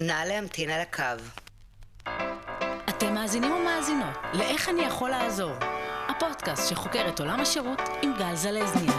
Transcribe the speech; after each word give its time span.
נא 0.00 0.24
להמתין 0.24 0.70
על 0.70 0.80
הקו. 0.80 1.22
אתם 2.88 3.14
מאזינים 3.14 3.52
ומאזינות 3.52 4.16
ל"איך 4.32 4.68
אני 4.68 4.82
יכול 4.82 5.10
לעזור", 5.10 5.52
הפודקאסט 6.08 6.68
שחוקר 6.68 7.08
את 7.08 7.20
עולם 7.20 7.40
השירות 7.40 7.82
עם 8.02 8.12
גל 8.18 8.34
זלזניה. 8.34 8.98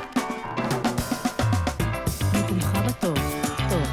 בטוב, 2.88 3.18
טוב, 3.70 3.88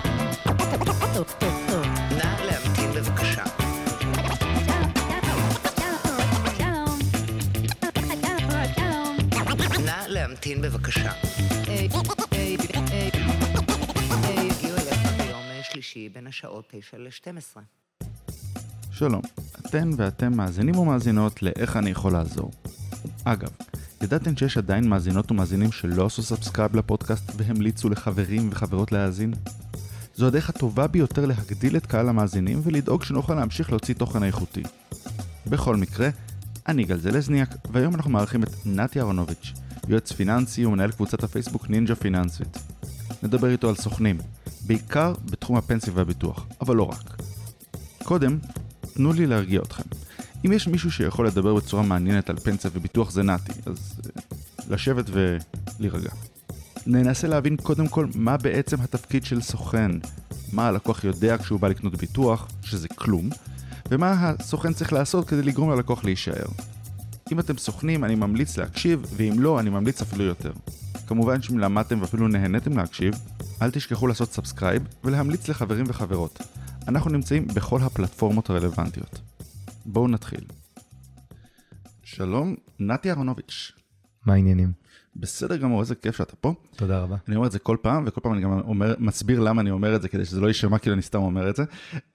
טוב, 1.15 1.35
טוב, 1.39 1.57
טוב. 1.69 1.87
נא 2.11 2.45
להמתין 2.45 2.93
בבקשה. 2.93 3.45
נא 9.85 10.07
להמתין 10.07 10.63
בבקשה. 10.63 11.11
שלישי 15.95 16.09
בין 16.09 16.27
השעות 16.27 16.65
9 16.71 16.99
ל-12. 16.99 17.61
שלום, 18.91 19.23
אתן 19.61 19.91
ואתם 19.97 20.37
מאזינים 20.37 20.79
ומאזינות 20.79 21.43
ל"איך 21.43 21.77
אני 21.77 21.91
יכול 21.91 22.13
לעזור". 22.13 22.51
אגב, 23.25 23.49
ידעתם 24.03 24.37
שיש 24.37 24.59
עדיין 24.59 24.89
מאזינות 24.89 25.31
ומאזינים 25.31 25.73
שלא 25.73 26.07
עשו 26.07 26.23
subscribe 26.23 26.77
לפודקאסט 26.77 27.33
והמליצו 27.37 27.89
לחברים 27.89 28.49
וחברות 28.53 28.93
להאזין? 28.93 29.35
זו 30.15 30.27
הדרך 30.27 30.49
הטובה 30.49 30.87
ביותר 30.87 31.27
להגדיל 31.27 31.77
את 31.77 31.87
קהל 31.87 32.09
המאזינים 32.09 32.61
ולדאוג 32.65 33.03
שנוכל 33.05 33.35
להמשיך 33.35 33.71
להוציא 33.71 33.95
תוכן 33.95 34.23
איכותי. 34.23 34.63
בכל 35.47 35.77
מקרה, 35.77 36.09
אני 36.69 36.85
גל 36.85 36.99
זלזניאק, 36.99 37.49
והיום 37.73 37.95
אנחנו 37.95 38.11
מארחים 38.11 38.43
את 38.43 38.51
נתי 38.67 38.99
אהרונוביץ', 38.99 39.53
יועץ 39.89 40.13
פיננסי 40.13 40.67
ומנהל 40.67 40.91
קבוצת 40.91 41.25
הפייסבוק 41.25 41.71
נינג'ה 41.71 41.95
פיננסית. 41.95 42.74
נדבר 43.25 43.51
איתו 43.51 43.69
על 43.69 43.75
סוכנים, 43.75 44.19
בעיקר 44.67 45.15
בתחום 45.31 45.57
הפנסיה 45.57 45.93
והביטוח, 45.97 46.47
אבל 46.61 46.77
לא 46.77 46.83
רק. 46.83 47.23
קודם, 48.03 48.39
תנו 48.95 49.13
לי 49.13 49.27
להרגיע 49.27 49.61
אתכם. 49.63 49.83
אם 50.47 50.53
יש 50.53 50.69
מישהו 50.69 50.93
שיכול 50.93 51.27
לדבר 51.27 51.55
בצורה 51.55 51.83
מעניינת 51.83 52.31
על 52.31 52.37
פנסיה 52.37 52.71
וביטוח 52.75 53.11
זה 53.11 53.23
נתי, 53.23 53.53
אז 53.67 54.01
אה, 54.07 54.23
לשבת 54.71 55.05
ולהירגע. 55.11 56.11
ננסה 56.87 57.29
להבין 57.29 57.57
קודם 57.57 57.89
כל 57.89 58.07
מה 58.15 58.37
בעצם 58.37 58.81
התפקיד 58.81 59.25
של 59.25 59.43
סוכן, 59.43 59.91
מה 60.53 60.69
הלקוח 60.69 61.05
יודע 61.05 61.39
כשהוא 61.39 61.61
בא 61.61 61.69
לקנות 61.69 61.97
ביטוח, 61.97 62.49
שזה 62.63 62.89
כלום, 62.89 63.31
ומה 63.91 64.15
הסוכן 64.21 64.73
צריך 64.73 64.93
לעשות 64.93 65.29
כדי 65.29 65.43
לגרום 65.43 65.71
ללקוח 65.71 66.05
להישאר. 66.05 66.47
אם 67.33 67.41
אתם 67.41 67.59
סוכנים, 67.59 68.05
אני 68.05 68.15
ממליץ 68.15 68.57
להקשיב, 68.57 69.07
ואם 69.17 69.35
לא, 69.37 69.61
אני 69.61 69.71
ממליץ 69.71 70.03
אפילו 70.03 70.25
יותר. 70.25 70.53
כמובן 71.07 71.43
שאם 71.43 71.59
למדתם 71.59 72.01
ואפילו 72.01 72.29
נהניתם 72.29 72.79
להקשיב, 72.79 73.15
אל 73.63 73.71
תשכחו 73.71 74.07
לעשות 74.07 74.33
subscribe 74.33 74.83
ולהמליץ 75.05 75.49
לחברים 75.49 75.85
וחברות. 75.89 76.39
אנחנו 76.89 77.11
נמצאים 77.11 77.47
בכל 77.47 77.81
הפלטפורמות 77.83 78.51
הרלוונטיות. 78.51 79.21
בואו 79.87 80.09
נתחיל. 80.09 80.45
שלום, 82.03 82.55
נתי 82.81 83.11
אהרונוביץ'. 83.11 83.73
מה 84.27 84.33
העניינים? 84.33 84.73
בסדר 85.17 85.57
גמור, 85.57 85.81
איזה 85.81 85.95
כיף 85.95 86.17
שאתה 86.17 86.37
פה. 86.37 86.55
תודה 86.77 86.99
רבה. 86.99 87.17
אני 87.29 87.37
אומר 87.37 87.47
את 87.47 87.53
זה 87.53 87.59
כל 87.59 87.77
פעם, 87.83 88.05
וכל 88.07 88.21
פעם 88.21 88.33
אני 88.33 88.43
גם 88.43 88.53
אומר, 88.53 88.95
מסביר 88.99 89.41
למה 89.41 89.61
אני 89.61 89.71
אומר 89.71 89.97
את 89.97 90.03
זה, 90.03 90.09
כדי 90.09 90.25
שזה 90.25 90.41
לא 90.41 90.47
יישמע 90.47 90.79
כאילו 90.79 90.95
אני 90.95 91.03
סתם 91.03 91.19
אומר 91.19 91.51
את 91.51 91.57
זה. 91.57 91.65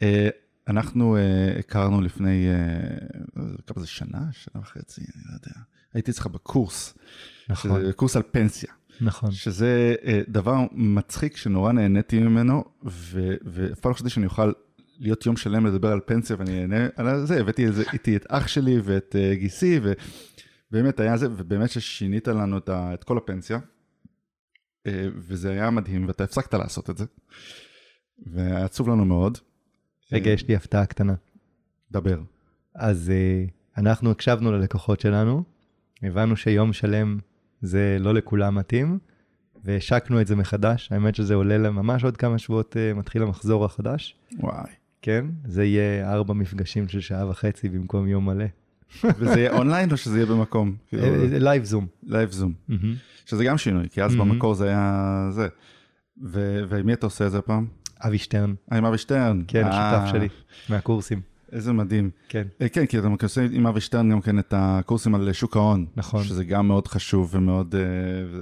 אה, 0.02 0.30
אנחנו 0.68 1.18
אה, 1.18 1.60
הכרנו 1.60 2.02
לפני, 2.02 2.48
אה, 2.48 3.44
כמה 3.68 3.82
זה, 3.82 3.88
שנה? 3.88 4.20
שנה 4.32 4.62
וחצי? 4.62 5.02
אני 5.02 5.24
לא 5.26 5.34
יודע. 5.34 5.62
הייתי 5.94 6.12
אצלך 6.12 6.28
בקורס. 6.28 6.98
נכון. 7.50 7.92
קורס 7.92 8.16
על 8.16 8.24
פנסיה. 8.32 8.74
נכון. 9.02 9.32
שזה 9.32 9.96
אה, 10.04 10.22
דבר 10.28 10.56
מצחיק 10.72 11.38
שנורא 11.38 11.72
נהניתי 11.72 12.20
ממנו, 12.20 12.64
ואף 12.84 13.80
פעם 13.80 13.90
לא 13.90 13.96
חשבתי 13.96 14.10
שאני 14.10 14.26
אוכל 14.26 14.52
להיות 15.00 15.26
יום 15.26 15.38
שלם 15.38 15.66
לדבר 15.66 15.92
על 15.92 16.00
פנסיה 16.06 16.36
ואני 16.40 16.62
אהנה 16.62 16.88
על 16.96 17.26
זה, 17.26 17.40
הבאתי 17.40 17.66
איזה- 17.66 17.84
איתי 17.94 18.16
את 18.16 18.26
אח 18.30 18.48
שלי 18.48 18.80
ואת 18.84 19.16
אה, 19.20 19.36
גיסי, 19.36 19.80
ובאמת 20.72 21.00
היה 21.00 21.18
זה, 21.18 21.28
ובאמת 21.32 21.70
ששינית 21.70 22.28
לנו 22.28 22.58
את, 22.58 22.70
ה- 22.70 22.94
את 22.94 23.04
כל 23.04 23.18
הפנסיה, 23.18 23.60
אה, 24.88 25.08
וזה 25.16 25.52
היה 25.52 25.70
מדהים, 25.70 26.08
ואתה 26.08 26.24
הפסקת 26.24 26.54
לעשות 26.54 26.90
את 26.90 26.98
זה, 26.98 27.06
והיה 28.26 28.66
עצוב 28.66 28.90
לנו 28.90 29.06
מאוד. 29.06 29.38
רגע, 30.14 30.32
יש 30.32 30.48
לי 30.48 30.56
הפתעה 30.56 30.86
קטנה. 30.86 31.14
דבר. 31.92 32.22
אז 32.76 33.12
אנחנו 33.78 34.12
הקשבנו 34.12 34.52
ללקוחות 34.52 35.00
שלנו, 35.00 35.44
הבנו 36.04 36.38
שיום 36.38 36.74
שלם 36.74 37.18
זה 37.62 37.98
לא 38.00 38.14
לכולם 38.14 38.56
מתאים, 38.56 39.00
והשקנו 39.64 40.22
את 40.22 40.28
זה 40.28 40.36
מחדש. 40.36 40.92
האמת 40.92 41.16
שזה 41.16 41.36
עולה 41.36 41.58
לה 41.58 41.72
ממש 41.72 42.04
עוד 42.04 42.18
כמה 42.18 42.38
שבועות, 42.38 42.78
אה, 42.78 42.94
מתחיל 42.94 43.24
המחזור 43.24 43.66
החדש. 43.66 44.16
וואי. 44.40 44.72
כן? 45.02 45.26
זה 45.46 45.64
יהיה 45.64 46.14
ארבע 46.14 46.34
מפגשים 46.34 46.88
של 46.88 47.00
שעה 47.00 47.30
וחצי 47.30 47.70
במקום 47.70 48.08
יום 48.08 48.26
מלא. 48.26 48.46
וזה 49.04 49.40
יהיה 49.40 49.58
אונליין 49.58 49.92
או 49.92 49.98
שזה 49.98 50.18
יהיה 50.18 50.26
במקום? 50.26 50.76
כאילו, 50.88 51.04
live 51.46 51.64
זום. 51.64 51.88
live 52.04 52.32
זום. 52.32 52.54
שזה 53.26 53.44
גם 53.44 53.58
שינוי, 53.58 53.90
כי 53.90 54.04
אז. 54.04 54.16
במקור 54.16 54.54
זה 54.54 54.68
היה 54.68 55.28
זה. 55.32 55.48
ו- 56.24 56.64
ועם 56.70 56.86
מי 56.86 56.94
אתה 56.94 57.06
עושה 57.06 57.26
את 57.26 57.32
זה 57.32 57.38
הפעם? 57.38 57.66
אבי 58.02 58.18
שטרן, 58.18 58.54
אה, 58.72 58.78
עם 58.78 58.86
אבי 58.86 58.98
שטרן. 58.98 59.42
כן, 59.48 59.66
אה, 59.66 59.96
השותף 59.96 60.12
שלי, 60.18 60.28
מהקורסים. 60.70 61.22
איזה 61.52 61.74
מדהים. 61.74 62.10
כן. 62.30 62.48
אה, 62.62 62.70
כן, 62.70 62.86
כי 62.86 63.00
אתה 63.00 63.08
עושה 63.24 63.46
עם 63.52 63.68
אבי 63.68 63.82
שטרן 63.82 64.10
גם 64.12 64.22
כן 64.22 64.40
את 64.40 64.54
הקורסים 64.58 65.16
על 65.16 65.34
שוק 65.34 65.56
ההון. 65.58 65.86
נכון. 65.96 66.24
שזה 66.24 66.44
גם 66.44 66.68
מאוד 66.68 66.88
חשוב 66.88 67.30
ומאוד... 67.34 67.76
אה, 67.76 68.40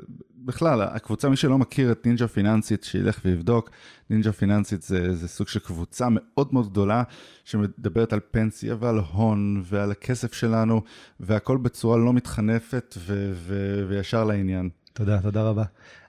בכלל, 0.47 0.81
הקבוצה, 0.81 1.29
מי 1.29 1.35
שלא 1.35 1.57
מכיר 1.57 1.91
את 1.91 2.05
נינג'ה 2.05 2.27
פיננסית, 2.27 2.83
שילך 2.83 3.19
ויבדוק. 3.25 3.69
נינג'ה 4.09 4.31
פיננסית 4.31 4.81
זה, 4.81 5.15
זה 5.15 5.27
סוג 5.27 5.47
של 5.47 5.59
קבוצה 5.59 6.07
מאוד 6.11 6.53
מאוד 6.53 6.69
גדולה, 6.69 7.03
שמדברת 7.45 8.13
על 8.13 8.19
פנסיה 8.31 8.75
ועל 8.79 8.99
הון 8.99 9.61
ועל 9.65 9.91
הכסף 9.91 10.33
שלנו, 10.33 10.81
והכל 11.19 11.57
בצורה 11.57 11.97
לא 11.97 12.13
מתחנפת 12.13 12.95
ו- 12.97 13.31
ו- 13.35 13.85
וישר 13.87 14.23
לעניין. 14.23 14.69
תודה, 14.93 15.21
תודה 15.21 15.43
רבה. 15.43 15.63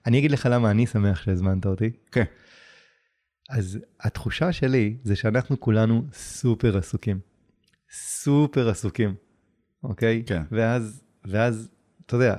אני 0.07 0.19
אגיד 0.19 0.31
לך 0.31 0.49
למה 0.51 0.71
אני 0.71 0.87
שמח 0.87 1.23
שהזמנת 1.23 1.67
אותי. 1.67 1.91
כן. 2.13 2.25
אז 3.49 3.79
התחושה 4.01 4.53
שלי 4.53 4.97
זה 5.05 5.17
שאנחנו 5.17 5.61
כולנו 5.61 6.05
סופר 6.13 6.79
עסוקים. 6.79 7.21
סופר 7.93 8.69
עסוקים, 8.69 9.15
אוקיי? 9.85 10.23
כן. 10.27 10.43
ואז, 10.51 11.03
ואז, 11.25 11.69
אתה 12.07 12.17
יודע, 12.17 12.37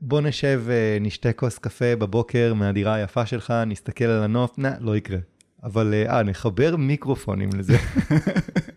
בוא 0.00 0.20
נשב, 0.20 0.62
אה, 0.68 0.98
נשתה 1.00 1.32
כוס 1.32 1.58
קפה 1.58 1.96
בבוקר 1.96 2.54
מהדירה 2.54 2.94
היפה 2.94 3.26
שלך, 3.26 3.54
נסתכל 3.66 4.04
על 4.04 4.22
הנוף, 4.22 4.58
נא, 4.58 4.70
לא 4.80 4.96
יקרה. 4.96 5.18
אבל, 5.64 5.94
אה, 5.94 6.16
אה, 6.16 6.22
נחבר 6.22 6.76
מיקרופונים 6.76 7.50
לזה. 7.58 7.76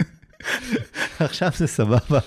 עכשיו 1.20 1.52
זה 1.56 1.68
סבבה. 1.68 2.20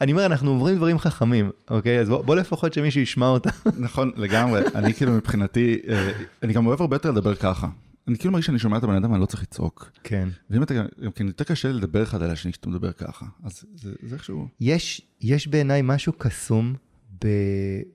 אני 0.00 0.12
אומר, 0.12 0.26
אנחנו 0.26 0.50
אומרים 0.50 0.76
דברים 0.76 0.98
חכמים, 0.98 1.50
אוקיי? 1.70 2.00
אז 2.00 2.08
בוא, 2.08 2.22
בוא 2.22 2.36
לפחות 2.36 2.72
שמישהו 2.72 3.00
ישמע 3.00 3.26
אותם. 3.26 3.50
נכון, 3.78 4.12
לגמרי. 4.16 4.60
אני 4.74 4.94
כאילו 4.94 5.12
מבחינתי, 5.12 5.80
אה, 5.88 6.12
אני 6.42 6.52
גם 6.52 6.66
אוהב 6.66 6.80
הרבה 6.80 6.96
יותר 6.96 7.10
לדבר 7.10 7.34
ככה. 7.34 7.68
אני 8.08 8.18
כאילו 8.18 8.32
מרגיש 8.32 8.46
שאני 8.46 8.58
שומע 8.58 8.78
את 8.78 8.84
הבן 8.84 8.94
אדם, 8.94 9.12
אני 9.12 9.20
לא 9.20 9.26
צריך 9.26 9.42
לצעוק. 9.42 9.90
כן. 10.04 10.28
ואם 10.50 10.62
אתה, 10.62 10.74
גם 10.74 11.12
כן 11.14 11.26
יותר 11.26 11.44
קשה 11.44 11.72
לדבר 11.72 12.02
אחד 12.02 12.22
על 12.22 12.30
השני 12.30 12.52
כשאתה 12.52 12.68
מדבר 12.68 12.92
ככה. 12.92 13.26
אז 13.44 13.64
זה, 13.74 13.92
זה 14.02 14.14
איכשהו... 14.14 14.48
יש, 14.60 15.02
יש 15.20 15.48
בעיניי 15.48 15.80
משהו 15.84 16.12
קסום 16.12 16.74
ב, 17.24 17.28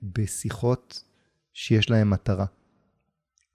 בשיחות 0.02 1.02
שיש 1.52 1.90
להן 1.90 2.08
מטרה. 2.08 2.46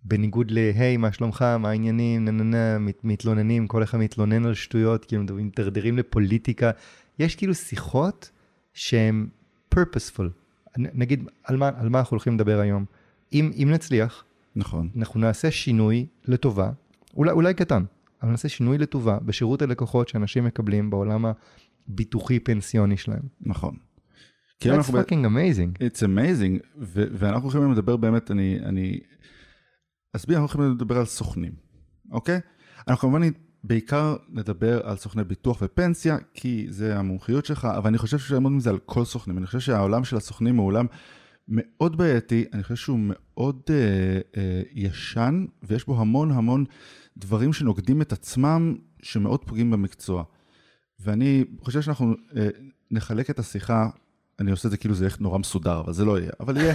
בניגוד 0.04 0.52
ל-היי, 0.52 0.98
מה 0.98 1.12
שלומך, 1.12 1.42
מה 1.42 1.70
העניינים, 1.70 2.26
נה 2.26 2.32
נה 2.32 2.44
נה, 2.44 2.80
מת, 2.80 3.04
מתלוננים, 3.04 3.68
כל 3.68 3.84
אחד 3.84 3.98
מתלונן 3.98 4.46
על 4.46 4.54
שטויות, 4.54 5.06
כאילו 5.06 5.24
מתדרדרים 5.24 5.98
לפוליטיקה. 5.98 6.72
יש 7.20 7.36
כאילו 7.36 7.56
שיחות 7.56 8.32
שהן 8.74 9.28
purposeful. 9.76 10.30
נגיד, 10.78 11.24
על 11.44 11.58
מה, 11.58 11.72
על 11.76 11.90
מה 11.90 12.00
אנחנו 12.00 12.16
הולכים 12.16 12.36
לדבר 12.36 12.60
היום? 12.60 12.86
אם, 13.34 13.52
אם 13.56 13.70
נצליח, 13.72 14.24
נכון. 14.56 14.90
אנחנו 14.98 15.20
נעשה 15.20 15.52
שינוי 15.52 16.06
לטובה, 16.28 16.72
אולי, 17.14 17.32
אולי 17.32 17.54
קטן, 17.54 17.84
אבל 18.22 18.32
נעשה 18.32 18.50
שינוי 18.50 18.78
לטובה 18.78 19.18
בשירות 19.20 19.62
הלקוחות 19.62 20.10
שאנשים 20.10 20.46
מקבלים 20.46 20.90
בעולם 20.90 21.26
הביטוחי 21.88 22.40
פנסיוני 22.40 22.98
שלהם. 22.98 23.24
נכון. 23.42 23.76
That's 24.64 24.70
אנחנו 24.70 25.00
fucking 25.00 25.26
amazing. 25.26 25.78
It's 25.84 26.00
amazing, 26.00 26.66
ו- 26.78 27.08
ואנחנו 27.12 27.50
הולכים 27.50 27.72
לדבר 27.72 27.98
באמת, 27.98 28.32
אני, 28.32 28.60
אני 28.66 29.00
אסביר, 30.16 30.38
אנחנו 30.38 30.60
הולכים 30.60 30.76
לדבר 30.76 30.98
על 30.98 31.06
סוכנים, 31.06 31.52
אוקיי? 32.12 32.40
אנחנו 32.88 33.10
כמובן 33.10 33.28
בעיקר 33.64 34.16
נדבר 34.30 34.88
על 34.88 34.96
סוכני 34.98 35.24
ביטוח 35.24 35.62
ופנסיה, 35.62 36.18
כי 36.34 36.66
זה 36.70 36.98
המומחיות 36.98 37.46
שלך, 37.46 37.66
אבל 37.66 37.88
אני 37.88 37.98
חושב 37.98 38.18
שללמוד 38.18 38.52
מזה 38.52 38.70
על 38.70 38.78
כל 38.86 39.06
סוכנים. 39.06 39.38
אני 39.38 39.46
חושב 39.46 39.60
שהעולם 39.60 40.04
של 40.04 40.18
הסוכנים 40.18 40.56
הוא 40.56 40.66
עולם 40.66 40.86
מאוד 41.50 41.98
בעייתי, 41.98 42.46
אני 42.54 42.64
חושב 42.64 42.76
שהוא 42.76 43.00
מאוד 43.02 43.62
אה, 43.70 44.20
אה, 44.38 44.62
ישן, 44.72 45.46
ויש 45.64 45.86
בו 45.86 46.02
המון 46.02 46.32
המון 46.32 46.66
דברים 47.18 47.54
שנוגדים 47.54 48.02
את 48.02 48.12
עצמם, 48.12 48.76
שמאוד 49.02 49.46
פוגעים 49.46 49.72
במקצוע. 49.72 50.24
ואני 51.00 51.46
חושב 51.62 51.82
שאנחנו 51.82 52.14
אה, 52.36 52.48
נחלק 52.92 53.30
את 53.30 53.40
השיחה, 53.40 53.90
אני 54.40 54.52
עושה 54.52 54.68
את 54.68 54.72
זה 54.72 54.78
כאילו 54.78 54.96
זה 54.96 55.06
איך 55.06 55.20
נורא 55.20 55.38
מסודר, 55.38 55.80
אבל 55.80 55.94
זה 55.94 56.06
לא 56.06 56.20
יהיה, 56.20 56.32
אבל 56.40 56.58
יהיה. 56.58 56.74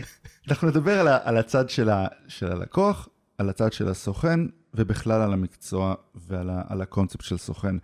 אנחנו 0.48 0.68
נדבר 0.68 1.00
על, 1.00 1.08
ה, 1.08 1.18
על 1.22 1.36
הצד 1.36 1.70
של, 1.70 1.90
ה, 1.90 2.06
של 2.28 2.52
הלקוח, 2.52 3.08
על 3.38 3.48
הצד 3.48 3.72
של 3.72 3.88
הסוכן, 3.88 4.40
ובכלל 4.74 5.22
על 5.22 5.32
המקצוע 5.32 5.94
ועל 6.14 6.50
ה, 6.50 6.62
על 6.68 6.82
הקונספט 6.82 7.20
של 7.20 7.36
סוכן. 7.36 7.76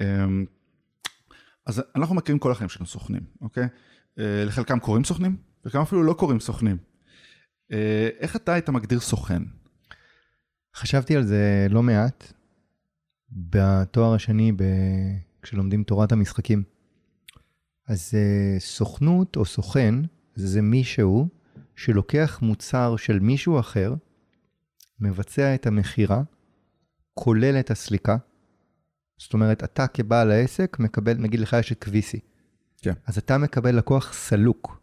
אמ, 0.00 0.44
אז 1.66 1.82
אנחנו 1.96 2.14
מכירים 2.14 2.38
כל 2.38 2.52
החיים 2.52 2.68
שלנו 2.68 2.86
סוכנים, 2.86 3.22
אוקיי? 3.40 3.68
אה, 4.18 4.44
לחלקם 4.44 4.78
קוראים 4.78 5.04
סוכנים, 5.04 5.36
וחלקם 5.64 5.82
אפילו 5.82 6.02
לא 6.02 6.12
קוראים 6.12 6.40
סוכנים. 6.40 6.76
אה, 7.72 8.08
איך 8.18 8.36
אתה 8.36 8.52
היית 8.52 8.68
מגדיר 8.68 9.00
סוכן? 9.00 9.42
חשבתי 10.76 11.16
על 11.16 11.22
זה 11.22 11.66
לא 11.70 11.82
מעט 11.82 12.32
בתואר 13.30 14.14
השני 14.14 14.52
ב... 14.52 14.62
כשלומדים 15.42 15.84
תורת 15.84 16.12
המשחקים. 16.12 16.62
אז 17.88 18.14
uh, 18.14 18.60
סוכנות 18.60 19.36
או 19.36 19.44
סוכן 19.44 19.94
זה 20.34 20.62
מישהו 20.62 21.28
שלוקח 21.76 22.38
מוצר 22.42 22.96
של 22.96 23.18
מישהו 23.18 23.60
אחר, 23.60 23.94
מבצע 25.00 25.54
את 25.54 25.66
המכירה, 25.66 26.22
כולל 27.14 27.60
את 27.60 27.70
הסליקה. 27.70 28.16
זאת 29.18 29.34
אומרת, 29.34 29.64
אתה 29.64 29.86
כבעל 29.86 30.30
העסק 30.30 30.76
מקבל, 30.80 31.14
נגיד 31.14 31.40
לך 31.40 31.56
יש 31.60 31.72
את 31.72 31.84
כביסי. 31.84 32.20
כן. 32.86 33.00
אז 33.06 33.18
אתה 33.18 33.38
מקבל 33.38 33.76
לקוח 33.76 34.12
סלוק, 34.12 34.80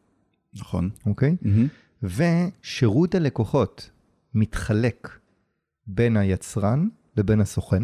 נכון. 0.55 0.89
אוקיי? 1.05 1.35
Mm-hmm. 1.43 2.03
ושירות 2.03 3.15
הלקוחות 3.15 3.89
מתחלק 4.33 5.19
בין 5.87 6.17
היצרן 6.17 6.87
לבין 7.17 7.41
הסוכן. 7.41 7.83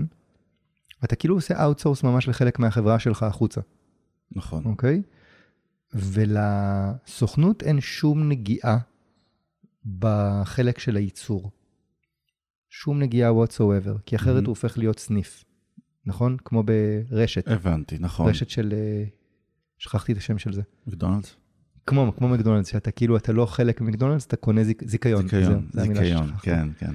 אתה 1.03 1.15
כאילו 1.15 1.35
עושה 1.35 1.63
outsource 1.63 2.03
ממש 2.03 2.27
לחלק 2.27 2.59
מהחברה 2.59 2.99
שלך 2.99 3.23
החוצה, 3.23 3.61
נכון. 4.31 4.65
אוקיי? 4.65 5.01
ולסוכנות 5.93 7.63
אין 7.63 7.81
שום 7.81 8.29
נגיעה 8.29 8.77
בחלק 9.99 10.79
של 10.79 10.95
הייצור. 10.95 11.51
שום 12.69 12.99
נגיעה 12.99 13.31
whatsoever, 13.31 13.99
כי 14.05 14.15
אחרת 14.15 14.43
Mhm. 14.43 14.45
הוא 14.45 14.51
הופך 14.51 14.77
להיות 14.77 14.99
סניף, 14.99 15.45
נכון? 16.05 16.37
כמו 16.45 16.63
ברשת, 16.63 17.47
הבנתי, 17.47 17.97
נכון. 17.99 18.29
רשת 18.29 18.49
של... 18.49 18.73
שכחתי 19.79 20.11
את 20.11 20.17
השם 20.17 20.37
של 20.37 20.53
זה. 20.53 20.61
מקדונלדס? 20.87 21.35
כמו, 21.85 22.13
כמו 22.17 22.29
מקדונלדס, 22.29 22.67
שאתה 22.67 22.91
כאילו, 22.91 23.17
אתה 23.17 23.33
לא 23.33 23.45
חלק 23.45 23.81
ממקדונלדס, 23.81 24.25
אתה 24.25 24.35
קונה 24.35 24.63
זיק, 24.63 24.83
זיכיון. 24.85 25.21
זיכיון, 25.21 25.67
זה 25.73 25.81
זיכיון. 25.81 26.31
כן, 26.41 26.69
כן. 26.77 26.93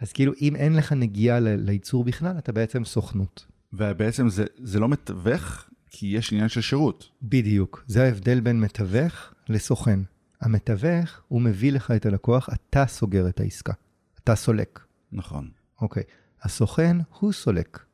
אז 0.00 0.12
כאילו, 0.12 0.32
אם 0.40 0.56
אין 0.56 0.76
לך 0.76 0.92
נגיעה 0.92 1.40
לייצור 1.40 2.04
בכלל, 2.04 2.38
אתה 2.38 2.52
בעצם 2.52 2.84
סוכנות. 2.84 3.46
ובעצם 3.72 4.28
זה, 4.28 4.44
זה 4.58 4.80
לא 4.80 4.88
מתווך, 4.88 5.68
כי 5.90 6.06
יש 6.06 6.32
עניין 6.32 6.48
של 6.48 6.60
שירות. 6.60 7.08
בדיוק. 7.22 7.84
זה 7.86 8.04
ההבדל 8.04 8.40
בין 8.40 8.60
מתווך 8.60 9.34
לסוכן. 9.48 10.00
המתווך, 10.40 11.20
הוא 11.28 11.42
מביא 11.42 11.72
לך 11.72 11.90
את 11.90 12.06
הלקוח, 12.06 12.48
אתה 12.52 12.86
סוגר 12.86 13.28
את 13.28 13.40
העסקה. 13.40 13.72
אתה 14.24 14.34
סולק. 14.34 14.80
נכון. 15.12 15.48
אוקיי. 15.80 16.02
הסוכן 16.42 16.96
הוא 17.18 17.32
סולק. 17.32 17.84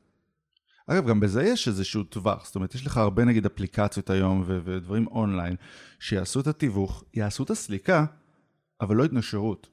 אגב, 0.93 1.09
גם 1.09 1.21
בזה 1.21 1.43
יש 1.43 1.69
איזשהו 1.69 2.05
טווח, 2.05 2.47
זאת 2.47 2.55
אומרת, 2.55 2.75
יש 2.75 2.87
לך 2.87 2.97
הרבה 2.97 3.25
נגיד 3.25 3.47
אפליקציות 3.47 4.11
היום 4.11 4.43
ו- 4.47 4.59
ודברים 4.65 5.07
אונליין, 5.07 5.57
שיעשו 6.01 6.41
את 6.41 6.47
התיווך, 6.47 7.05
יעשו 7.15 7.43
את 7.43 7.51
הסליקה, 7.51 8.05
אבל 8.81 8.97
לא 8.97 9.03
ייתנו 9.03 9.23
שירות. 9.23 9.69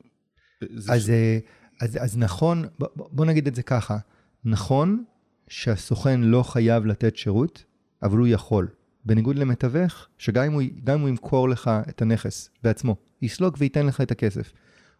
אז, 0.89 1.05
ש- 1.05 1.09
אה, 1.09 1.37
אז, 1.81 1.97
אז 2.01 2.17
נכון, 2.17 2.63
ב- 2.63 2.83
ב- 2.83 2.87
בוא 3.11 3.25
נגיד 3.25 3.47
את 3.47 3.55
זה 3.55 3.63
ככה, 3.63 3.97
נכון 4.45 5.03
שהסוכן 5.47 6.21
לא 6.21 6.43
חייב 6.43 6.85
לתת 6.85 7.17
שירות, 7.17 7.63
אבל 8.03 8.17
הוא 8.17 8.27
יכול. 8.27 8.67
בניגוד 9.05 9.35
למתווך, 9.35 10.07
שגם 10.17 10.43
אם 10.43 10.53
הוא, 10.53 10.61
אם 10.95 10.99
הוא 11.01 11.09
ימכור 11.09 11.49
לך 11.49 11.71
את 11.89 12.01
הנכס 12.01 12.49
בעצמו, 12.63 12.95
יסלוק 13.21 13.55
וייתן 13.57 13.85
לך 13.85 14.01
את 14.01 14.11
הכסף, 14.11 14.53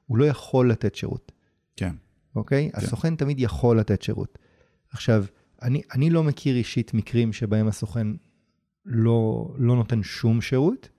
הוא 0.05 0.17
לא 0.17 0.25
יכול 0.25 0.71
לתת 0.71 0.95
שירות, 0.95 1.31
כן, 1.75 1.95
אוקיי? 2.35 2.71
כן. 2.71 2.77
הסוכן 2.77 3.15
תמיד 3.15 3.39
יכול 3.39 3.79
לתת 3.79 4.01
שירות. 4.01 4.37
עכשיו, 4.91 5.25
אני, 5.61 5.81
אני 5.93 6.09
לא 6.09 6.23
מכיר 6.23 6.55
אישית 6.55 6.93
מקרים 6.93 7.33
שבהם 7.33 7.67
הסוכן 7.67 8.07
לא, 8.85 9.47
לא 9.57 9.75
נותן 9.75 10.03
שום 10.03 10.41
שירות, 10.41 10.89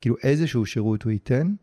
כאילו 0.00 0.16
איזשהו 0.22 0.66
שירות 0.66 1.02
הוא 1.02 1.12
ייתן, 1.12 1.54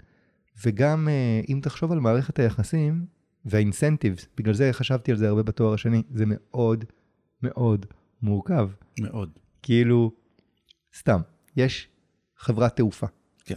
וגם 0.66 1.08
אה, 1.10 1.42
אם 1.50 1.60
תחשוב 1.64 1.92
על 1.92 2.00
מערכת 2.00 2.40
היחסים 2.40 3.06
והאינסנטיבס, 3.46 4.28
בגלל 4.38 4.54
זה 4.54 4.74
חשבתי 4.74 5.12
על 5.12 5.18
זה 5.18 5.28
הרבה 5.28 5.44
בתואר 5.44 5.74
השני, 5.74 6.04
זה 6.12 6.24
מאוד 6.28 6.86
מאוד 7.44 7.86
מורכב. 8.22 8.70
מאוד. 9.00 9.30
כאילו, 9.62 10.12
סתם, 10.98 11.20
יש 11.58 11.88
חברת 12.38 12.76
תעופה. 12.76 13.08
כן. 13.46 13.56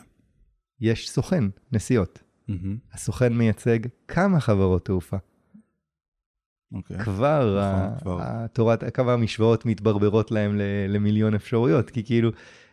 יש 0.80 1.10
סוכן 1.10 1.44
נסיעות. 1.72 2.22
מהמם, 2.48 2.78
הסוכן 2.92 3.32
מייצג 3.32 3.78
כמה 4.08 4.40
חברות 4.40 4.84
תעופה. 4.84 5.16
אוקיי. 6.74 6.98
כבר, 6.98 7.40
נכון, 7.40 7.58
ה- 7.82 8.00
כבר. 8.00 8.18
התורת, 8.22 8.96
כמה 8.96 9.12
המשוואות 9.12 9.66
מתברברות 9.66 10.30
להם 10.30 10.58
ל- 10.58 10.62
למיליון 10.88 11.34
אפשרויות, 11.34 11.90
כי 11.90 12.04
כאילו, 12.04 12.30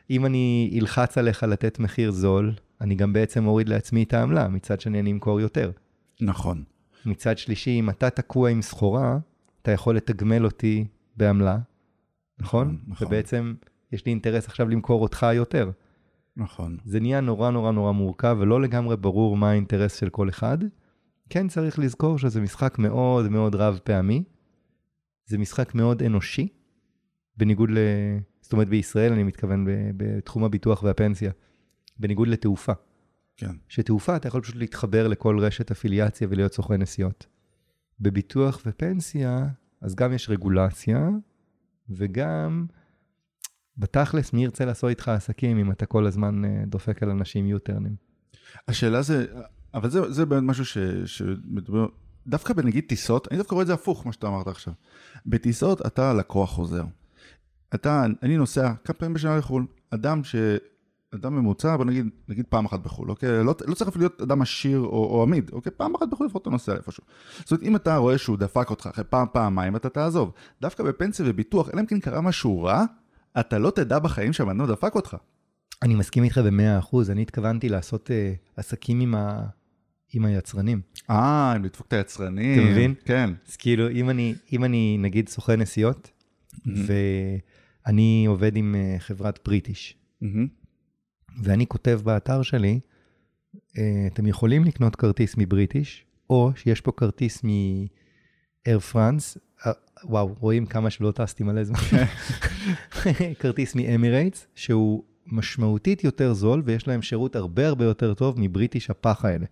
אם 0.10 0.26
אני 0.26 0.78
אלחץ 0.82 1.18
עליך 1.18 1.44
לתת 1.44 1.80
מחיר 1.80 2.12
זול, 2.12 2.54
אני 2.82 2.96
גם 2.96 3.14
בעצם 3.14 3.48
אוריד 3.48 3.70
לעצמי 3.70 4.04
את 4.04 4.14
העמלה, 4.14 4.48
מצד 4.48 4.82
שני 4.82 5.00
אני 5.00 5.12
אמכור 5.12 5.42
יותר. 5.42 5.72
נכון. 6.22 6.64
מצד 7.06 7.38
שלישי, 7.38 7.80
אם 7.80 7.90
אתה 7.90 8.10
תקוע 8.10 8.50
עם 8.50 8.62
סחורה, 8.62 9.18
אתה 9.62 9.72
יכול 9.72 9.96
לתגמל 9.96 10.46
אותי 10.46 10.86
בעמלה, 11.18 11.58
נכון? 12.40 12.68
נכון, 12.68 12.80
נכון. 12.88 13.08
ובעצם 13.08 13.54
יש 13.92 14.06
לי 14.06 14.10
אינטרס 14.10 14.46
עכשיו 14.46 14.70
למכור 14.70 15.02
אותך 15.02 15.26
יותר. 15.34 15.72
נכון. 16.38 16.78
זה 16.86 17.00
נהיה 17.00 17.22
נורא 17.22 17.50
נורא 17.52 17.72
נורא 17.72 17.92
מורכב 17.92 18.38
ולא 18.40 18.62
לגמרי 18.62 18.98
ברור 18.98 19.38
מה 19.38 19.50
האינטרס 19.52 20.00
של 20.00 20.10
כל 20.10 20.30
אחד. 20.30 20.58
כן 21.30 21.48
צריך 21.48 21.80
לזכור 21.80 22.18
שזה 22.18 22.42
משחק 22.42 22.80
מאוד 22.80 23.30
מאוד 23.30 23.56
רב 23.56 23.80
פעמי. 23.84 24.24
זה 25.26 25.38
משחק 25.38 25.76
מאוד 25.76 26.04
אנושי, 26.04 26.48
בניגוד 27.38 27.70
ל... 27.72 27.78
זאת 28.42 28.54
אומרת 28.54 28.70
בישראל 28.70 29.14
אני 29.14 29.24
מתכוון 29.24 29.66
בתחום 29.98 30.44
הביטוח 30.44 30.84
והפנסיה, 30.84 31.32
בניגוד 32.00 32.28
לתעופה. 32.28 32.74
כן. 33.38 33.52
שתעופה 33.68 34.16
אתה 34.16 34.28
יכול 34.28 34.42
פשוט 34.42 34.56
להתחבר 34.56 35.08
לכל 35.08 35.40
רשת 35.40 35.72
אפיליאציה 35.72 36.28
ולהיות 36.32 36.54
סוכן 36.54 36.82
נסיעות. 36.82 37.28
בביטוח 38.00 38.62
ופנסיה, 38.66 39.48
אז 39.82 39.96
גם 39.96 40.14
יש 40.14 40.30
רגולציה, 40.30 41.10
וגם 41.90 42.66
בתכלס 43.78 44.34
מי 44.34 44.44
ירצה 44.44 44.66
לעשות 44.66 44.90
איתך 44.90 45.08
עסקים 45.08 45.58
אם 45.58 45.72
אתה 45.72 45.86
כל 45.86 46.06
הזמן 46.06 46.46
אה, 46.46 46.64
דופק 46.68 47.04
על 47.04 47.10
אנשים 47.10 47.48
יוטרנים. 47.48 47.96
השאלה 48.68 49.02
זה, 49.02 49.26
אבל 49.78 49.90
זה, 49.90 50.12
זה 50.12 50.26
באמת 50.26 50.44
משהו 50.44 50.66
ש, 50.66 50.78
שמדבר, 51.06 51.88
דווקא 52.28 52.54
בנגיד 52.54 52.84
טיסות, 52.88 53.28
אני 53.32 53.38
דווקא 53.38 53.54
רואה 53.54 53.62
את 53.62 53.68
זה 53.68 53.74
הפוך, 53.74 54.06
מה 54.06 54.14
שאתה 54.14 54.28
אמרת 54.28 54.48
עכשיו. 54.48 54.74
בטיסות 55.26 55.86
אתה 55.86 56.14
לקוח 56.14 56.50
חוזר. 56.50 56.84
אתה, 57.76 58.06
אני 58.24 58.38
נוסע 58.38 58.74
כמה 58.84 58.94
פעמים 58.94 59.14
בשנה 59.14 59.38
לחו"ל, 59.38 59.66
אדם 59.90 60.24
ש... 60.24 60.36
אדם 61.16 61.36
ממוצע, 61.36 61.78
בוא 61.78 61.86
נגיד, 61.86 62.10
נגיד 62.28 62.46
פעם 62.50 62.66
אחת 62.66 62.80
בחו"ל, 62.80 63.10
אוקיי? 63.10 63.44
לא, 63.44 63.56
לא 63.68 63.74
צריך 63.76 63.88
אפילו 63.88 64.04
להיות 64.04 64.22
אדם 64.22 64.42
עשיר 64.42 64.80
או, 64.80 64.86
או 64.86 65.24
עמיד, 65.24 65.50
אוקיי? 65.54 65.72
פעם 65.78 65.96
אחת 65.96 66.08
בחו"ל 66.08 66.28
לפחות 66.28 66.42
אתה 66.42 66.50
נוסע 66.50 66.76
איפשהו. 66.76 67.04
זאת 67.40 67.52
אומרת, 67.52 67.64
אם 67.64 67.76
אתה 67.76 67.98
רואה 67.98 68.18
שהוא 68.18 68.38
דפק 68.38 68.70
אותך 68.70 68.88
אחרי 68.88 69.04
פעם, 69.04 69.28
פעמיים, 69.34 69.76
אתה 69.76 69.90
תעזוב. 69.90 70.32
דווקא 70.62 70.84
בפנסיה 70.84 71.26
וביטוח, 71.30 71.70
אלא 71.74 71.82
אם 71.82 71.86
כן 71.86 72.00
קרה 72.00 72.22
משהו 72.22 72.64
רע, 72.64 72.84
אתה 73.40 73.58
לא 73.58 73.70
תדע 73.70 74.00
בחיים 74.00 74.34
שהבן 74.34 74.62
אדם 74.62 74.72
דפק 74.72 74.96
אותך. 74.96 75.18
אני 75.84 75.96
מסכים 75.96 76.24
איתך 76.24 76.38
במאה 76.38 76.80
אחוז, 76.80 77.10
אני 77.10 77.22
התכוונתי 77.22 77.70
לעשות 77.70 78.12
אה, 78.12 78.34
עסקים 78.56 79.00
עם, 79.00 79.16
ה... 79.16 79.46
עם 80.14 80.26
היצרנים. 80.26 80.82
אה, 81.10 81.54
אם 81.56 81.64
לדפוק 81.64 81.88
את 81.88 81.94
היצרנים. 81.94 82.60
אתה 82.60 82.72
מבין? 82.72 82.94
כן. 83.06 83.30
אז 83.48 83.56
כאילו, 83.56 83.90
אם 83.90 84.10
אני, 84.10 84.36
אם 84.54 84.64
אני 84.64 84.98
נגיד 85.00 85.30
סוכן 85.30 85.62
נסיעות, 85.62 86.12
ואני 86.66 88.26
עובד 88.28 88.56
עם 88.56 88.76
אה, 88.76 88.96
חברת 89.00 89.40
בריטיש, 89.46 89.96
מהמם. 90.22 90.48
ואני 91.44 91.68
כותב 91.68 92.00
באתר 92.04 92.42
שלי, 92.42 92.80
אה, 93.78 94.08
אתם 94.14 94.28
יכולים 94.28 94.64
לקנות 94.64 94.96
כרטיס 94.96 95.36
מבריטיש, 95.38 96.06
או 96.30 96.52
שיש 96.56 96.82
פה 96.82 96.92
כרטיס 96.92 97.44
מ-Air 97.44 98.94
France, 98.94 99.38
אה, 99.66 99.72
וואו, 100.04 100.36
רואים 100.40 100.66
כמה 100.66 100.90
שלא 100.90 101.12
טסתי 101.12 101.44
מלא 101.44 101.64
זמן. 101.64 101.78
כרטיס 103.40 103.76
מאמירייטס, 103.76 104.48
שהוא 104.56 105.04
משמעותית 105.26 106.04
יותר 106.04 106.34
זול, 106.34 106.62
ויש 106.66 106.88
להם 106.88 107.02
שירות 107.02 107.36
הרבה 107.36 107.68
הרבה 107.68 107.86
יותר 107.86 108.14
טוב 108.14 108.36
מבריטיש 108.40 108.90
הפח 108.90 109.26
האלה. 109.26 109.46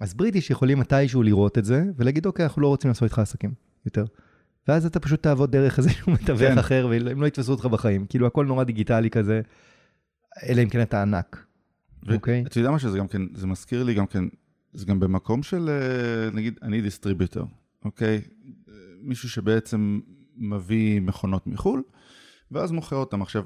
אז 0.00 0.14
בריטיש 0.14 0.50
יכולים 0.50 0.78
מתישהו 0.78 1.22
לראות 1.22 1.58
את 1.58 1.64
זה, 1.64 1.84
ולהגיד, 1.96 2.26
אוקיי, 2.26 2.44
אנחנו 2.44 2.62
לא 2.62 2.68
רוצים 2.68 2.88
לעשות 2.88 3.02
איתך 3.02 3.18
עסקים 3.18 3.52
יותר. 3.86 4.04
ואז 4.68 4.86
אתה 4.86 5.00
פשוט 5.00 5.22
תעבוד 5.22 5.52
דרך 5.52 5.78
איזשהו 5.78 6.12
מתווך 6.12 6.52
כן. 6.52 6.58
אחר, 6.58 6.86
והם 6.90 7.22
לא 7.22 7.26
יתפסו 7.26 7.52
אותך 7.52 7.66
בחיים. 7.66 8.06
כאילו, 8.06 8.26
הכל 8.26 8.46
נורא 8.46 8.64
דיגיטלי 8.64 9.10
כזה, 9.10 9.40
אלא 10.42 10.62
אם 10.62 10.68
כן 10.68 10.82
אתה 10.82 11.02
ענק. 11.02 11.44
אוקיי? 12.14 12.44
אתה 12.46 12.58
יודע 12.58 12.70
מה 12.70 12.78
שזה 12.78 12.98
גם 12.98 13.08
כן, 13.08 13.22
זה 13.34 13.46
מזכיר 13.46 13.84
לי 13.84 13.94
גם 13.94 14.06
כן, 14.06 14.24
זה 14.72 14.86
גם 14.86 15.00
במקום 15.00 15.42
של, 15.42 15.68
אה, 15.68 16.30
נגיד, 16.30 16.58
אני 16.62 16.80
דיסטריביוטור, 16.80 17.46
אוקיי? 17.84 18.20
מישהו 19.02 19.28
שבעצם 19.28 20.00
מביא 20.36 21.00
מכונות 21.00 21.46
מחו"ל, 21.46 21.82
ואז 22.50 22.72
מוכר 22.72 22.96
אותם. 22.96 23.22
עכשיו, 23.22 23.44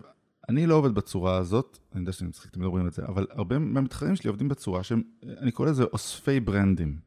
אני 0.49 0.67
לא 0.67 0.75
עובד 0.75 0.95
בצורה 0.95 1.37
הזאת, 1.37 1.79
אני 1.93 2.01
יודע 2.01 2.13
שאני 2.13 2.29
מצחיק, 2.29 2.51
אתם 2.51 2.61
מדברים 2.61 2.87
את 2.87 2.93
זה, 2.93 3.05
אבל 3.07 3.27
הרבה 3.31 3.59
מהמתחרים 3.59 4.17
שלי 4.17 4.29
עובדים 4.29 4.49
בצורה 4.49 4.83
שהם, 4.83 5.03
אני 5.23 5.53
קורא 5.53 5.69
לזה 5.69 5.85
אוספי 5.85 6.41
ברנדים. 6.41 7.01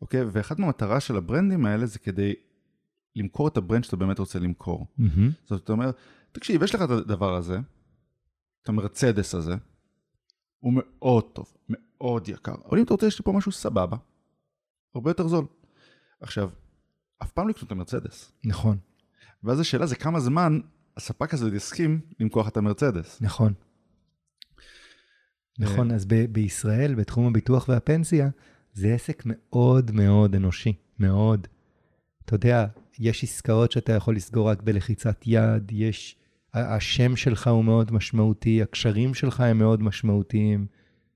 אוקיי? 0.00 0.20
ואחת 0.32 0.58
מהמטרה 0.58 1.00
של 1.00 1.16
הברנדים 1.16 1.66
האלה 1.66 1.86
זה 1.86 1.98
כדי 1.98 2.34
למכור 3.16 3.48
את 3.48 3.56
ה 3.56 3.61
brand 3.61 3.84
שאתה 3.84 3.96
באמת 3.96 4.18
רוצה 4.18 4.38
למכור. 4.38 4.86
מהמם. 4.98 5.30
זאת 5.46 5.70
אומרת, 5.70 5.96
תקשיב, 6.32 6.62
יש 6.62 6.74
לך 6.74 6.82
את 6.82 6.90
הדבר 6.90 7.34
הזה, 7.34 7.58
את 8.62 8.68
המרצדס 8.68 9.34
הזה, 9.34 9.54
הוא 10.58 10.72
מאוד 10.76 11.24
טוב, 11.32 11.52
מאוד 11.68 12.28
יקר, 12.28 12.54
אבל 12.68 12.78
אם 12.78 12.84
אתה 12.84 12.94
רוצה, 12.94 13.06
יש 13.06 13.18
לי 13.18 13.24
פה 13.24 13.32
משהו 13.32 13.52
סבבה, 13.52 13.96
הרבה 14.94 15.10
יותר 15.10 15.28
זול. 15.28 15.46
עכשיו, 16.20 16.50
אף 17.22 17.32
פעם 17.32 17.46
לא 17.46 17.50
יקנו 17.50 17.66
את 17.66 17.72
המרצדס. 17.72 18.32
נכון, 18.44 18.78
ואז 19.44 19.60
השאלה 19.60 19.86
זה 19.86 19.96
כמה 19.96 20.20
זמן 20.20 20.60
הספק 20.96 21.34
הזה 21.34 21.50
למכור 22.20 22.42
לך 22.42 22.48
את 22.48 22.56
המרצדס. 22.56 23.18
נכון. 23.20 23.52
נכון, 25.58 25.90
אז 25.90 26.04
ב- 26.04 26.32
בישראל, 26.32 26.94
בתחום 26.94 27.26
הביטוח 27.26 27.68
והפנסיה, 27.68 28.28
זה 28.72 28.94
עסק 28.94 29.22
מאוד 29.26 29.90
מאוד 29.90 30.34
אנושי, 30.34 30.72
מאוד. 30.98 31.46
אתה 32.24 32.34
יודע, 32.34 32.66
יש 32.98 33.24
עסקאות 33.24 33.72
שאתה 33.72 33.92
יכול 33.92 34.16
לסגור 34.16 34.50
רק 34.50 34.62
בלחיצת 34.62 35.22
יד, 35.26 35.72
יש... 35.72 36.16
השם 36.54 37.16
שלך 37.16 37.48
הוא 37.48 37.64
מאוד 37.64 37.92
משמעותי, 37.92 38.62
הקשרים 38.62 39.14
שלך 39.14 39.40
הם 39.40 39.58
מאוד 39.58 39.82
משמעותיים, 39.82 40.66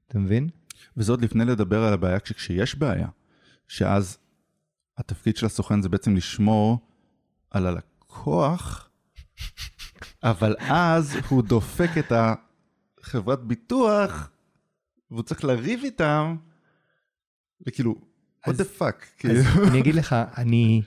אתה 0.09 0.19
מבין? 0.19 0.49
וזה 0.97 1.13
עוד 1.13 1.23
לפני 1.23 1.45
לדבר 1.45 1.83
על 1.83 1.93
הבעיה 1.93 2.21
כשיש 2.21 2.75
בעיה, 2.75 3.09
שאז 3.69 4.19
התפקיד 4.99 5.37
של 5.37 5.47
הסוכן 5.47 5.83
זה 5.83 5.89
בעצם 5.89 6.17
לשמור 6.17 6.79
על 7.51 7.67
הלקוח, 7.67 8.88
אבל 10.23 10.57
אז 10.59 11.17
הוא 11.29 11.43
דופק 11.43 11.91
את 11.99 12.13
החברת 13.01 13.45
ביטוח, 13.45 14.31
והוא 15.11 15.23
צריך 15.23 15.45
לריב 15.45 15.81
איתם, 15.85 16.37
וכאילו, 17.67 17.95
what 18.49 18.53
the 18.53 18.81
fuck, 18.81 18.83
אז 18.83 19.17
כאילו, 19.19 19.41
אני 19.69 19.81
אגיד 19.81 19.95
לך, 19.95 20.17
אני, 20.37 20.83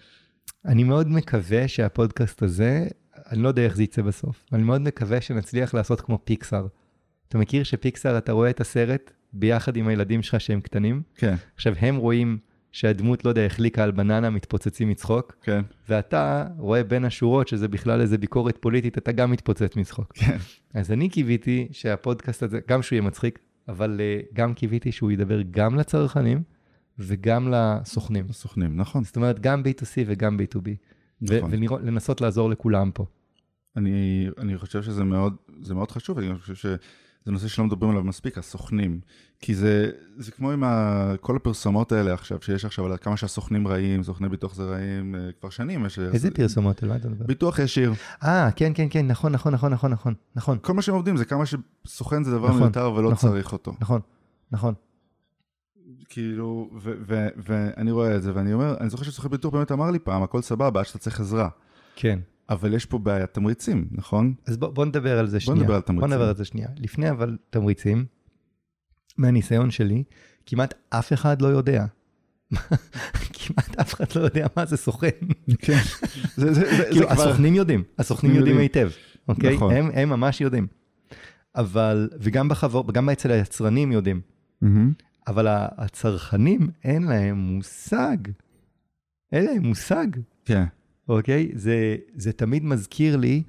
אני 0.66 0.84
מאוד 0.84 1.08
מקווה 1.08 1.68
שהפודקאסט 1.68 2.44
הזה, 2.44 2.88
אני 3.32 3.42
לא 3.42 3.48
יודע 3.48 3.62
איך 3.62 3.76
זה 3.76 3.84
יצא 3.84 4.02
בסוף, 4.02 4.46
אבל 4.50 4.60
אני 4.60 4.68
מאוד 4.68 4.82
מקווה 4.82 5.22
שנצליח 5.22 5.74
לעשות 5.74 6.02
כמו 6.02 6.20
פיקסאר. 6.24 6.68
אתה 7.28 7.38
מכיר 7.38 7.64
שפיקסאר, 7.64 8.18
אתה 8.18 8.32
רואה 8.32 8.50
את 8.50 8.62
הסרט 8.62 9.12
ביחד 9.34 9.76
עם 9.76 9.88
הילדים 9.88 10.24
שלך 10.24 10.42
שהם 10.42 10.62
קטנים, 10.62 11.02
כן, 11.16 11.36
עכשיו 11.56 11.74
הם 11.80 11.96
רואים 11.96 12.38
שהדמות, 12.72 13.26
לא 13.26 13.30
יודע, 13.30 13.46
החליקה 13.46 13.84
על 13.84 13.92
בננה, 13.92 14.30
מתפוצצים 14.30 14.90
מצחוק, 14.90 15.36
כן, 15.42 15.62
ואתה 15.90 16.48
רואה 16.58 16.84
בין 16.84 17.06
השורות 17.06 17.48
שזה 17.48 17.68
בכלל 17.68 18.02
איזה 18.02 18.18
ביקורת 18.18 18.58
פוליטית, 18.60 18.98
אתה 18.98 19.12
גם 19.12 19.32
מתפוצץ 19.32 19.76
מצחוק. 19.76 20.14
כן, 20.14 20.38
אז 20.74 20.92
אני 20.92 21.10
קיוויתי 21.10 21.68
שהפודקאסט 21.72 22.44
הזה, 22.44 22.60
גם 22.68 22.82
שהוא 22.82 22.96
יהיה 22.96 23.08
מצחיק, 23.08 23.40
אבל 23.68 24.00
uh, 24.00 24.34
גם 24.34 24.54
קיוויתי 24.54 24.92
שהוא 24.92 25.12
ידבר 25.12 25.42
גם 25.52 25.76
לצרכנים 25.76 26.44
וגם 27.00 27.54
לסוכנים. 27.54 28.26
הסוכנים, 28.30 28.76
נכון. 28.76 29.04
זאת 29.04 29.16
אומרת, 29.16 29.40
גם 29.40 29.64
B2C 29.64 30.04
וגם 30.06 30.38
B2B. 30.40 30.70
נכון. 31.22 31.52
ולנסות 31.54 32.22
לעזור 32.22 32.50
לכולם 32.50 32.92
פה. 32.94 33.06
אני, 33.78 34.28
אני 34.38 34.58
חושב 34.58 34.84
שזה 34.84 35.04
מאוד, 35.04 35.36
מאוד 35.70 35.92
חשוב, 35.92 36.18
אני 36.18 36.40
חושב 36.40 36.54
שזה 37.22 37.32
נושא 37.32 37.48
שלא 37.48 37.66
מדברים 37.66 37.92
עליו 37.92 38.04
מספיק, 38.04 38.38
הסוכנים. 38.38 39.00
כי 39.40 39.56
זה, 39.56 39.92
זה 40.18 40.32
כמו 40.32 40.52
עם 40.52 40.64
ה, 40.64 41.14
כל 41.22 41.36
הפרסומות 41.36 41.92
האלה 41.92 42.14
עכשיו, 42.14 42.38
שיש 42.42 42.66
עכשיו 42.66 42.86
על 42.86 42.98
כמה 42.98 43.18
שהסוכנים 43.18 43.68
רעים, 43.68 44.04
סוכני 44.04 44.30
ביטוח 44.30 44.54
זה 44.54 44.64
רעים, 44.64 45.16
אה, 45.16 45.30
כבר 45.40 45.50
שנים 45.50 45.86
יש... 45.86 46.00
איזה 46.00 46.32
פרסומות? 46.32 46.84
על 46.84 46.90
מה 46.90 46.96
אתה 46.96 47.10
מדבר? 47.10 47.26
ביטוח 47.26 47.60
ישיר. 47.60 47.94
אה, 48.24 48.50
כן, 48.52 48.72
כן, 48.76 48.88
כן, 48.90 49.08
נכון, 49.08 49.32
נכון, 49.32 49.54
נכון, 49.54 49.74
נכון, 49.74 49.92
נכון, 49.92 50.14
נכון, 50.36 50.58
כל 50.62 50.74
מה 50.74 50.82
שהם 50.82 50.96
עובדים 50.96 51.18
זה 51.18 51.26
כמה 51.26 51.44
שסוכן 51.46 52.24
זה 52.24 52.32
דבר 52.32 52.48
נכון, 52.48 52.60
מיותר 52.62 52.94
ולא 52.94 53.12
נכון. 53.12 53.30
צריך 53.30 53.54
אותו. 53.54 53.74
נכון, 53.80 54.02
נכון. 54.52 54.74
כאילו, 56.10 56.70
ואני 57.38 57.92
רואה 57.92 58.16
את 58.16 58.24
זה, 58.24 58.32
ואני 58.36 58.54
אומר, 58.54 58.78
אני 58.80 58.90
זוכר 58.90 59.04
שסוכן 59.04 59.30
ביטוח 59.30 59.54
באמת 59.54 59.72
אמר 59.72 59.92
לי 59.92 60.00
פעם, 60.00 60.24
הכל 60.24 60.42
סבבה, 60.42 60.80
עד 60.80 60.86
שאתה 60.86 60.98
צריך 60.98 61.20
עזרה. 61.20 61.50
כן. 61.96 62.20
אבל 62.52 62.74
יש 62.74 62.86
פה 62.86 62.98
בעיית 62.98 63.34
תמריצים, 63.34 63.88
נכון? 63.92 64.34
אז 64.46 64.58
בוא, 64.58 64.70
בוא 64.70 64.86
נדבר 64.86 65.20
על 65.20 65.28
זה 65.28 65.38
בוא 65.38 65.40
שנייה. 65.40 65.62
נדבר 65.62 65.76
על 65.76 65.82
תמריצים. 65.82 66.08
בוא 66.10 66.16
נדבר 66.16 66.30
על 66.30 66.36
זה 66.36 66.46
שנייה. 66.46 66.68
לפני 66.78 67.10
אבל 67.10 67.38
תמריצים, 67.50 68.06
מהניסיון 69.18 69.72
שלי, 69.72 70.04
כמעט 70.46 70.74
אף 70.90 71.14
אחד 71.14 71.42
לא 71.42 71.48
יודע. 71.48 71.86
כמעט 73.40 73.80
אף 73.80 73.94
אחד 73.94 74.06
לא 74.16 74.22
יודע 74.22 74.48
מה 74.56 74.66
זה 74.66 74.78
סוכן. 74.78 75.10
כן. 75.60 75.78
זה, 76.36 76.54
זה, 76.54 76.54
זה, 76.54 76.78
זה 76.78 76.84
כאילו, 76.92 77.08
כבר... 77.10 77.24
הסוכנים 77.24 77.56
יודעים, 77.56 77.84
הסוכנים 78.00 78.36
יודעים. 78.36 78.58
היטב, 78.58 78.90
אוקיי? 79.28 79.56
נכון. 79.56 79.74
הם, 79.74 79.90
הם 79.94 80.10
ממש 80.10 80.42
יודעים. 80.42 80.68
אבל, 81.56 82.10
וגם 82.20 82.50
בחבור, 82.50 82.94
גם 82.94 83.10
אצל 83.10 83.32
היצרנים 83.32 83.92
יודעים. 83.92 84.22
אבל 85.28 85.48
הצרכנים, 85.50 86.70
אין 86.84 87.04
להם 87.04 87.38
מושג. 87.38 88.18
אין 89.32 89.46
להם 89.46 89.64
מושג, 89.64 90.08
כן. 90.46 90.64
אוקיי? 91.18 91.52
זה, 91.54 91.96
זה 92.16 92.34
תמיד 92.34 92.64
מזכיר 92.64 93.18
לי, 93.18 93.44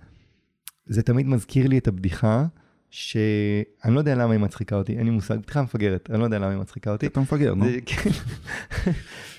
זה 0.87 1.03
תמיד 1.03 1.27
מזכיר 1.27 1.69
לי 1.69 1.79
את 1.79 1.89
הבדיחה, 1.89 2.45
שאני 2.91 3.95
לא 3.95 3.99
יודע 3.99 4.15
למה 4.15 4.33
היא 4.33 4.41
מצחיקה 4.41 4.77
אותי, 4.77 4.99
אין 4.99 5.07
לי 5.07 5.11
מושג, 5.11 5.39
בדיחה 5.39 5.63
מפגרת, 5.63 6.11
אני 6.11 6.21
לא 6.21 6.25
יודע 6.25 6.39
למה 6.39 6.51
היא 6.51 6.59
מצחיקה 6.59 6.93
אותי. 6.93 7.07
אתה 7.07 7.21
מפגר, 7.21 7.55
נו. 7.55 7.65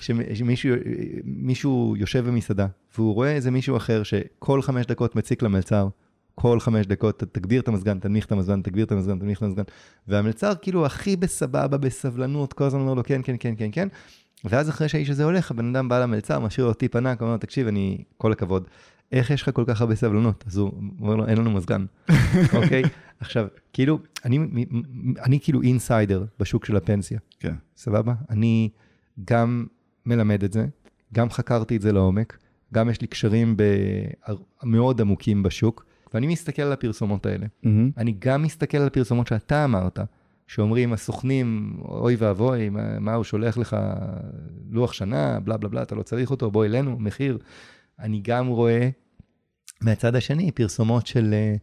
שמישהו 0.34 0.74
מישהו 1.24 1.94
יושב 1.98 2.26
במסעדה, 2.26 2.66
והוא 2.96 3.14
רואה 3.14 3.32
איזה 3.32 3.50
מישהו 3.50 3.76
אחר 3.76 4.02
שכל 4.02 4.62
חמש 4.62 4.86
דקות 4.86 5.16
מציק 5.16 5.42
למלצר, 5.42 5.88
כל 6.34 6.60
חמש 6.60 6.86
דקות, 6.86 7.22
תגביר 7.32 7.60
את 7.60 7.68
המזגן, 7.68 7.98
תנמיך 7.98 8.26
את 8.26 8.32
המזגן, 8.32 8.62
תגביר 8.62 8.84
את 8.84 8.92
המזגן, 8.92 9.18
תנמיך 9.18 9.38
את 9.38 9.42
המזגן, 9.42 9.62
והמלצר 10.08 10.52
כאילו 10.62 10.86
הכי 10.86 11.16
בסבבה, 11.16 11.78
בסבלנות, 11.78 12.52
כל 12.52 12.64
הזמן 12.64 12.80
אומר 12.80 12.94
לו 12.94 13.04
כן, 13.04 13.20
כן, 13.24 13.36
כן, 13.40 13.54
כן, 13.58 13.68
כן, 13.72 13.88
ואז 14.44 14.68
אחרי 14.70 14.88
שהאיש 14.88 15.10
הזה 15.10 15.24
הולך, 15.24 15.50
הבן 15.50 15.76
אדם 15.76 15.88
בא 15.88 16.02
למלצר, 16.02 16.40
משאיר 16.40 16.66
לו 16.66 16.74
טיפ 16.74 16.96
ענק, 16.96 17.20
אומר 17.20 17.32
לו, 17.32 17.38
תקשיב, 17.38 17.66
אני, 17.66 18.04
כל 18.16 18.32
הכבוד, 18.32 18.68
איך 19.12 19.30
יש 19.30 19.42
לך 19.42 19.50
כל 19.54 19.64
כך 19.66 19.80
הרבה 19.80 19.94
סבלנות? 19.94 20.44
אז 20.46 20.56
הוא 20.56 20.72
אומר 21.00 21.16
לו, 21.16 21.26
אין 21.26 21.38
לנו 21.38 21.50
מזגן, 21.50 21.84
אוקיי? 22.62 22.82
עכשיו, 23.20 23.46
כאילו, 23.72 23.98
אני, 24.24 24.38
אני 25.24 25.40
כאילו 25.40 25.62
אינסיידר 25.62 26.24
בשוק 26.40 26.64
של 26.64 26.76
הפנסיה. 26.76 27.18
כן. 27.40 27.54
סבבה? 27.76 28.14
אני 28.30 28.68
גם 29.24 29.66
מלמד 30.06 30.44
את 30.44 30.52
זה, 30.52 30.66
גם 31.12 31.30
חקרתי 31.30 31.76
את 31.76 31.82
זה 31.82 31.92
לעומק, 31.92 32.38
גם 32.74 32.90
יש 32.90 33.00
לי 33.00 33.06
קשרים 33.06 33.56
ב- 33.56 34.32
מאוד 34.62 35.00
עמוקים 35.00 35.42
בשוק, 35.42 35.84
ואני 36.14 36.26
מסתכל 36.26 36.62
על 36.62 36.72
הפרסומות 36.72 37.26
האלה. 37.26 37.46
מהמם. 37.62 37.90
אני 37.96 38.14
גם 38.18 38.42
מסתכל 38.42 38.78
על 38.78 38.86
הפרסומות 38.86 39.26
שאתה 39.26 39.64
אמרת, 39.64 39.98
שאומרים 40.46 40.92
הסוכנים, 40.92 41.76
אוי 41.84 42.16
ואבוי, 42.18 42.68
מה, 42.68 42.98
מה 42.98 43.14
הוא 43.14 43.24
שולח 43.24 43.58
לך 43.58 43.76
לוח 44.70 44.92
שנה, 44.92 45.40
בלה 45.40 45.56
בלה 45.56 45.68
בלה, 45.68 45.82
אתה 45.82 45.94
לא 45.94 46.02
צריך 46.02 46.30
אותו, 46.30 46.50
בוא 46.50 46.64
אלינו, 46.64 46.98
מחיר. 46.98 47.38
אני 48.00 48.20
גם 48.24 48.46
רואה 48.46 48.88
מהצד 49.80 50.16
השני 50.16 50.50
פרסומות 50.50 51.06
של 51.06 51.30
אה, 51.34 51.54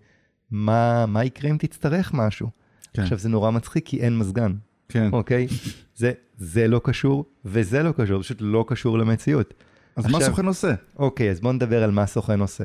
מה, 0.52 1.06
מה 1.06 1.26
יקרה 1.26 1.52
אם 1.52 1.58
תצטרך 1.58 2.14
משהו. 2.14 2.50
כן. 2.94 3.02
עכשיו 3.02 3.18
זה 3.18 3.30
נורא 3.30 3.52
מצחיק 3.52 3.86
כי 3.86 4.00
אין 4.02 4.18
מזגן. 4.18 4.54
כן. 4.90 5.10
אוקיי? 5.14 5.48
זה, 5.96 6.12
זה 6.38 6.68
לא 6.68 6.82
קשור, 6.84 7.26
וזה 7.46 7.84
לא 7.84 7.92
קשור, 7.92 8.22
פשוט 8.22 8.38
לא 8.42 8.66
קשור 8.68 8.98
למציאות. 8.98 9.54
אז 9.96 10.06
מה 10.06 10.18
עכשיו- 10.18 10.30
סוכן 10.30 10.46
עושה? 10.46 10.74
אוקיי, 10.96 11.32
אז 11.32 11.40
בואו 11.40 11.54
נדבר 11.54 11.84
על 11.84 11.92
מה 11.92 12.06
סוכן 12.06 12.40
עושה. 12.40 12.64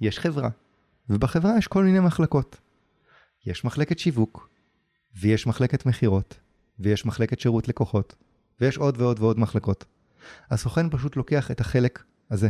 יש 0.00 0.18
חברה, 0.18 0.48
ובחברה 1.10 1.58
יש 1.58 1.66
כל 1.66 1.84
מיני 1.84 2.00
מחלקות. 2.00 2.60
יש 3.46 3.64
מחלקת 3.64 3.98
שיווק, 3.98 4.48
ויש 5.16 5.46
מחלקת 5.46 5.86
מכירות, 5.86 6.40
ויש 6.78 7.06
מחלקת 7.06 7.40
שירות 7.40 7.68
לקוחות, 7.68 8.14
ויש 8.60 8.78
עוד 8.78 9.00
ועוד 9.00 9.20
ועוד 9.20 9.38
מחלקות. 9.38 9.84
הסוכן 10.50 10.90
פשוט 10.90 11.16
לוקח 11.16 11.50
את 11.50 11.60
החלק 11.60 12.04
הזה. 12.30 12.48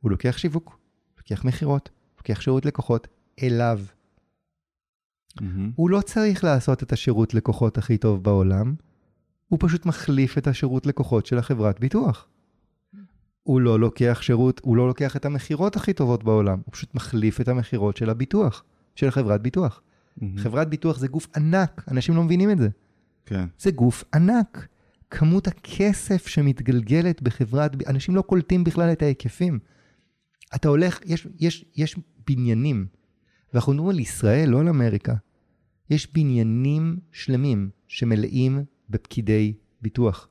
הוא 0.00 0.10
לוקח 0.10 0.38
שיווק, 0.38 0.78
לוקח 1.18 1.44
מכירות, 1.44 1.90
לוקח 2.18 2.40
שירות 2.40 2.66
לקוחות, 2.66 3.08
אליו. 3.42 3.80
מהמם. 5.40 5.72
הוא 5.76 5.90
לא 5.90 6.00
צריך 6.00 6.44
לעשות 6.44 6.82
את 6.82 6.92
השירות 6.92 7.34
לקוחות 7.34 7.78
הכי 7.78 7.98
טוב 7.98 8.22
בעולם, 8.22 8.74
הוא 9.48 9.58
פשוט 9.62 9.86
מחליף 9.86 10.38
את 10.38 10.46
השירות 10.46 10.86
לקוחות 10.86 11.26
של 11.26 11.38
החברת 11.38 11.80
ביטוח. 11.80 12.28
הוא 13.42 13.60
לא 13.60 13.80
לוקח 13.80 14.18
שירות, 14.22 14.60
הוא 14.64 14.76
לא 14.76 14.88
לוקח 14.88 15.16
את 15.16 15.24
המכירות 15.24 15.76
הכי 15.76 15.92
טובות 15.92 16.24
בעולם, 16.24 16.60
הוא 16.64 16.72
פשוט 16.72 16.94
מחליף 16.94 17.40
את 17.40 17.48
המכירות 17.48 17.96
של 17.96 18.10
הביטוח, 18.10 18.64
של 18.94 19.10
חברת 19.10 19.42
ביטוח. 19.42 19.82
מהמם. 20.16 20.38
חברת 20.38 20.68
ביטוח 20.68 20.98
זה 20.98 21.08
גוף 21.08 21.26
ענק, 21.36 21.84
אנשים 21.90 22.16
לא 22.16 22.22
מבינים 22.22 22.50
את 22.50 22.58
זה. 22.58 22.68
כן. 23.26 23.46
זה 23.58 23.70
גוף 23.70 24.04
ענק. 24.14 24.68
כמות 25.10 25.46
הכסף 25.46 26.26
שמתגלגלת 26.26 27.22
בחברת, 27.22 27.88
אנשים 27.88 28.16
לא 28.16 28.22
קולטים 28.22 28.64
בכלל 28.64 28.92
את 28.92 29.02
ההיקפים. 29.02 29.58
אתה 30.54 30.68
הולך, 30.68 31.00
יש, 31.04 31.28
יש, 31.38 31.64
יש 31.76 31.96
בניינים, 32.26 32.86
ואנחנו 33.52 33.72
מדברים 33.72 33.90
על 33.90 34.00
ישראל, 34.00 34.48
לא 34.48 34.60
על 34.60 34.68
אמריקה. 34.68 35.14
יש 35.90 36.12
בניינים 36.12 36.98
שלמים 37.12 37.70
שמלאים 37.88 38.64
בפקידי 38.90 39.54
ביטוח. 39.82 40.28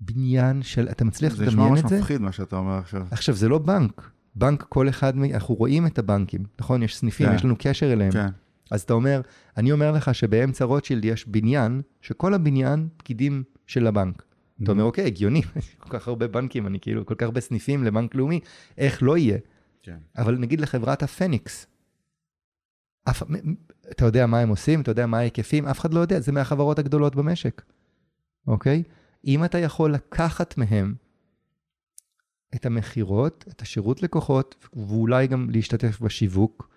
בניין 0.00 0.62
של, 0.62 0.88
אתה 0.90 1.04
מצליח 1.04 1.34
זה 1.34 1.46
נשמע 1.46 1.52
לדמיין 1.52 1.72
ממש 1.72 1.84
את 1.84 1.88
זה? 1.88 1.98
מפחיד 1.98 2.20
מה 2.20 2.32
שאתה 2.32 2.56
אומר 2.56 2.78
עכשיו. 2.78 3.06
עכשיו, 3.10 3.34
זה 3.34 3.48
לא 3.48 3.58
בנק. 3.58 4.10
בנק 4.34 4.62
כל 4.62 4.88
אחד, 4.88 5.18
אנחנו 5.18 5.54
רואים 5.54 5.86
את 5.86 5.98
הבנקים, 5.98 6.42
נכון? 6.60 6.82
יש 6.82 6.96
סניפים, 6.96 7.26
כן. 7.26 7.34
יש 7.34 7.44
לנו 7.44 7.54
קשר 7.58 7.92
אליהם. 7.92 8.12
כן. 8.12 8.28
אז 8.70 8.82
אתה 8.82 8.92
אומר, 8.92 9.20
אני 9.56 9.72
אומר 9.72 9.92
לך 9.92 10.14
שבאמצע 10.14 10.64
רוטשילד 10.64 11.04
יש 11.04 11.28
בניין, 11.28 11.82
שכל 12.00 12.34
הבניין 12.34 12.88
פקידים 12.96 13.42
של 13.66 13.86
הבנק. 13.86 14.22
אתה 14.62 14.72
אומר, 14.72 14.84
אוקיי, 14.84 15.06
הגיוני, 15.06 15.42
כל 15.82 15.98
כך 15.98 16.08
הרבה 16.08 16.28
בנקים, 16.28 16.66
אני 16.66 16.80
כאילו, 16.80 17.06
כל 17.06 17.14
כך 17.14 17.24
הרבה 17.24 17.40
סניפים 17.40 17.84
לבנק 17.84 18.14
לאומי, 18.14 18.40
איך 18.78 19.02
לא 19.02 19.16
יהיה? 19.16 19.38
כן. 19.82 19.98
אבל 20.16 20.38
נגיד 20.38 20.60
לחברת 20.60 21.02
הפניקס, 21.02 21.66
אף, 23.04 23.22
אתה 23.90 24.04
יודע 24.04 24.26
מה 24.26 24.38
הם 24.38 24.48
עושים, 24.48 24.80
אתה 24.80 24.90
יודע 24.90 25.06
מה 25.06 25.18
ההיקפים, 25.18 25.66
אף 25.66 25.80
אחד 25.80 25.94
לא 25.94 26.00
יודע, 26.00 26.20
זה 26.20 26.32
מהחברות 26.32 26.78
הגדולות 26.78 27.16
במשק, 27.16 27.62
אוקיי? 28.46 28.82
אם 29.26 29.44
אתה 29.44 29.58
יכול 29.58 29.94
לקחת 29.94 30.58
מהם 30.58 30.94
את 32.54 32.66
המכירות, 32.66 33.44
את 33.48 33.62
השירות 33.62 34.02
לקוחות, 34.02 34.66
ואולי 34.72 35.26
גם 35.26 35.50
להשתתף 35.50 36.00
בשיווק, 36.00 36.70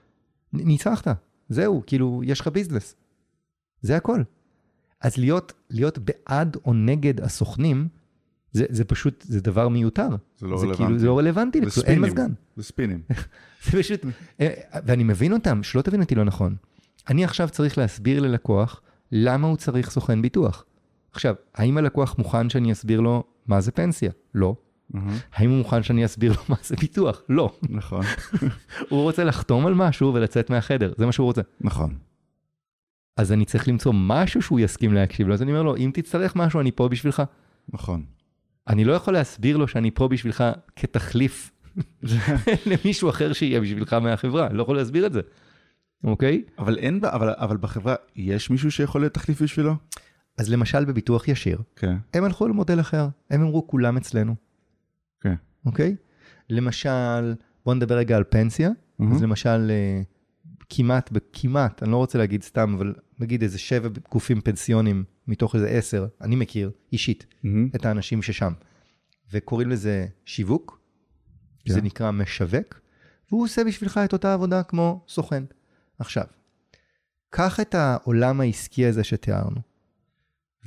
ניצחת, 0.53 1.08
זהו, 1.50 1.84
כאילו, 1.86 2.22
יש 2.25 2.42
לך 2.42 2.48
ביזנס. 2.48 2.96
זה 3.82 3.98
הכל. 3.98 4.22
אז 5.01 5.18
להיות, 5.18 5.54
להיות 5.70 5.98
בעד 5.98 6.58
או 6.66 6.74
נגד 6.74 7.22
הסוכנים, 7.22 7.88
זה, 8.51 8.66
זה 8.70 8.84
פשוט, 8.84 9.25
זה 9.27 9.42
דבר 9.42 9.68
מיותר. 9.68 10.10
זה 10.38 10.48
לא 10.48 10.58
זה 10.58 10.66
כאילו, 10.66 10.77
רלוונטי. 10.77 11.00
זה 11.00 11.08
לא 11.08 11.18
רלוונטי, 11.18 11.60
זה 11.60 11.66
לכלום, 11.66 11.86
אין 11.86 11.96
ספינים. 11.96 12.12
מזגן. 12.12 12.34
זה 12.56 12.63
ספינים. 12.63 13.01
זה 13.66 13.80
פשוט, 13.80 14.01
אה, 14.42 14.54
ואני 14.86 15.04
מבין 15.04 15.34
אותם, 15.34 15.63
שלא 15.63 15.82
תבין 15.82 16.01
אותי 16.01 16.16
לא 16.16 16.24
נכון. 16.24 16.56
אני 17.10 17.24
עכשיו 17.24 17.50
צריך 17.50 17.77
להסביר 17.77 18.20
ללקוח 18.20 18.82
למה 19.12 19.48
הוא 19.48 19.58
צריך 19.58 19.89
סוכן 19.89 20.22
ביטוח. 20.22 20.66
עכשיו, 21.12 21.36
האם 21.56 21.77
הלקוח 21.77 22.16
מוכן 22.18 22.50
שאני 22.50 22.72
אסביר 22.72 23.01
לו 23.01 23.24
מה 23.48 23.62
זה 23.62 23.72
פנסיה? 23.72 24.12
לא. 24.34 24.56
מהמם. 24.89 25.17
האם 25.34 25.50
הוא 25.50 25.58
מוכן 25.58 25.84
שאני 25.84 26.06
אסביר 26.06 26.32
לו 26.32 26.41
מה 26.50 26.56
זה 26.63 26.75
ביטוח? 26.75 27.22
לא. 27.29 27.58
נכון, 27.70 28.03
הוא 28.89 29.01
רוצה 29.01 29.24
לחתום 29.24 29.65
על 29.65 29.74
משהו 29.74 30.13
ולצאת 30.13 30.50
מהחדר, 30.50 30.94
זה 30.98 31.06
מה 31.06 31.12
שהוא 31.12 31.25
רוצה. 31.25 31.41
נכון. 31.62 31.96
אז 33.17 33.32
אני 33.32 33.46
צריך 33.46 33.67
למצוא 33.67 33.94
משהו 33.96 34.41
שהוא 34.41 34.60
יסכים 34.60 34.94
להקשיב 34.94 35.27
לו, 35.27 35.34
אז 35.34 35.41
אני 35.41 35.51
אומר 35.51 35.63
לו, 35.63 35.77
אם 35.77 35.91
תצטרך 35.94 36.36
משהו, 36.36 36.60
אני 36.60 36.72
פה 36.72 36.88
בשבילך. 36.88 37.24
נכון. 37.74 38.03
אני 38.67 38.86
לא 38.86 38.94
יכול 38.94 39.13
להסביר 39.13 39.58
לו 39.58 39.67
שאני 39.67 39.91
פה 39.91 40.08
בשבילך 40.08 40.44
כתחליף 40.75 41.51
למישהו 42.70 43.10
אחר 43.10 43.34
שיהיה 43.34 43.62
בשבילך 43.62 43.94
מהחברה, 43.94 44.50
לא 44.50 44.63
יכול 44.63 44.75
להסביר 44.75 45.06
את 45.06 45.13
זה, 45.13 45.22
אוקיי? 46.03 46.44
אבל 46.60 46.77
אין, 46.77 47.00
אבל, 47.03 47.34
אבל 47.38 47.58
בחברה, 47.58 47.96
יש 48.15 48.50
מישהו 48.50 48.72
שיכול 48.72 49.01
להיות 49.01 49.13
תחליף 49.13 49.41
בשבילו? 49.41 49.75
אז 50.38 50.50
למשל 50.50 50.86
בביטוח 50.86 51.27
ישיר, 51.27 51.62
כן. 51.75 51.98
הם 52.13 52.24
הלכו 52.24 52.48
למודל 52.48 52.79
אחר, 52.79 53.08
הם 53.29 53.41
אמרו 53.41 53.67
כולם 53.67 53.98
אצלנו, 53.98 54.36
כן. 55.22 55.36
אוקיי? 55.66 55.96
למשל, 56.50 57.34
בוא 57.66 57.74
נדבר 57.74 57.98
רגע 57.98 58.18
על 58.18 58.24
פנסיה, 58.30 58.70
אז 59.12 59.24
למשל, 59.24 59.72
אה, 59.72 60.02
כמעט, 60.70 61.12
כמעט, 61.34 61.84
אני 61.84 61.92
לא 61.92 61.98
רוצה 61.98 62.18
להגיד 62.18 62.44
סתם, 62.44 62.74
אבל 62.78 62.94
נגיד 63.20 63.42
איזה 63.42 63.60
שבע 63.60 63.90
גופים 64.12 64.42
פנסיונים 64.42 65.04
מתוך 65.28 65.56
איזה 65.56 65.68
עשר, 65.68 66.08
אני 66.22 66.36
מכיר 66.36 66.72
אישית 66.94 67.26
מהמם. 67.44 67.70
את 67.76 67.86
האנשים 67.86 68.22
ששם, 68.22 68.54
וקוראים 69.32 69.70
לזה 69.70 70.08
שיווק, 70.26 70.80
כן. 71.66 71.74
זה 71.74 71.82
נקרא 71.82 72.12
משווק, 72.12 72.80
והוא 73.32 73.44
עושה 73.44 73.64
בשבילך 73.64 74.00
את 74.06 74.14
אותה 74.14 74.34
עבודה 74.34 74.64
כמו 74.64 75.06
סוכן. 75.08 75.44
עכשיו, 76.00 76.26
קח 77.30 77.60
את 77.60 77.76
העולם 77.76 78.42
העסקי 78.42 78.86
הזה 78.86 79.04
שתיארנו, 79.04 79.62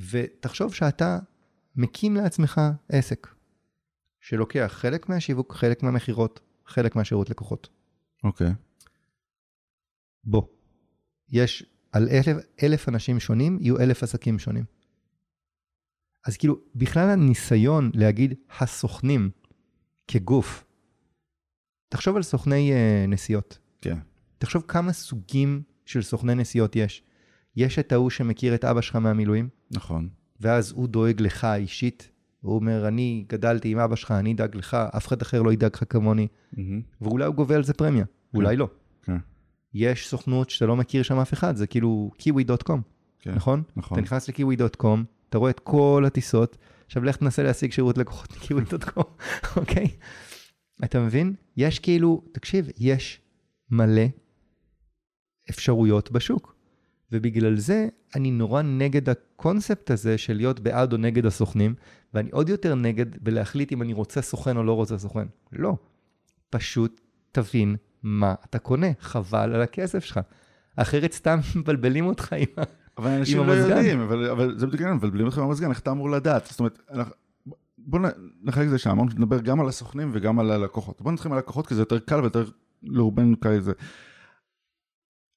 ותחשוב 0.09 0.73
שאתה 0.73 1.19
מקים 1.75 2.15
לעצמך 2.15 2.61
עסק, 2.89 3.27
שלוקח 4.21 4.71
חלק 4.73 5.09
מהשיווק, 5.09 5.53
חלק 5.53 5.83
מהמכירות, 5.83 6.39
חלק 6.65 6.95
מהשירות 6.95 7.29
לקוחות. 7.29 7.69
אוקיי. 8.23 8.51
בוא, 10.23 10.43
יש 11.29 11.65
על 11.91 12.09
אלף, 12.09 12.37
אלף 12.63 12.89
אנשים 12.89 13.19
שונים, 13.19 13.57
יהיו 13.61 13.79
אלף 13.79 14.03
עסקים 14.03 14.39
שונים. 14.39 14.63
אז 16.25 16.37
כאילו, 16.37 16.59
בכלל 16.75 17.09
הניסיון 17.09 17.91
להגיד 17.93 18.33
הסוכנים 18.59 19.29
כגוף, 20.07 20.63
תחשוב 21.89 22.15
על 22.15 22.23
סוכני 22.23 22.71
uh, 22.71 23.09
נסיעות. 23.09 23.59
כן. 23.81 23.97
תחשוב 24.37 24.63
כמה 24.67 24.93
סוגים 24.93 25.63
של 25.85 26.01
סוכני 26.01 26.35
נסיעות 26.35 26.75
יש. 26.75 27.03
יש 27.55 27.79
את 27.79 27.91
ההוא 27.91 28.09
שמכיר 28.09 28.55
את 28.55 28.65
אבא 28.65 28.81
שלך 28.81 28.95
מהמילואים, 28.95 29.49
נכון. 29.71 30.09
ואז 30.39 30.71
הוא 30.71 30.87
דואג 30.87 31.21
לך 31.21 31.45
אישית. 31.55 32.11
הוא 32.41 32.55
אומר, 32.55 32.87
אני 32.87 33.25
גדלתי 33.29 33.71
עם 33.71 33.79
אבא 33.79 33.95
שלך, 33.95 34.11
אני 34.11 34.33
אדאג 34.33 34.55
לך, 34.55 34.73
אף 34.73 35.07
אחד 35.07 35.21
אחר 35.21 35.41
לא 35.41 35.53
ידאג 35.53 35.71
לך 35.73 35.83
כמוני. 35.89 36.27
מהמם. 36.53 36.81
ואולי 37.01 37.25
הוא 37.25 37.35
גובה 37.35 37.55
על 37.55 37.63
זה 37.63 37.73
פרמיה, 37.73 38.05
אולי 38.33 38.55
לא. 38.55 38.67
כן. 39.03 39.17
יש 39.73 40.07
סוכנות 40.07 40.49
שאתה 40.49 40.65
לא 40.65 40.75
מכיר 40.75 41.03
שם 41.03 41.19
אף 41.19 41.33
אחד, 41.33 41.55
זה 41.55 41.67
כאילו 41.67 42.11
kiwi.com, 42.19 42.77
כן. 43.19 43.33
נכון? 43.35 43.63
נכון. 43.75 43.97
אתה 43.97 44.01
נכנס 44.01 44.29
ל-kiwi.com, 44.29 44.99
אתה 45.29 45.37
רואה 45.37 45.51
את 45.51 45.59
כל 45.59 46.03
הטיסות, 46.07 46.57
עכשיו 46.85 47.03
לך 47.03 47.15
תנסה 47.15 47.43
להשיג 47.43 47.71
שירות 47.71 47.97
לקוחות 47.97 48.37
מ-kiwi.com, 48.37 49.03
אוקיי? 49.57 49.87
אתה 50.83 50.99
מבין? 50.99 51.33
יש 51.57 51.79
כאילו, 51.79 52.23
תקשיב, 52.31 52.69
יש 52.77 53.21
מלא 53.69 54.05
אפשרויות 55.49 56.11
בשוק. 56.11 56.50
ובגלל 57.11 57.57
זה 57.57 57.87
אני 58.15 58.31
נורא 58.31 58.61
נגד 58.61 59.09
הקונספט 59.09 59.91
הזה 59.91 60.17
של 60.17 60.33
להיות 60.33 60.59
בעד 60.59 60.93
או 60.93 60.97
נגד 60.97 61.25
הסוכנים, 61.25 61.73
ואני 62.13 62.29
עוד 62.31 62.49
יותר 62.49 62.75
נגד 62.75 63.05
בלהחליט 63.23 63.71
אם 63.73 63.81
אני 63.81 63.93
רוצה 63.93 64.21
סוכן 64.21 64.57
או 64.57 64.63
לא 64.63 64.73
רוצה 64.73 64.97
סוכן. 64.97 65.27
לא. 65.53 65.75
פשוט 66.49 67.01
תבין 67.31 67.75
מה 68.03 68.35
אתה 68.49 68.59
קונה, 68.59 68.87
חבל 68.99 69.55
על 69.55 69.61
הכסף 69.61 70.03
שלך. 70.03 70.19
אחרת 70.75 71.11
סתם 71.13 71.39
מבלבלים 71.55 72.05
אותך 72.05 72.33
עם 72.33 72.45
ה... 72.57 72.61
אבל 72.97 73.09
אנשים 73.09 73.39
עם 73.39 73.47
לא 73.47 73.53
המזגן. 73.53 73.69
יודעים, 73.77 73.99
אבל, 73.99 74.29
אבל 74.29 74.57
זה 74.59 74.67
בדיוק 74.67 74.81
העניין, 74.81 74.97
מבלבלים 74.97 75.25
אותך 75.25 75.37
במזגן, 75.37 75.69
איך 75.69 75.79
אתה 75.79 75.91
אמור 75.91 76.09
לדעת? 76.11 76.45
זאת 76.45 76.59
אומרת, 76.59 76.79
אנחנו- 76.93 77.13
בוא 77.77 77.99
נ- 77.99 78.05
נחלק 78.43 78.65
את 78.65 78.69
זה 78.69 78.77
שם, 78.77 78.97
שנדבר 79.11 79.39
גם 79.41 79.59
על 79.61 79.67
הסוכנים 79.67 80.09
וגם 80.13 80.39
על 80.39 80.51
הלקוחות. 80.51 81.01
בוא 81.01 81.11
נתחיל 81.11 81.31
עם 81.31 81.37
הלקוחות, 81.37 81.67
כי 81.67 81.75
זה 81.75 81.81
יותר 81.81 81.99
קל 81.99 82.19
ויותר 82.19 82.45
לרובנו 82.83 83.37
קל 83.39 83.59
זה. 83.59 83.71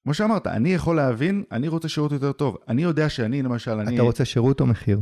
כמו 0.05 0.13
שאמרת, 0.13 0.47
אני 0.47 0.73
יכול 0.73 0.95
להבין, 0.95 1.43
אני 1.51 1.67
רוצה 1.67 1.89
שירות 1.89 2.11
יותר 2.11 2.31
טוב. 2.31 2.57
אני 2.67 2.83
יודע 2.83 3.09
שאני, 3.09 3.41
למשל, 3.41 3.71
אני, 3.71 3.95
אתה 3.95 4.03
רוצה 4.03 4.25
שירות 4.25 4.61
או 4.61 4.65
מחיר? 4.65 4.99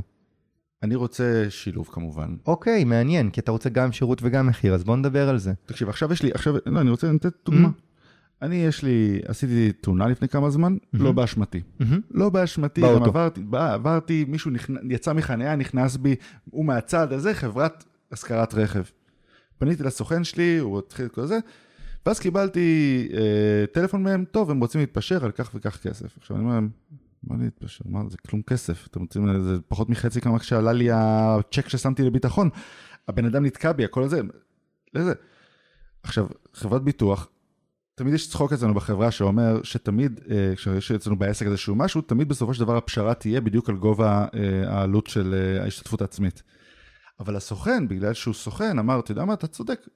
אני 0.84 0.96
רוצה 0.96 1.46
שילוב 1.50 1.90
כמובן. 1.92 2.36
אוקיי, 2.46 2.84
מעניין, 2.84 3.30
כי 3.30 3.40
אתה 3.40 3.52
רוצה 3.52 3.70
גם 3.70 3.92
שירות 3.92 4.20
וגם 4.22 4.48
מחיר, 4.48 4.74
אז 4.74 4.84
בוא 4.84 4.96
נדבר 4.96 5.30
על 5.30 5.38
זה. 5.38 5.54
תקשיב, 5.66 5.90
עכשיו 5.90 6.14
יש 6.14 6.24
לי, 6.24 6.32
עכשיו, 6.34 6.56
לא, 6.66 6.82
אני 6.82 6.90
רוצה 6.90 7.12
לתת 7.12 7.34
דוגמה. 7.46 7.70
אני, 8.42 8.56
יש 8.56 8.84
לי, 8.84 9.20
עשיתי 9.28 9.72
תאונה 9.72 10.08
לפני 10.08 10.28
כמה 10.28 10.50
זמן, 10.50 10.78
לא 10.94 11.12
באשמתי. 11.12 11.62
מהמם. 11.80 12.02
לא 12.12 12.30
באשמתי, 12.30 12.82
באוטו. 12.82 13.00
גם 13.00 13.10
עברתי, 13.10 13.42
בא, 13.42 13.74
עברתי, 13.74 14.26
מישהו 14.28 14.52
נכנ... 14.52 14.92
יצא 14.92 15.14
מחניה, 15.14 15.56
נכנס 15.56 15.98
בי, 15.98 16.16
הוא 16.50 16.66
מהצד 16.66 17.14
הזה, 17.14 17.34
חברת 17.34 17.84
השכרת 18.12 18.54
רכב. 18.54 18.84
פניתי 19.58 19.84
לסוכן 19.84 20.24
שלי, 20.24 20.58
הוא 20.58 20.80
התחיל 20.80 21.06
את 21.06 21.12
כל 21.12 21.26
זה, 21.26 21.40
ואז 22.06 22.20
קיבלתי 22.20 23.08
אה, 23.14 23.66
טלפון 23.72 24.04
מהם, 24.04 24.26
טוב, 24.32 24.52
הם 24.52 24.60
רוצים 24.60 24.82
להתפשר 24.82 25.26
על 25.26 25.32
כך 25.32 25.52
וכך 25.56 25.78
כסף. 25.78 26.18
עכשיו 26.18 26.38
אני 26.38 26.46
אומר 26.46 26.56
להם, 26.56 26.70
מה 27.24 27.36
להתפשר? 27.44 27.84
מה, 27.86 28.00
זה 28.10 28.18
כלום 28.18 28.42
כסף. 28.42 28.88
אתם 28.88 29.02
רוצים, 29.02 29.44
זה 29.44 29.58
פחות 29.68 29.90
מחצי 29.90 30.22
כמה 30.22 30.40
שעלה 30.40 30.74
לי 30.74 30.88
הצ'ק 30.92 31.70
ששמתי 31.70 32.04
לביטחון. 32.04 32.50
הבן 33.08 33.26
אדם 33.26 33.46
נתקע 33.46 33.72
בי, 33.72 33.86
הכל 33.86 34.04
הזה. 34.04 34.22
לזה. 34.94 35.14
עכשיו, 36.04 36.28
חברת 36.54 36.84
ביטוח, 36.84 37.28
תמיד 37.96 38.14
יש 38.14 38.30
צחוק 38.30 38.54
אצלנו 38.54 38.74
בחברה 38.74 39.12
שאומר 39.12 39.64
שתמיד, 39.64 40.20
אה, 40.32 40.54
כשיש 40.56 40.92
אצלנו 40.92 41.16
בעסק 41.16 41.46
איזשהו 41.46 41.76
משהו, 41.76 42.02
תמיד 42.02 42.30
בסופו 42.30 42.54
של 42.54 42.60
דבר 42.60 42.78
הפשרה 42.78 43.14
תהיה 43.14 43.42
בדיוק 43.42 43.70
על 43.70 43.76
גובה 43.76 44.26
אה, 44.34 44.74
העלות 44.74 45.08
של 45.08 45.34
אה, 45.34 45.64
ההשתתפות 45.64 46.02
העצמית. 46.02 46.44
אבל 47.20 47.36
הסוכן, 47.36 47.88
בגלל 47.88 48.14
שהוא 48.14 48.34
סוכן, 48.34 48.80
אמר, 48.80 49.00
אתה 49.00 49.12
יודע 49.12 49.26
מה, 49.26 49.34
אתה 49.34 49.48
צודק, 49.48 49.88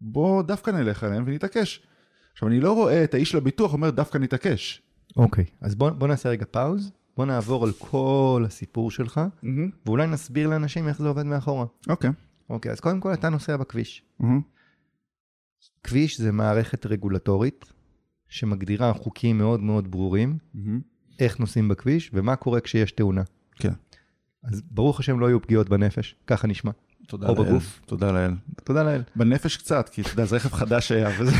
בוא 0.00 0.42
דווקא 0.42 0.70
נלך 0.70 1.04
עליהם 1.04 1.24
ונתעקש. 1.26 1.82
עכשיו, 2.32 2.48
אני 2.48 2.60
לא 2.60 2.72
רואה 2.72 3.04
את 3.04 3.14
האיש 3.14 3.34
לביטוח 3.34 3.72
אומר, 3.72 3.90
דווקא 3.90 4.18
נתעקש. 4.18 4.82
אוקיי, 5.16 5.44
אז 5.60 5.74
בוא, 5.74 5.90
בוא 5.90 6.08
נעשה 6.08 6.28
רגע 6.28 6.44
פאוז, 6.50 6.92
בוא 7.16 7.26
נעבור 7.26 7.64
על 7.64 7.72
כל 7.78 8.44
הסיפור 8.46 8.90
שלך, 8.90 9.20
ואולי 9.86 10.06
נסביר 10.06 10.48
לאנשים 10.48 10.88
איך 10.88 10.98
זה 10.98 11.08
עובד 11.08 11.22
מאחורה. 11.26 11.66
אוקיי. 11.88 12.10
אוקיי, 12.50 12.72
אז 12.72 12.80
קודם 12.80 13.00
כל 13.00 13.12
אתה 13.12 13.28
נוסע 13.28 13.56
בכביש. 13.56 14.02
מהמם. 14.20 14.40
כביש 15.84 16.20
זה 16.20 16.32
מערכת 16.32 16.86
רגולטורית 16.86 17.64
שמגדירה 18.28 18.92
חוקים 18.92 19.38
מאוד 19.38 19.60
מאוד 19.60 19.90
ברורים, 19.90 20.38
מהמם. 20.54 20.80
איך 21.18 21.38
נוסעים 21.40 21.68
בכביש 21.68 22.10
ומה 22.14 22.36
קורה 22.36 22.60
כשיש 22.60 22.92
תאונה. 22.92 23.22
כן. 23.56 23.72
אז 24.44 24.62
ברוך 24.70 25.00
השם 25.00 25.20
לא 25.20 25.26
יהיו 25.26 25.42
פגיעות 25.42 25.68
בנפש, 25.68 26.16
ככה 26.26 26.46
נשמע. 26.46 26.70
תודה 27.10 27.28
או 27.28 27.34
לאל. 27.34 27.44
בגוף. 27.44 27.80
תודה 27.86 28.12
לאל. 28.12 28.30
תודה 28.64 28.82
לאל. 28.82 29.02
בנפש 29.16 29.56
קצת, 29.56 29.88
כי 29.88 30.00
אתה 30.02 30.10
יודע, 30.10 30.24
זה 30.24 30.36
רכב 30.36 30.52
חדש 30.52 30.92
היה, 30.92 31.08
וזה... 31.18 31.32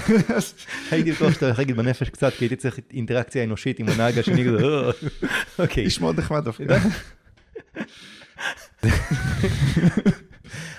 הייתי 0.91 1.13
בטוח 1.13 1.33
שאתה 1.33 1.47
הולך 1.47 1.59
להגיד 1.59 1.77
בנפש 1.77 2.09
קצת, 2.11 2.33
כי 2.33 2.45
הייתי 2.45 2.57
צריך 2.57 2.79
אינטראקציה 2.93 3.45
אנושית 3.45 3.79
עם 3.79 3.89
הנהג 3.89 4.19
השני, 4.19 4.45
כזה, 4.45 4.57
"אה." 4.65 4.91
אוקיי. 5.59 5.85
איש 5.85 6.01
מאוד 6.01 6.19
נחמד 6.19 6.45
דווקא. 6.45 6.79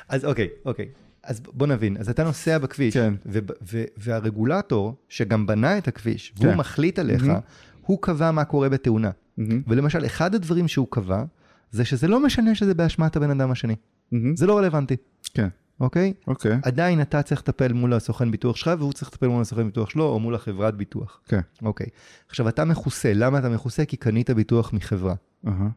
אז 0.09 0.25
אוקיי, 0.25 0.47
אוקיי. 0.65 0.87
אז 1.23 1.39
בוא 1.39 1.67
נבין, 1.67 1.97
אז 1.97 2.09
אתה 2.09 2.23
נוסע 2.23 2.57
בכביש, 2.57 2.93
כן. 2.93 3.13
וב- 3.25 3.51
ו- 3.71 3.83
והרגולטור 3.97 4.95
שגם 5.09 5.47
בנה 5.47 5.77
את 5.77 5.87
הכביש, 5.87 6.33
והוא 6.37 6.51
כן. 6.51 6.57
מחליט 6.57 6.99
עליך, 6.99 7.23
מהמם. 7.23 7.39
הוא 7.81 7.97
קבע 8.01 8.31
מה 8.31 8.43
קורה 8.45 8.69
בתאונה. 8.69 9.11
מהמם. 9.37 9.61
ולמשל, 9.67 10.05
אחד 10.05 10.35
הדברים 10.35 10.67
שהוא 10.67 10.87
קבע, 10.89 11.23
זה 11.71 11.85
שזה 11.85 12.07
לא 12.07 12.19
משנה 12.23 12.55
שזה 12.55 12.73
באשמת 12.73 13.15
הבן 13.15 13.31
אדם 13.31 13.51
השני. 13.51 13.75
מהמם. 14.11 14.35
זה 14.35 14.45
לא 14.45 14.57
רלוונטי, 14.57 14.95
כן, 15.33 15.47
אוקיי? 15.79 16.13
אוקיי. 16.27 16.57
עדיין 16.63 17.01
אתה 17.01 17.21
צריך 17.21 17.41
לטפל 17.41 17.73
מול 17.73 17.93
הסוכן 17.93 18.31
ביטוח 18.31 18.55
שלך, 18.55 18.71
והוא 18.79 18.93
צריך 18.93 19.11
לטפל 19.11 19.27
מול 19.27 19.41
הסוכן 19.41 19.65
ביטוח 19.65 19.89
שלו, 19.89 20.03
או 20.03 20.19
מול 20.19 20.35
החברת 20.35 20.75
ביטוח. 20.75 21.21
כן. 21.25 21.41
אוקיי. 21.61 21.87
עכשיו, 22.29 22.49
אתה 22.49 22.65
מכוסה. 22.65 23.13
למה 23.13 23.39
אתה 23.39 23.49
מכוסה? 23.49 23.85
כי 23.85 23.97
קנית 23.97 24.29
ביטוח 24.29 24.73
מחברה. 24.73 25.15
אהה. 25.47 25.69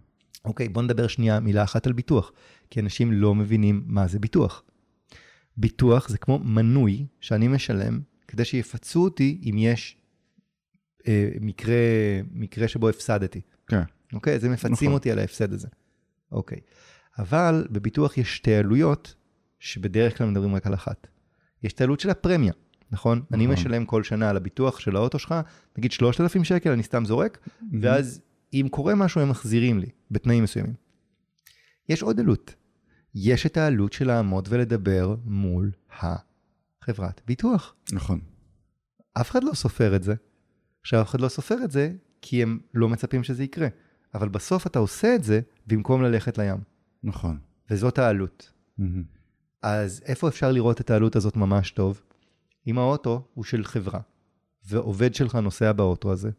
אוקיי, 0.45 0.69
בוא 0.69 0.83
נדבר 0.83 1.07
שנייה 1.07 1.41
מילה 1.41 1.63
אחת 1.63 1.87
על 1.87 1.93
ביטוח, 1.93 2.33
כי 2.71 2.81
אנשים 2.81 3.13
לא 3.13 3.35
מבינים 3.35 3.83
מה 3.87 4.07
זה 4.07 4.19
ביטוח. 4.19 4.63
ביטוח 5.57 6.09
זה 6.09 6.19
כמו 6.19 6.39
מנוי 6.39 7.07
שאני 7.21 7.49
משלם 7.49 8.01
כדי 8.29 8.45
שיפצו 8.45 9.05
אותי 9.05 9.41
אם 9.51 9.55
יש 9.59 9.97
אה, 11.09 11.29
מקרה, 11.41 11.75
מקרה 12.33 12.69
שבו 12.69 12.89
הפסדתי. 12.89 13.41
כן. 13.67 13.83
אוקיי? 14.13 14.35
אז 14.35 14.45
הם 14.45 14.53
מפצים 14.53 14.73
נכון. 14.73 14.93
אותי 14.93 15.11
על 15.11 15.19
ההפסד 15.19 15.53
הזה. 15.53 15.69
אוקיי. 16.33 16.59
אבל 17.19 17.67
בביטוח 17.71 18.19
יש 18.19 18.37
שתי 18.37 18.55
עלויות, 18.55 19.15
שבדרך 19.59 20.19
כלל 20.19 20.27
מדברים 20.27 20.55
רק 20.55 20.67
על 20.67 20.75
אחת. 20.75 21.07
יש 21.63 21.73
את 21.73 21.81
העלות 21.81 22.01
של 22.01 22.11
הפרמיה, 22.11 22.53
נכון? 22.91 23.23
אני 23.33 23.47
נכון. 23.47 23.55
משלם 23.55 23.85
כל 23.85 24.03
שנה 24.03 24.31
על 24.31 24.37
הביטוח 24.37 24.81
של 24.81 24.97
האוטו 24.97 25.19
שלך, 25.19 25.35
נגיד 25.79 25.93
3,000 25.93 26.45
שקל, 26.45 26.71
אני 26.71 26.83
סתם 26.83 27.05
זורק, 27.05 27.39
ואז 27.81 28.21
אם 28.53 28.67
קורה 28.71 28.95
משהו 28.95 29.21
הם 29.21 29.29
מחזירים 29.29 29.79
לי, 29.79 29.89
בתנאים 30.11 30.45
מסוימים. 30.45 30.75
יש 31.89 32.03
עוד 32.03 32.21
עלות. 32.21 32.55
יש 33.15 33.47
את 33.47 33.57
העלות 33.57 33.93
של 33.93 34.07
לעמוד 34.07 34.49
ולדבר 34.51 35.17
מול 35.25 35.73
החברת 36.01 37.21
ביטוח. 37.27 37.75
נכון. 37.93 38.21
אף 39.15 39.31
אחד 39.31 39.45
לא 39.45 39.55
סופר 39.55 39.97
את 39.97 40.03
זה. 40.03 40.15
עכשיו, 40.81 41.03
אף 41.03 41.11
אחד 41.11 41.21
לא 41.21 41.29
סופר 41.29 41.57
את 41.65 41.71
זה, 41.71 41.93
כי 42.23 42.43
הם 42.43 42.59
לא 42.75 42.89
מצפים 42.89 43.25
שזה 43.25 43.45
יקרה. 43.45 43.69
אבל 44.15 44.29
בסוף 44.29 44.67
אתה 44.67 44.79
עושה 44.79 45.15
את 45.15 45.25
זה 45.25 45.41
במקום 45.67 46.03
ללכת 46.03 46.39
לים. 46.39 46.74
נכון. 47.05 47.39
וזאת 47.71 47.99
העלות. 47.99 48.53
מהמם. 48.79 49.03
אז 49.63 50.03
איפה 50.05 50.29
אפשר 50.29 50.53
לראות 50.53 50.81
את 50.81 50.91
העלות 50.91 51.17
הזאת 51.17 51.37
ממש 51.37 51.71
טוב? 51.71 52.03
אם 52.67 52.79
האוטו 52.79 53.27
הוא 53.35 53.45
של 53.45 53.65
חברה, 53.65 54.01
ועובד 54.67 55.15
שלך 55.15 55.35
נוסע 55.35 55.73
באוטו 55.73 56.13
הזה, 56.13 56.31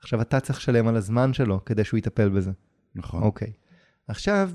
עכשיו 0.00 0.20
אתה 0.20 0.40
צריך 0.40 0.58
לשלם 0.58 0.88
על 0.88 0.96
הזמן 0.96 1.32
שלו 1.32 1.64
כדי 1.64 1.84
שהוא 1.84 1.98
יטפל 1.98 2.28
בזה. 2.28 2.50
נכון. 2.94 3.22
אוקיי. 3.22 3.52
עכשיו, 4.08 4.50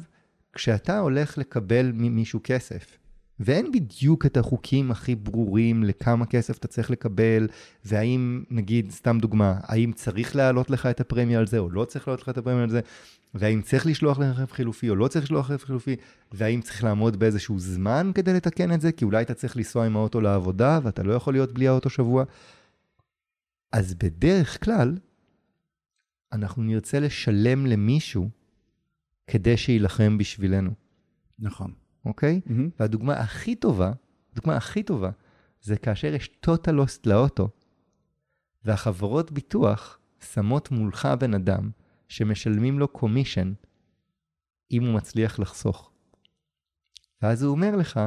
כשאתה 0.53 0.99
הולך 0.99 1.37
לקבל 1.37 1.91
ממישהו 1.93 2.39
כסף, 2.43 2.97
ואין 3.39 3.71
בדיוק 3.71 4.25
את 4.25 4.37
החוקים 4.37 4.91
הכי 4.91 5.15
ברורים 5.15 5.83
לכמה 5.83 6.25
כסף 6.25 6.57
אתה 6.57 6.67
צריך 6.67 6.91
לקבל, 6.91 7.47
והאם, 7.85 8.43
נגיד, 8.49 8.91
סתם 8.91 9.17
דוגמה, 9.19 9.59
האם 9.61 9.91
צריך 9.91 10.35
להעלות 10.35 10.69
לך 10.69 10.85
את 10.85 11.01
הפרמיה 11.01 11.39
על 11.39 11.47
זה, 11.47 11.57
או 11.57 11.69
לא 11.69 11.85
צריך 11.85 12.07
להעלות 12.07 12.21
לך 12.21 12.29
את 12.29 12.37
הפרמיה 12.37 12.63
על 12.63 12.69
זה, 12.69 12.79
והאם 13.33 13.61
צריך 13.61 13.85
לשלוח 13.85 14.19
לך 14.19 14.39
רכב 14.39 14.51
חילופי, 14.51 14.89
או 14.89 14.95
לא 14.95 15.07
צריך 15.07 15.25
לשלוח 15.25 15.51
רכב 15.51 15.65
חילופי, 15.65 15.95
והאם 16.31 16.61
צריך 16.61 16.83
לעמוד 16.83 17.19
באיזשהו 17.19 17.59
זמן 17.59 18.11
כדי 18.15 18.33
לתקן 18.33 18.73
את 18.73 18.81
זה, 18.81 18.91
כי 18.91 19.05
אולי 19.05 19.21
אתה 19.21 19.33
צריך 19.33 19.57
לנסוע 19.57 19.85
עם 19.85 19.95
האוטו 19.95 20.21
לעבודה, 20.21 20.79
ואתה 20.83 21.03
לא 21.03 21.13
יכול 21.13 21.33
להיות 21.33 21.53
בלי 21.53 21.67
האוטו 21.67 21.89
שבוע. 21.89 22.23
אז 23.71 23.93
בדרך 23.93 24.63
כלל, 24.63 24.97
אנחנו 26.31 26.63
נרצה 26.63 26.99
לשלם 26.99 27.65
למישהו 27.65 28.29
כדי 29.27 29.57
שיילחם 29.57 30.17
בשבילנו, 30.17 30.71
נכון. 31.39 31.73
אוקיי? 32.05 32.41
מהמם. 32.45 32.69
והדוגמה 32.79 33.13
הכי 33.13 33.55
טובה, 33.55 33.91
הדוגמה 34.33 34.57
הכי 34.57 34.83
טובה, 34.83 35.09
זה 35.61 35.77
כאשר 35.77 36.13
יש 36.13 36.29
total 36.45 36.69
loss 36.69 36.99
לאוטו, 37.05 37.49
והחברות 38.65 39.31
ביטוח 39.31 39.99
שמות 40.33 40.71
מולך 40.71 41.07
בן 41.19 41.33
אדם 41.33 41.69
שמשלמים 42.09 42.79
לו 42.79 42.87
קומישן 42.87 43.53
אם 44.71 44.83
הוא 44.85 44.93
מצליח 44.93 45.39
לחסוך. 45.39 45.91
ואז 47.21 47.43
הוא 47.43 47.51
אומר 47.51 47.75
לך, 47.75 47.99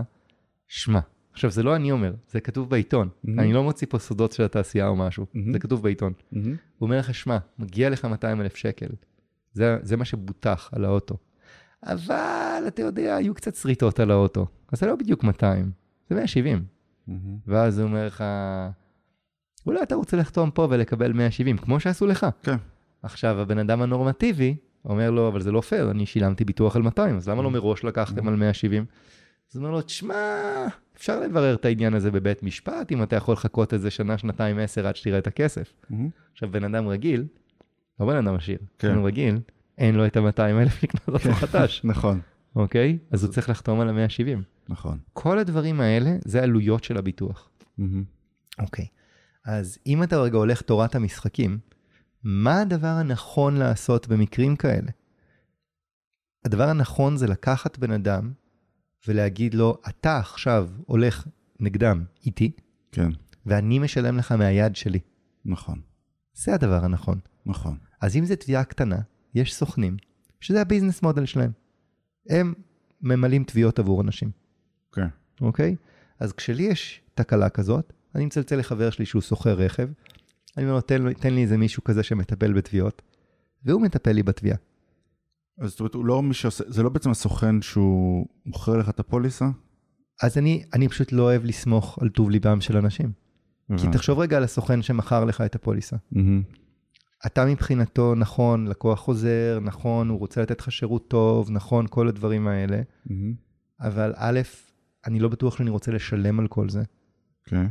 שמע, 0.69 1.01
עכשיו 1.33 1.51
זה 1.51 1.63
לא 1.63 1.77
אני 1.77 1.93
אומר, 1.93 2.15
זה 2.29 2.41
כתוב 2.41 2.71
בעיתון. 2.71 3.09
Mhm. 3.09 3.29
אני 3.39 3.53
לא 3.53 3.63
מוציא 3.63 3.87
פה 3.91 3.99
סודות 3.99 4.33
של 4.33 4.43
התעשייה 4.45 4.89
או 4.89 4.97
משהו, 4.97 5.27
Mhm. 5.35 5.53
זה 5.53 5.59
כתוב 5.59 5.83
בעיתון. 5.83 6.13
מהמם. 6.33 6.47
הוא 6.51 6.57
אומר 6.87 6.99
לך, 6.99 7.15
שמע, 7.15 7.39
מגיע 7.59 7.91
לך 7.91 8.05
200 8.05 8.41
אלף 8.41 8.57
שקל. 8.57 8.89
זה, 9.53 9.79
זה 9.83 9.97
מה 9.97 10.05
שבוטח 10.05 10.71
על 10.73 10.85
האוטו. 10.85 11.17
אבל 11.83 12.65
אתה 12.69 12.83
יודע, 12.83 13.17
היו 13.17 13.35
קצת 13.35 13.55
שריטות 13.55 14.01
על 14.01 14.11
האוטו. 14.11 14.47
אז 14.73 14.81
זה 14.81 14.87
לא 14.87 14.97
בדיוק 14.97 15.25
200, 15.25 15.71
זה 16.09 16.15
170. 16.15 16.65
מהמם. 17.07 17.39
ואז 17.47 17.79
הוא 17.79 17.89
אומר 17.89 18.07
לך, 18.07 18.25
אולי 19.67 19.83
אתה 19.83 19.95
רוצה 19.95 20.17
לחתום 20.17 20.51
פה 20.51 20.67
ולקבל 20.71 21.13
170, 21.13 21.57
כמו 21.59 21.81
שעשו 21.81 22.07
לך. 22.07 22.27
כן. 22.43 22.57
עכשיו, 23.03 23.41
הבן 23.41 23.59
אדם 23.59 23.83
הנורמטיבי 23.83 24.57
אומר 24.85 25.11
לו, 25.11 25.29
אבל 25.29 25.41
זה 25.41 25.53
לא 25.53 25.61
פייר, 25.61 25.91
אני 25.91 26.07
שילמתי 26.07 26.45
ביטוח 26.45 26.77
על 26.77 26.83
200, 26.83 27.17
אז 27.17 27.29
למה 27.29 27.43
לא 27.43 27.51
מראש 27.51 27.85
לקחתם 27.85 28.29
על 28.29 28.37
170? 28.37 28.85
אז 29.51 29.57
הוא 29.57 29.65
אומר 29.65 29.77
לו, 29.77 29.83
תשמע, 29.83 30.15
אפשר 30.97 31.21
לברר 31.21 31.55
את 31.55 31.65
העניין 31.65 31.95
הזה 31.95 32.11
בבית 32.11 32.43
משפט, 32.43 32.93
אם 32.93 33.03
אתה 33.03 33.17
יכול 33.17 33.33
לחכות 33.33 33.75
איזה 33.75 33.91
שנה, 33.91 34.19
שנתיים, 34.19 34.59
עשר, 34.59 34.87
עד 34.87 34.97
שתראה 34.97 35.19
את 35.19 35.27
הכסף. 35.27 35.73
מהמם. 35.91 36.09
עכשיו, 36.33 36.51
בן 36.51 36.65
אדם 36.65 36.89
רגיל, 36.89 37.25
לא 38.01 38.07
בן 38.07 38.17
אדם 38.17 38.35
עשיר, 38.35 38.59
כן. 38.79 38.89
בן 38.89 38.95
אדם 38.95 39.05
רגיל, 39.05 39.41
אין 39.79 39.95
לו 39.95 40.07
את 40.07 40.17
ה-200 40.17 40.41
אלף 40.41 40.83
לקנות 40.83 41.09
אותו 41.09 41.35
חדש, 41.35 41.81
נכון. 41.85 42.21
אוקיי? 42.57 42.99
אז 43.11 43.25
הוא 43.25 43.33
צריך 43.33 43.49
לחתום 43.51 43.81
על 43.81 43.89
ה-170. 43.89 44.39
נכון. 44.69 44.99
כל 45.13 45.39
הדברים 45.39 45.81
האלה 45.81 46.17
זה 46.25 46.43
עלויות 46.43 46.85
של 46.85 46.97
הביטוח. 46.97 47.51
מהמם. 47.79 48.05
אוקיי. 48.59 48.87
אז 49.45 49.79
אם 49.87 50.03
אתה 50.03 50.21
רגע 50.21 50.39
הולך 50.39 50.63
תורת 50.63 50.95
המשחקים, 50.95 51.59
מה 52.25 52.61
הדבר 52.61 52.87
הנכון 52.87 53.57
לעשות 53.57 54.09
במקרים 54.09 54.57
כאלה? 54.57 54.91
הדבר 56.45 56.69
הנכון 56.69 57.17
זה 57.17 57.27
לקחת 57.27 57.79
בן 57.79 57.91
אדם 57.91 58.33
ולהגיד 59.09 59.55
לו, 59.55 59.79
אתה 59.89 60.19
עכשיו 60.19 60.69
הולך 60.87 61.27
נגדם 61.61 62.05
איתי, 62.27 62.53
כן. 62.93 63.11
ואני 63.47 63.79
משלם 63.79 64.17
לך 64.17 64.33
מהיד 64.33 64.77
שלי. 64.77 64.99
נכון. 65.45 65.81
זה 66.35 66.55
הדבר 66.55 66.85
הנכון. 66.85 67.19
נכון. 67.47 67.79
אז 68.01 68.17
אם 68.17 68.25
זו 68.25 68.37
תביעה 68.37 68.65
קטנה, 68.65 68.99
יש 69.35 69.55
סוכנים, 69.55 69.97
שזה 70.41 70.61
הביזנס 70.61 71.03
מודל 71.03 71.27
שלהם. 71.27 71.51
הם 72.29 72.55
ממלאים 73.01 73.45
תביעות 73.45 73.79
עבור 73.79 74.03
אנשים, 74.03 74.31
כן. 74.93 75.07
אוקיי? 75.41 75.77
אז 76.21 76.33
כשלי 76.33 76.63
יש 76.63 77.01
תקלה 77.15 77.49
כזאת, 77.49 77.93
אני 78.15 78.27
מצלצל 78.27 78.57
לחבר 78.57 78.91
שלי 78.91 79.07
שהוא 79.07 79.23
שוכר 79.23 79.55
רכב, 79.55 79.89
אני 80.57 80.65
אומר 80.65 80.75
לו, 80.75 80.81
תן, 80.81 81.13
תן 81.13 81.35
לי 81.35 81.43
איזה 81.43 81.57
מישהו 81.57 81.85
כזה 81.85 82.03
שמטפל 82.03 82.53
בתביעות, 82.53 83.03
והוא 83.65 83.83
מטפל 83.83 84.13
לי 84.13 84.23
בתביעה. 84.23 84.57
אז 85.59 85.71
זאת 85.71 85.81
אומרת, 85.81 85.95
הוא 85.95 86.05
לא 86.05 86.23
מי 86.23 86.35
שעושה, 86.35 86.65
זה 86.67 86.83
לא 86.83 86.89
בעצם 86.89 87.11
הסוכן 87.11 87.63
שהוא 87.63 88.27
מוכר 88.47 88.77
לך 88.77 88.89
את 88.89 89.01
הפוליסה? 89.01 89.49
אז 90.23 90.39
אני, 90.39 90.65
אני 90.75 90.89
פשוט 90.89 91.13
לא 91.13 91.23
אוהב 91.23 91.45
לסמוך 91.45 91.99
על 92.03 92.09
טוב 92.09 92.31
ליבם 92.31 92.61
של 92.61 92.77
אנשים. 92.77 93.13
כי. 93.77 93.87
תחשוב 93.93 94.19
רגע 94.19 94.37
על 94.37 94.45
הסוכן 94.45 94.83
שמכר 94.83 95.25
לך 95.25 95.41
את 95.41 95.55
הפוליסה. 95.55 95.97
אתה 97.27 97.45
מבחינתו, 97.45 98.15
נכון, 98.15 98.67
לקוח 98.67 98.99
חוזר, 98.99 99.59
נכון, 99.63 100.09
הוא 100.09 100.19
רוצה 100.19 100.43
לתת 100.43 100.61
לך 100.61 100.73
שירות 100.73 101.09
טוב, 101.09 101.51
נכון, 101.51 101.87
כל 101.91 102.09
הדברים 102.09 102.49
האלה. 102.49 102.83
אבל 103.81 104.13
א', 104.17 104.41
אני 105.07 105.21
לא 105.21 105.29
בטוח 105.29 105.57
שאני 105.57 105.71
רוצה 105.71 105.93
לשלם 105.93 106.41
על 106.41 106.49
כל 106.49 106.69
זה, 106.69 106.83
כן. 107.45 107.67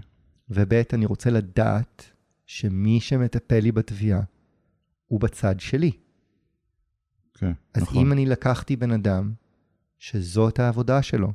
וב', 0.49 0.73
אני 0.93 1.05
רוצה 1.05 1.29
לדעת 1.29 2.11
שמי 2.51 2.99
שמטפל 2.99 3.59
לי 3.59 3.71
בתביעה 3.71 4.21
הוא 5.07 5.19
בצד 5.19 5.59
שלי. 5.59 5.91
כן. 7.33 7.51
אז 7.73 7.81
נכון. 7.81 7.97
אם 7.97 8.11
אני 8.11 8.25
לקחתי 8.25 8.75
בן 8.75 8.91
אדם 8.91 9.33
שזאת 9.99 10.59
העבודה 10.59 11.01
שלו, 11.01 11.33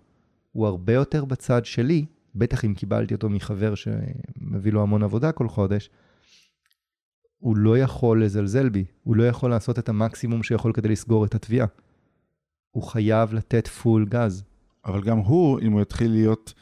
הוא 0.53 0.67
הרבה 0.67 0.93
יותר 0.93 1.25
בצד 1.25 1.65
שלי, 1.65 2.07
בטח 2.35 2.65
אם 2.65 2.75
קיבלתי 2.75 3.15
אותו 3.15 3.29
מחבר 3.29 3.75
שמביא 3.75 4.73
לו 4.73 4.83
המון 4.83 5.03
עבודה 5.03 5.33
כל 5.33 5.49
חודש, 5.49 5.91
הוא 7.39 7.57
לא 7.57 7.79
יכול 7.79 8.25
לזלזל 8.25 8.69
בי, 8.69 8.85
הוא 9.03 9.17
לא 9.17 9.29
יכול 9.29 9.51
לעשות 9.51 9.79
את 9.79 9.89
המקסימום 9.89 10.43
שיכול 10.43 10.73
כדי 10.73 10.89
לסגור 10.89 11.25
את 11.25 11.35
התביעה. 11.35 11.67
הוא 12.71 12.83
חייב 12.83 13.35
לתת 13.35 13.67
פול 13.69 14.07
גז. 14.09 14.45
אבל 14.85 15.03
גם 15.03 15.19
הוא, 15.19 15.61
אם 15.61 15.73
הוא 15.73 15.83
יתחיל 15.83 16.11
להיות 16.11 16.55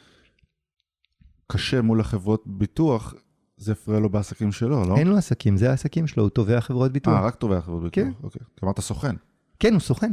קשה 1.47 1.81
מול 1.81 1.99
החברות 1.99 2.43
ביטוח, 2.45 3.13
זה 3.57 3.71
יפריע 3.71 3.99
לו 3.99 4.09
בעסקים 4.09 4.51
שלו, 4.51 4.85
לא? 4.89 4.97
אין 4.97 5.07
לו 5.07 5.17
עסקים, 5.17 5.57
זה 5.57 5.69
העסקים 5.69 6.07
שלו, 6.07 6.23
הוא 6.23 6.29
תובע 6.29 6.61
חברות 6.61 6.91
ביטוח. 6.91 7.13
אה, 7.13 7.25
רק 7.25 7.35
תובע 7.35 7.61
חברות 7.61 7.83
ביטוח. 7.83 8.03
כן. 8.03 8.11
אוקיי. 8.23 8.41
אמרת 8.63 8.79
סוכן. 8.79 9.15
כן, 9.59 9.73
הוא 9.73 9.81
סוכן. 9.81 10.11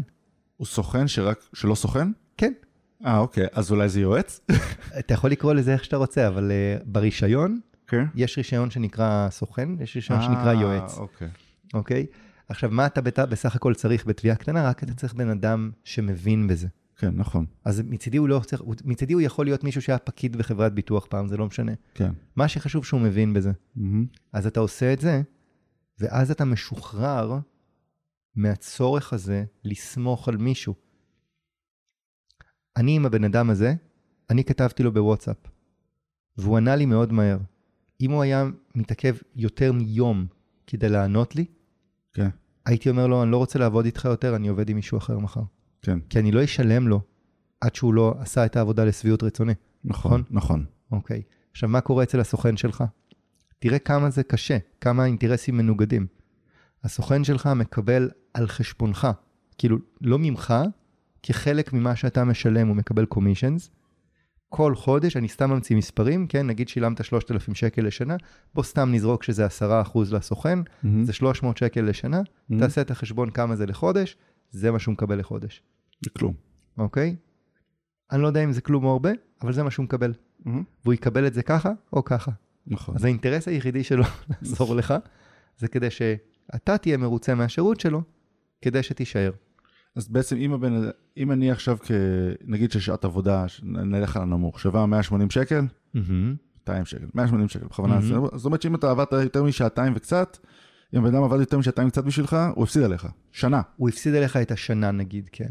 הוא 0.56 0.66
סוכן 0.66 1.08
שרק, 1.08 1.44
שלא 1.52 1.74
סוכן? 1.74 2.08
כן. 2.36 2.52
אה, 3.06 3.18
אוקיי. 3.18 3.46
אז 3.52 3.70
אולי 3.70 3.88
זה 3.88 4.00
יועץ? 4.00 4.40
אתה 4.98 5.14
יכול 5.14 5.30
לקרוא 5.30 5.52
לזה 5.54 5.72
איך 5.72 5.84
שאתה 5.84 5.96
רוצה, 5.96 6.28
אבל 6.28 6.50
uh, 6.50 6.84
ברישיון, 6.86 7.60
כן. 7.86 8.04
יש 8.14 8.38
רישיון 8.38 8.70
שנקרא 8.70 9.28
סוכן, 9.30 9.68
יש 9.80 9.96
רישיון 9.96 10.22
שנקרא 10.22 10.52
יועץ. 10.52 10.98
אוקיי. 10.98 11.28
אוקיי? 11.74 12.06
עכשיו, 12.48 12.70
מה 12.70 12.86
אתה 12.86 13.00
בת- 13.00 13.18
בסך 13.18 13.56
הכל 13.56 13.74
צריך 13.74 14.06
בתביעה 14.06 14.36
קטנה? 14.36 14.68
רק 14.68 14.82
אתה 14.84 14.94
צריך 14.94 15.14
בן 15.14 15.28
אדם 15.28 15.70
שמבין 15.84 16.46
בזה. 16.46 16.66
כן, 17.02 17.14
נכון. 17.16 17.46
אז 17.64 17.80
מצידי 17.80 18.16
הוא 18.16 18.28
לא 18.28 18.40
צריך, 18.46 18.60
הוא- 18.62 18.74
מצידי 18.84 19.12
הוא 19.12 19.22
יכול 19.22 19.46
להיות 19.46 19.64
מישהו 19.64 19.82
שהיה 19.82 19.98
פקיד 19.98 20.36
בחברת 20.36 20.74
ביטוח 20.74 21.06
פעם, 21.10 21.28
זה 21.28 21.36
לא 21.36 21.46
משנה. 21.46 21.72
כן. 21.94 22.12
מה 22.36 22.48
שחשוב 22.48 22.84
שהוא 22.84 23.00
מבין 23.00 23.34
בזה. 23.34 23.52
מהמם. 23.76 24.06
אז 24.32 24.46
אתה 24.46 24.60
עושה 24.60 24.92
את 24.92 25.00
זה, 25.00 25.22
ואז 25.98 26.30
אתה 26.30 26.44
משוחרר 26.44 27.38
מהצורך 28.34 29.12
הזה 29.12 29.44
לסמוך 29.64 30.28
על 30.28 30.36
מישהו. 30.36 30.74
אני 32.76 32.96
עם 32.96 33.06
הבן 33.06 33.24
אדם 33.24 33.50
הזה, 33.50 33.74
אני 34.30 34.44
כתבתי 34.44 34.82
לו 34.82 34.92
בוואטסאפ, 34.92 35.36
והוא 36.36 36.56
ענה 36.56 36.76
לי 36.76 36.86
מאוד 36.86 37.12
מהר. 37.12 37.38
אם 38.00 38.10
הוא 38.10 38.22
היה 38.22 38.44
מתעכב 38.74 39.16
יותר 39.36 39.72
מיום 39.72 40.26
כדי 40.66 40.88
לענות 40.88 41.36
לי, 41.36 41.44
כן, 42.12 42.28
הייתי 42.66 42.90
אומר 42.90 43.06
לו, 43.06 43.22
אני 43.22 43.30
לא 43.30 43.36
רוצה 43.36 43.58
לעבוד 43.58 43.84
איתך 43.84 44.04
יותר, 44.04 44.36
אני 44.36 44.48
עובד 44.48 44.68
עם 44.68 44.76
מישהו 44.76 44.98
אחר 44.98 45.18
מחר. 45.18 45.42
כן. 45.82 45.98
כי 46.10 46.18
אני 46.18 46.32
לא 46.32 46.44
אשלם 46.44 46.88
לו 46.88 47.00
עד 47.60 47.74
שהוא 47.74 47.94
לא 47.94 48.14
עשה 48.18 48.46
את 48.46 48.56
העבודה 48.56 48.84
לשביעות 48.84 49.22
רצוני. 49.22 49.54
נכון, 49.84 50.22
נכון. 50.30 50.64
אוקיי. 50.92 51.22
עכשיו, 51.50 51.68
מה 51.68 51.80
קורה 51.80 52.02
אצל 52.02 52.20
הסוכן 52.20 52.56
שלך? 52.56 52.84
תראה 53.58 53.78
כמה 53.78 54.10
זה 54.10 54.22
קשה, 54.22 54.58
כמה 54.80 55.02
האינטרסים 55.02 55.56
מנוגדים. 55.56 56.06
הסוכן 56.84 57.24
שלך 57.24 57.46
מקבל 57.56 58.10
על 58.34 58.46
חשבונך, 58.46 59.08
כאילו, 59.58 59.78
לא 60.00 60.18
ממך, 60.18 60.54
כחלק 61.22 61.72
ממה 61.72 61.96
שאתה 61.96 62.24
משלם 62.24 62.68
הוא 62.68 62.76
מקבל 62.76 63.04
קומישנס. 63.04 63.70
כל 64.48 64.74
חודש, 64.74 65.16
אני 65.16 65.28
סתם 65.28 65.50
ממציא 65.50 65.76
מספרים, 65.76 66.26
כן, 66.26 66.46
נגיד 66.46 66.68
שילמת 66.68 67.04
3,000 67.04 67.54
שקל 67.54 67.82
לשנה, 67.82 68.16
בוא 68.54 68.62
סתם 68.62 68.92
נזרוק 68.92 69.22
שזה 69.22 69.46
10% 69.46 69.50
לסוכן, 70.12 70.58
מהמם. 70.82 71.04
זה 71.04 71.12
300 71.12 71.56
שקל 71.56 71.80
לשנה, 71.80 72.20
מהמם. 72.48 72.62
תעשה 72.62 72.80
את 72.80 72.90
החשבון 72.90 73.30
כמה 73.30 73.56
זה 73.56 73.66
לחודש, 73.66 74.16
זה 74.52 74.70
מה 74.70 74.78
שהוא 74.78 74.92
מקבל 74.92 75.18
לחודש, 75.18 75.62
זה 76.04 76.10
כלום. 76.10 76.34
אוקיי? 76.78 77.16
אני 78.12 78.22
לא 78.22 78.26
יודע 78.26 78.44
אם 78.44 78.52
זה 78.52 78.60
כלום 78.60 78.84
או 78.84 78.92
הרבה, 78.92 79.10
אבל 79.42 79.52
זה 79.52 79.62
מה 79.62 79.70
שהוא 79.70 79.84
מקבל. 79.84 80.12
מהמם. 80.44 80.62
והוא 80.84 80.94
יקבל 80.94 81.26
את 81.26 81.34
זה 81.34 81.42
ככה 81.42 81.72
או 81.92 82.04
ככה. 82.04 82.30
נכון. 82.66 82.96
אז 82.96 83.04
האינטרס 83.04 83.48
היחידי 83.48 83.84
שלו 83.84 84.04
לעזור 84.30 84.76
לך, 84.76 84.94
זה 85.58 85.68
כדי 85.68 85.90
שאתה 85.90 86.78
תהיה 86.78 86.96
מרוצה 86.96 87.34
מהשירות 87.34 87.80
שלו, 87.80 88.02
כדי 88.62 88.82
שתישאר. 88.82 89.32
אז 89.96 90.08
בעצם 90.08 90.36
אם 90.36 90.52
הבן, 90.52 90.72
אם 91.16 91.32
אני 91.32 91.50
עכשיו, 91.50 91.78
כ... 91.82 91.90
נגיד 92.44 92.72
ששעת 92.72 93.04
עבודה, 93.04 93.46
נלך 93.62 94.16
על 94.16 94.22
הנמוך, 94.22 94.60
שווה 94.60 94.86
180 94.86 95.30
שקל, 95.30 95.64
200 95.94 96.84
שקל, 96.84 97.06
180 97.14 97.48
שקל, 97.48 97.66
בכוונה. 97.66 98.00
מהמם. 98.00 98.26
זאת 98.34 98.44
אומרת 98.44 98.62
שאם 98.62 98.74
אתה 98.74 98.90
עבדת 98.90 99.12
יותר 99.12 99.42
משעתיים 99.42 99.92
וקצת, 99.96 100.38
אם 100.94 101.04
הבן 101.04 101.14
אדם 101.14 101.24
עבד 101.24 101.40
יותר 101.40 101.58
משעתיים 101.58 101.88
וקצת 101.88 102.04
בשבילך, 102.04 102.36
הוא 102.54 102.64
הפסיד 102.64 102.82
עליך. 102.82 103.06
שנה. 103.32 103.62
הוא 103.76 103.88
הפסיד 103.88 104.14
עליך 104.14 104.36
את 104.36 104.50
השנה 104.50 104.90
נגיד, 104.90 105.28
כן. 105.32 105.48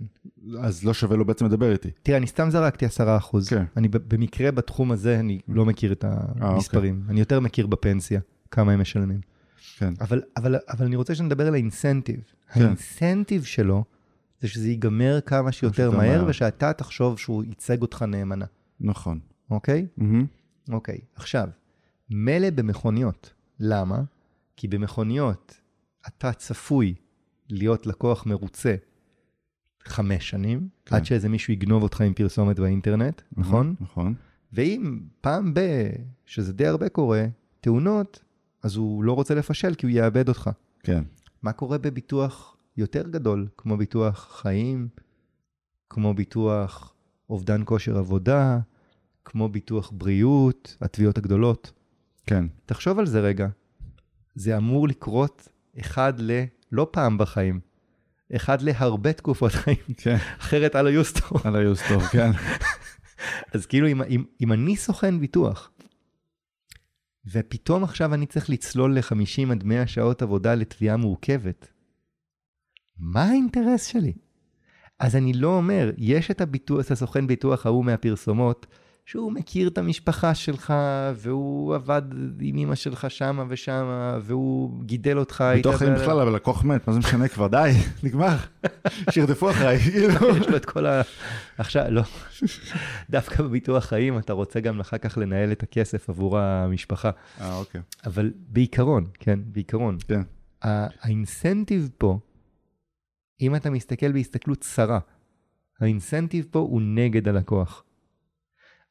אז 0.59 0.83
לא 0.83 0.93
שווה 0.93 1.17
לו 1.17 1.25
בעצם 1.25 1.45
לדבר 1.45 1.71
איתי. 1.71 1.89
תראה, 2.03 2.17
אני 2.17 2.27
סתם 2.27 2.49
זרקתי 2.49 2.85
10 2.85 3.17
אחוז. 3.17 3.49
כן. 3.49 3.63
אני 3.77 3.87
במקרה 3.87 4.51
בתחום 4.51 4.91
הזה, 4.91 5.19
אני 5.19 5.39
לא 5.47 5.65
מכיר 5.65 5.91
את 5.91 6.05
המספרים. 6.07 7.03
אני 7.09 7.19
יותר 7.19 7.39
מכיר 7.39 7.67
בפנסיה, 7.67 8.19
כמה 8.51 8.71
הם 8.71 8.81
משלמים. 8.81 9.19
כן. 9.77 9.93
אבל, 10.01 10.21
אבל, 10.37 10.55
אבל 10.69 10.85
אני 10.85 10.95
רוצה 10.95 11.15
שנדבר 11.15 11.47
על 11.47 11.53
האינסנטיב. 11.53 12.19
כן. 12.53 12.61
האינסנטיב 12.61 13.43
שלו, 13.43 13.83
זה 14.41 14.47
שזה 14.47 14.69
ייגמר 14.69 15.19
כמה 15.21 15.51
שיותר 15.51 15.91
מהר, 15.91 15.99
מהר. 15.99 16.25
ושאתה 16.27 16.73
תחשוב 16.73 17.19
שהוא 17.19 17.43
ייצג 17.43 17.81
אותך 17.81 18.01
נאמנה, 18.01 18.45
נכון. 18.79 19.19
אוקיי? 19.51 19.87
מהמם. 19.97 20.25
אוקיי, 20.71 20.97
עכשיו, 21.15 21.47
מילא 22.09 22.49
במכוניות. 22.49 23.33
למה? 23.59 24.01
כי 24.55 24.67
במכוניות 24.67 25.61
אתה 26.07 26.33
צפוי 26.33 26.95
להיות 27.49 27.87
לקוח 27.87 28.25
מרוצה 28.25 28.75
חמש 29.83 30.29
שנים, 30.29 30.69
כן. 30.85 30.95
עד 30.95 31.05
שאיזה 31.05 31.29
מישהו 31.29 31.53
יגנוב 31.53 31.83
אותך 31.83 32.01
עם 32.01 32.13
פרסומת 32.13 32.59
באינטרנט, 32.59 33.21
נכון? 33.37 33.75
נכון. 33.79 34.13
ואם 34.53 34.99
פעם 35.21 35.53
ב... 35.53 35.59
שזה 36.25 36.53
די 36.53 36.67
הרבה 36.67 36.89
קורה, 36.89 37.25
תאונות, 37.61 38.23
אז 38.63 38.75
הוא 38.75 39.03
לא 39.03 39.13
רוצה 39.13 39.35
לפשל 39.35 39.75
כי 39.75 39.85
הוא 39.85 39.91
יאבד 39.91 40.29
אותך. 40.29 40.49
כן. 40.83 41.03
מה 41.41 41.51
קורה 41.53 41.77
בביטוח 41.77 42.57
יותר 42.77 43.07
גדול, 43.07 43.47
כמו 43.57 43.77
ביטוח 43.77 44.39
חיים, 44.41 44.87
כמו 45.89 46.13
ביטוח 46.13 46.93
אובדן 47.29 47.61
כושר 47.65 47.97
עבודה, 47.97 48.59
כמו 49.25 49.49
ביטוח 49.49 49.91
בריאות, 49.95 50.77
התביעות 50.81 51.17
הגדולות? 51.17 51.71
כן. 52.25 52.45
תחשוב 52.65 52.99
על 52.99 53.05
זה 53.05 53.19
רגע. 53.19 53.47
זה 54.35 54.57
אמור 54.57 54.87
לקרות 54.87 55.47
אחד 55.79 56.13
ל... 56.17 56.43
לא 56.71 56.87
פעם 56.91 57.17
בחיים, 57.17 57.59
אחד 58.35 58.61
להרבה 58.61 59.13
תקופות 59.13 59.51
חיים, 59.51 59.77
כן. 59.97 60.15
אחרת 60.39 60.75
על 60.75 60.87
היוסטור. 60.87 61.39
על 61.43 61.55
היוסטור, 61.55 62.01
כן. 62.01 62.31
אז 63.53 63.65
כאילו 63.65 63.87
אם, 63.87 64.01
אם, 64.01 64.23
אם 64.41 64.53
אני 64.53 64.75
סוכן 64.75 65.19
ביטוח, 65.19 65.71
ופתאום 67.31 67.83
עכשיו 67.83 68.13
אני 68.13 68.25
צריך 68.25 68.49
לצלול 68.49 68.95
ל-50 68.97 69.51
עד 69.51 69.63
100 69.63 69.87
שעות 69.87 70.21
עבודה 70.21 70.55
לתביעה 70.55 70.97
מורכבת, 70.97 71.67
מה 72.97 73.23
האינטרס 73.23 73.85
שלי? 73.85 74.13
אז 74.99 75.15
אני 75.15 75.33
לא 75.33 75.57
אומר, 75.57 75.91
יש 75.97 76.31
את 76.31 76.41
הביטוח, 76.41 76.85
את 76.85 76.91
הסוכן 76.91 77.27
ביטוח 77.27 77.65
ההוא 77.65 77.85
מהפרסומות, 77.85 78.67
שהוא 79.05 79.31
מכיר 79.31 79.67
את 79.67 79.77
המשפחה 79.77 80.35
שלך, 80.35 80.73
והוא 81.15 81.75
עבד 81.75 82.01
עם 82.39 82.57
אמא 82.57 82.75
שלך 82.75 83.11
שמה 83.11 83.43
ושמה, 83.47 84.17
והוא 84.21 84.83
גידל 84.83 85.17
אותך. 85.17 85.43
בתוך 85.57 85.75
חיים 85.75 85.93
בכלל, 85.93 86.19
אבל 86.19 86.35
לקוח 86.35 86.63
מת, 86.63 86.87
מה 86.87 86.93
זה 86.93 86.99
משנה 86.99 87.27
כבר? 87.27 87.47
די, 87.47 87.71
נגמר. 88.03 88.35
שירדפו 89.09 89.49
אחריי, 89.49 89.79
כאילו. 89.83 90.13
יש 90.41 90.47
לו 90.47 90.55
את 90.55 90.65
כל 90.65 90.85
ה... 90.85 91.01
עכשיו, 91.57 91.85
לא. 91.89 92.01
דווקא 93.09 93.43
בביטוח 93.43 93.85
חיים 93.85 94.17
אתה 94.17 94.33
רוצה 94.33 94.59
גם 94.59 94.79
אחר 94.79 94.97
כך 94.97 95.17
לנהל 95.17 95.51
את 95.51 95.63
הכסף 95.63 96.09
עבור 96.09 96.39
המשפחה. 96.39 97.11
אה, 97.41 97.57
אוקיי. 97.57 97.81
אבל 98.05 98.31
בעיקרון, 98.47 99.07
כן, 99.19 99.39
בעיקרון, 99.45 99.97
כן. 100.07 100.21
האינסנטיב 100.61 101.89
פה, 101.97 102.19
אם 103.41 103.55
אתה 103.55 103.69
מסתכל 103.69 104.11
בהסתכלות 104.11 104.59
צרה, 104.59 104.99
האינסנטיב 105.79 106.47
פה 106.51 106.59
הוא 106.59 106.81
נגד 106.81 107.27
הלקוח. 107.27 107.83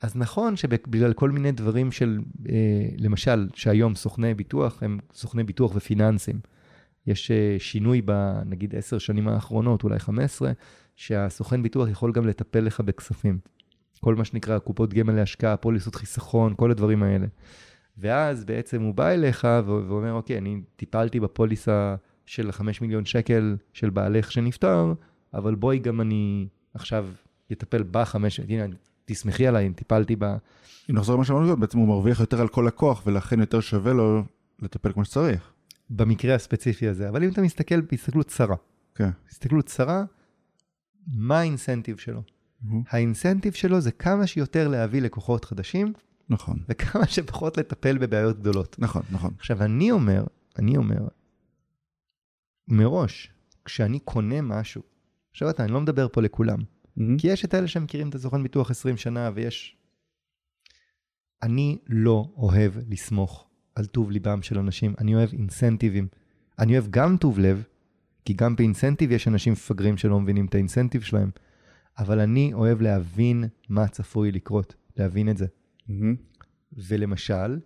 אז 0.01 0.17
נכון 0.17 0.57
שבגלל 0.57 1.13
כל 1.13 1.31
מיני 1.31 1.53
דברים 1.53 1.93
של, 1.93 2.19
אה, 2.49 2.55
למשל, 2.99 3.49
שהיום 3.55 3.95
סוכני 3.95 4.35
ביטוח 4.35 4.83
הם 4.83 4.99
סוכני 5.15 5.45
ביטוח 5.45 5.73
ופיננסים. 5.75 6.41
יש 7.07 7.31
אה, 7.31 7.57
שינוי 7.59 8.03
בנגיד 8.03 8.75
עשר 8.77 8.99
שנים 8.99 9.29
האחרונות, 9.29 9.85
אולי 9.85 9.99
15, 9.99 10.53
שהסוכן 10.97 11.63
ביטוח 11.63 11.89
יכול 11.89 12.13
גם 12.13 12.27
לטפל 12.27 12.61
לך 12.61 12.81
בכספים. 12.81 13.39
כל 14.01 14.15
מה 14.15 14.25
שנקרא 14.25 14.59
קופות 14.59 14.95
גמל 14.95 15.13
להשקעה, 15.13 15.57
פוליסות 15.57 15.95
חיסכון, 15.95 16.55
כל 16.57 16.71
הדברים 16.71 17.03
האלה. 17.03 17.27
ואז 17.99 18.45
בעצם 18.45 18.83
הוא 18.83 18.95
בא 18.95 19.09
אליך 19.09 19.49
ואומר, 19.67 20.13
אוקיי, 20.13 20.39
אני 20.39 20.61
טיפלתי 20.77 21.21
בפוליסה 21.21 21.97
של 22.27 22.53
5 22.53 22.81
מיליון 22.81 23.05
שקל 23.05 23.57
של 23.73 23.91
בעלך 23.91 24.33
שנפטר, 24.33 24.93
אבל 25.35 25.55
בואי 25.55 25.79
גם 25.79 26.01
אני 26.01 26.49
עכשיו 26.75 27.09
אטפל 27.53 27.85
בחמש, 27.91 28.41
הנה, 28.41 28.67
תסמכי 29.13 29.47
עליי 29.47 29.67
אם 29.67 29.73
טיפלתי 29.73 30.17
ב... 30.19 30.25
אם 30.91 30.97
נחזור 30.97 31.15
למה 31.15 31.25
שאמרנו, 31.25 31.57
בעצם 31.57 31.79
הוא 31.79 31.89
מרוויח 31.89 32.21
יותר 32.21 32.41
על 32.41 32.49
כל 32.49 32.65
לקוח, 32.67 33.03
ולכן 33.07 33.41
יותר 33.41 33.61
שווה 33.61 33.93
לו 33.93 34.23
לטפל 34.63 34.93
כמו 34.93 35.05
שצריך. 35.05 35.53
במקרה 35.91 36.35
הספציפי 36.35 36.89
הזה. 36.89 37.09
אבל 37.09 37.25
אם 37.25 37.31
אתה 37.31 37.43
מסתכל 37.43 37.81
בהסתכלות 37.81 38.27
צרה, 38.27 38.57
כן. 38.95 39.11
הסתכלות 39.29 39.67
צרה, 39.67 40.05
מה 41.07 41.39
האינסנטיב 41.39 41.97
שלו? 41.97 42.23
מהמם. 42.63 42.83
האינסנטיב 42.91 43.53
שלו 43.53 43.81
זה 43.81 43.93
כמה 43.93 44.27
שיותר 44.27 44.69
להביא 44.69 45.03
לקוחות 45.03 45.45
חדשים, 45.45 45.93
נכון. 46.29 46.59
וכמה 46.69 47.07
שפחות 47.07 47.57
לטפל 47.57 47.99
בבעיות 47.99 48.39
גדולות. 48.39 48.77
נכון, 48.79 49.03
נכון. 49.11 49.31
עכשיו, 49.39 49.63
אני 49.63 49.91
אומר, 49.91 50.25
אני 50.59 50.77
אומר, 50.77 51.09
מראש, 52.69 53.33
כשאני 53.65 53.99
קונה 53.99 54.41
משהו, 54.41 54.83
עכשיו 55.31 55.51
אתה, 55.51 55.65
אני 55.65 55.73
לא 55.73 55.81
מדבר 55.81 56.09
פה 56.13 56.23
לכולם. 56.23 56.59
כי 57.19 57.29
יש 57.29 57.45
את 57.45 57.55
אלה 57.55 57.69
שמכירים 57.69 58.09
את 58.09 58.15
הסוכן 58.15 58.43
ביטוח 58.43 58.71
20 58.71 58.97
שנה, 58.97 59.31
ויש... 59.35 59.77
אני 61.43 61.79
לא 61.87 62.33
אוהב 62.37 62.73
לסמוך 62.89 63.47
על 63.75 63.87
טוב 63.87 64.11
ליבם 64.11 64.43
של 64.43 64.59
אנשים, 64.59 64.95
אני 64.99 65.15
אוהב 65.15 65.31
אינסנטיבים. 65.33 66.09
אני 66.59 66.73
אוהב 66.73 66.91
גם 66.91 67.17
טוב 67.17 67.39
לב, 67.39 67.63
כי 68.25 68.33
גם 68.33 68.57
באינסנטיב 68.57 69.13
יש 69.13 69.29
אנשים 69.29 69.53
מפגרים 69.53 69.97
שלא 69.97 70.21
מבינים 70.21 70.47
את 70.47 70.55
האינסנטיב 70.55 71.03
שלהם, 71.03 71.31
אבל 71.99 72.21
אני 72.21 72.55
אוהב 72.55 72.81
להבין 72.81 73.45
מה 73.69 73.89
צפוי 73.89 74.33
לקרות, 74.33 74.75
להבין 74.97 75.29
את 75.29 75.37
זה. 75.37 75.47
מהמם. 75.89 76.17
ולמשל, 76.73 77.61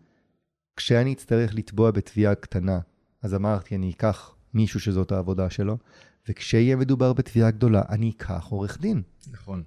כשאני 0.76 1.12
אצטרך 1.12 1.54
לתבוע 1.54 1.90
בתביעה 1.90 2.34
קטנה, 2.34 2.80
אז 3.22 3.34
אמרתי, 3.34 3.76
אני 3.76 3.90
אקח 3.90 4.36
מישהו 4.54 4.80
שזאת 4.80 5.12
העבודה 5.12 5.50
שלו, 5.50 5.78
וכשיהיה 6.28 6.76
מדובר 6.76 7.12
בתביעה 7.12 7.50
גדולה, 7.50 7.82
אני 7.88 8.10
אקח 8.10 8.46
עורך 8.50 8.80
דין, 8.80 9.02
נכון. 9.32 9.62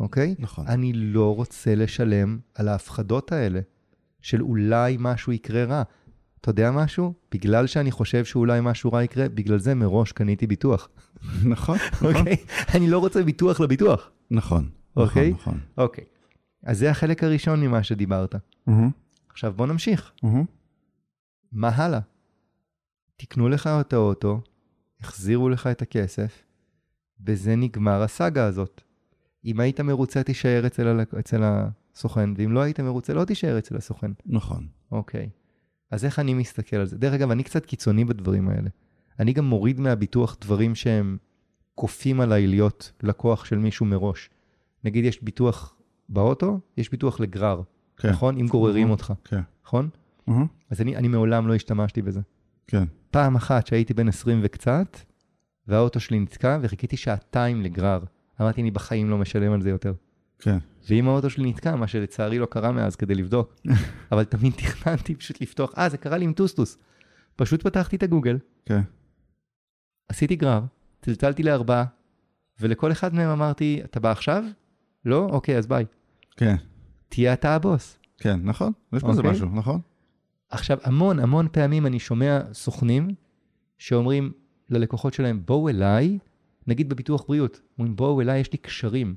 אוקיי? 0.00 0.34
נכון. 0.38 0.66
אני 0.68 0.92
לא 0.92 1.34
רוצה 1.34 1.74
לשלם 1.74 2.38
על 2.54 2.68
ההפחדות 2.68 3.32
האלה 3.32 3.60
של 4.22 4.42
אולי 4.42 4.96
משהו 5.00 5.32
יקרה 5.32 5.64
רע. 5.64 5.82
אתה 6.40 6.50
יודע 6.50 6.70
משהו? 6.70 7.14
בגלל 7.32 7.66
שאני 7.66 7.90
חושב 7.90 8.24
שאולי 8.24 8.60
משהו 8.62 8.92
רע 8.92 9.02
יקרה, 9.02 9.28
בגלל 9.28 9.58
זה 9.58 9.74
מראש 9.74 10.12
קניתי 10.12 10.46
ביטוח, 10.46 10.88
נכון. 11.52 11.78
נכון. 11.92 12.16
אוקיי? 12.16 12.36
אני 12.74 12.90
לא 12.90 12.98
רוצה 12.98 13.22
ביטוח 13.22 13.60
לביטוח. 13.60 14.10
נכון. 14.30 14.68
אוקיי. 14.96 15.30
נכון. 15.30 15.60
אוקיי. 15.78 16.04
אז 16.62 16.78
זה 16.78 16.90
החלק 16.90 17.24
הראשון 17.24 17.60
ממה 17.60 17.82
שדיברת. 17.82 18.34
עכשיו 19.28 19.52
בוא 19.56 19.66
נמשיך. 19.66 20.12
מה 21.52 21.68
הלאה? 21.68 22.00
תקנו 23.16 23.48
לך 23.48 23.66
את 23.66 23.92
האוטו, 23.92 24.40
החזירו 25.00 25.48
לך 25.48 25.66
את 25.66 25.82
הכסף, 25.82 26.42
בזה 27.20 27.56
נגמר 27.56 28.02
הסאגה 28.02 28.46
הזאת. 28.46 28.82
אם 29.44 29.60
היית 29.60 29.80
מרוצה, 29.80 30.22
תישאר 30.22 30.66
אצל, 30.66 30.86
הלק... 30.88 31.14
אצל 31.14 31.42
הסוכן, 31.44 32.30
ואם 32.36 32.52
לא 32.52 32.60
היית 32.60 32.80
מרוצה, 32.80 33.14
לא 33.14 33.24
תישאר 33.24 33.58
אצל 33.58 33.76
הסוכן. 33.76 34.10
נכון. 34.26 34.66
אוקיי. 34.92 35.28
אז 35.90 36.04
איך 36.04 36.18
אני 36.18 36.34
מסתכל 36.34 36.76
על 36.76 36.86
זה? 36.86 36.98
דרך 36.98 37.14
אגב, 37.14 37.30
אני 37.30 37.42
קצת 37.42 37.66
קיצוני 37.66 38.04
בדברים 38.04 38.48
האלה. 38.48 38.70
אני 39.20 39.32
גם 39.32 39.44
מוריד 39.44 39.80
מהביטוח 39.80 40.36
דברים 40.40 40.74
שהם 40.74 41.16
כופים 41.74 42.20
עליי 42.20 42.46
להיות 42.46 42.92
לקוח 43.02 43.44
של 43.44 43.58
מישהו 43.58 43.86
מראש. 43.86 44.30
נגיד 44.84 45.04
יש 45.04 45.22
ביטוח 45.22 45.76
באוטו, 46.08 46.60
יש 46.76 46.90
ביטוח 46.90 47.20
לגרר, 47.20 47.62
כן. 47.96 48.10
נכון? 48.10 48.38
אם 48.38 48.46
גוררים. 48.46 48.90
אותך, 48.90 49.12
כן. 49.24 49.40
נכון? 49.66 49.88
אהה, 50.28 50.44
אז 50.70 50.80
אני, 50.80 50.96
אני 50.96 51.08
מעולם 51.08 51.48
לא 51.48 51.54
השתמשתי 51.54 52.02
בזה. 52.02 52.20
כן. 52.66 52.84
פעם 53.14 53.36
אחת 53.36 53.66
שהייתי 53.66 53.94
בן 53.94 54.08
20 54.08 54.40
וקצת, 54.42 54.98
והאוטו 55.66 56.00
שלי 56.00 56.20
נתקע 56.20 56.58
וחיכיתי 56.62 56.96
שעתיים 56.96 57.62
לגרר. 57.62 58.00
אמרתי, 58.40 58.60
אני 58.60 58.70
בחיים 58.70 59.10
לא 59.10 59.18
משלם 59.18 59.52
על 59.52 59.62
זה 59.62 59.70
יותר. 59.70 59.92
כן. 60.38 60.58
ואם 60.88 61.08
האוטו 61.08 61.30
שלי 61.30 61.50
נתקע, 61.50 61.76
מה 61.76 61.86
שלצערי 61.86 62.38
לא 62.38 62.46
קרה 62.46 62.72
מאז 62.72 62.96
כדי 62.96 63.14
לבדוק, 63.14 63.54
אבל 64.12 64.24
תמיד 64.24 64.52
תכננתי 64.52 65.14
פשוט 65.14 65.40
לפתוח, 65.40 65.74
אה, 65.78 65.88
זה 65.88 65.98
קרה 65.98 66.18
לי 66.18 66.24
עם 66.24 66.32
טוסטוס. 66.32 66.78
פשוט 67.36 67.62
פתחתי 67.62 67.96
את 67.96 68.02
הגוגל, 68.02 68.38
כן. 68.66 68.80
עשיתי 70.08 70.36
גרר, 70.36 70.60
צלצלתי 71.02 71.42
לארבעה, 71.42 71.84
ולכל 72.60 72.92
אחד 72.92 73.14
מהם 73.14 73.30
אמרתי, 73.30 73.80
אתה 73.84 74.00
בא 74.00 74.10
עכשיו? 74.10 74.44
לא? 75.04 75.28
אוקיי, 75.30 75.58
אז 75.58 75.66
ביי. 75.66 75.84
כן. 76.36 76.56
תהיה 77.08 77.32
אתה 77.32 77.54
הבוס. 77.54 77.98
כן, 78.18 78.40
נכון. 78.42 78.72
יש 78.92 79.02
בזה 79.02 79.18
אוקיי. 79.18 79.30
משהו, 79.30 79.48
נכון? 79.54 79.80
עכשיו, 80.54 80.78
המון 80.82 81.18
המון 81.18 81.48
פעמים 81.52 81.86
אני 81.86 81.98
שומע 81.98 82.40
סוכנים 82.52 83.08
שאומרים 83.78 84.32
ללקוחות 84.70 85.14
שלהם, 85.14 85.42
בואו 85.46 85.68
אליי, 85.68 86.18
נגיד 86.66 86.88
בביטוח 86.88 87.24
בריאות, 87.28 87.60
אומרים, 87.78 87.96
בואו 87.96 88.20
אליי, 88.20 88.40
יש 88.40 88.52
לי 88.52 88.58
קשרים. 88.58 89.14